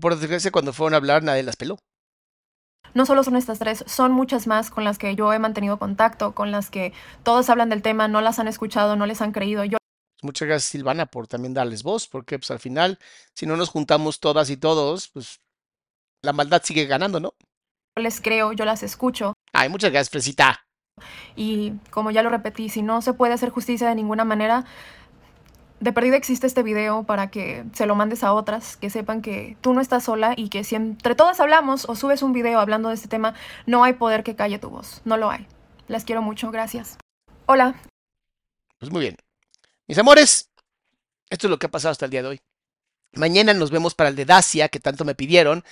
[0.00, 1.78] Por desgracia, cuando fueron a hablar, nadie las peló.
[2.94, 6.34] No solo son estas tres, son muchas más con las que yo he mantenido contacto,
[6.34, 6.92] con las que
[7.24, 9.64] todos hablan del tema, no las han escuchado, no les han creído.
[9.64, 9.78] Yo
[10.22, 12.98] Muchas gracias Silvana por también darles voz, porque pues al final,
[13.34, 15.40] si no nos juntamos todas y todos, pues
[16.22, 17.34] la maldad sigue ganando, ¿no?
[17.96, 19.34] Les creo, yo las escucho.
[19.52, 20.66] Ay, muchas gracias, Fresita.
[21.36, 24.64] Y como ya lo repetí, si no se puede hacer justicia de ninguna manera,
[25.80, 29.56] de perdida existe este video para que se lo mandes a otras, que sepan que
[29.60, 32.88] tú no estás sola y que si entre todas hablamos o subes un video hablando
[32.88, 33.34] de este tema,
[33.66, 35.02] no hay poder que calle tu voz.
[35.04, 35.46] No lo hay.
[35.88, 36.96] Las quiero mucho, gracias.
[37.46, 37.74] Hola.
[38.78, 39.16] Pues muy bien.
[39.86, 40.50] Mis amores,
[41.28, 42.40] esto es lo que ha pasado hasta el día de hoy.
[43.12, 45.64] Mañana nos vemos para el de Dacia, que tanto me pidieron.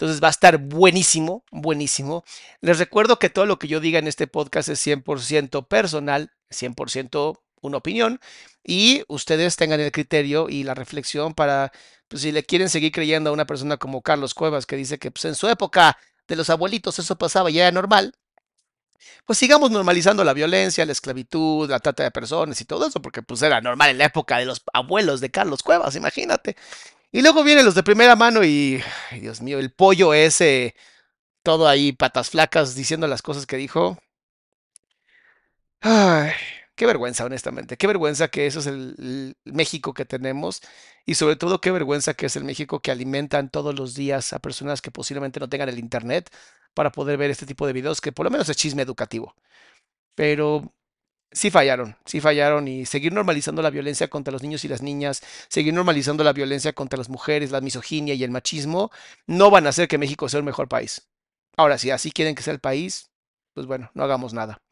[0.00, 2.24] Entonces va a estar buenísimo, buenísimo.
[2.62, 7.38] Les recuerdo que todo lo que yo diga en este podcast es 100% personal, 100%
[7.60, 8.18] una opinión
[8.64, 11.70] y ustedes tengan el criterio y la reflexión para,
[12.08, 15.10] pues si le quieren seguir creyendo a una persona como Carlos Cuevas que dice que
[15.10, 18.14] pues, en su época de los abuelitos eso pasaba ya era normal,
[19.26, 23.20] pues sigamos normalizando la violencia, la esclavitud, la trata de personas y todo eso, porque
[23.20, 26.56] pues era normal en la época de los abuelos de Carlos Cuevas, imagínate.
[27.12, 28.82] Y luego vienen los de primera mano y,
[29.12, 30.74] Dios mío, el pollo ese,
[31.42, 33.98] todo ahí, patas flacas, diciendo las cosas que dijo.
[35.80, 36.32] Ay,
[36.74, 37.76] qué vergüenza, honestamente.
[37.76, 40.60] Qué vergüenza que eso es el, México que tenemos.
[41.06, 44.38] Y sobre todo, qué vergüenza que es el México que alimentan todos los días a
[44.38, 46.30] personas que posiblemente no tengan el Internet
[46.74, 49.34] para poder ver este tipo de videos, que por lo menos es chisme educativo.
[50.14, 50.72] Pero
[51.32, 55.22] sí fallaron, sí fallaron y seguir normalizando la violencia contra los niños y las niñas,
[55.48, 58.90] seguir normalizando la violencia contra las mujeres, la misoginia y el machismo,
[59.26, 61.08] no van a hacer que México sea un mejor país.
[61.56, 63.10] Ahora, si así quieren que sea el país,
[63.54, 64.62] pues bueno, no hagamos nada.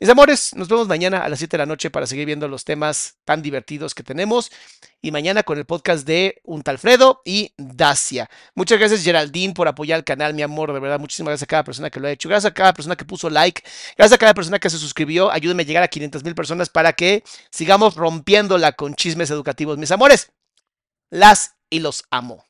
[0.00, 2.64] Mis amores, nos vemos mañana a las 7 de la noche para seguir viendo los
[2.64, 4.50] temas tan divertidos que tenemos.
[5.02, 8.30] Y mañana con el podcast de Untalfredo y Dacia.
[8.54, 10.72] Muchas gracias, Geraldine, por apoyar el canal, mi amor.
[10.72, 12.30] De verdad, muchísimas gracias a cada persona que lo ha hecho.
[12.30, 13.62] Gracias a cada persona que puso like.
[13.98, 15.30] Gracias a cada persona que se suscribió.
[15.30, 19.76] Ayúdenme a llegar a 500 mil personas para que sigamos rompiéndola con chismes educativos.
[19.76, 20.32] Mis amores,
[21.10, 22.49] las y los amo.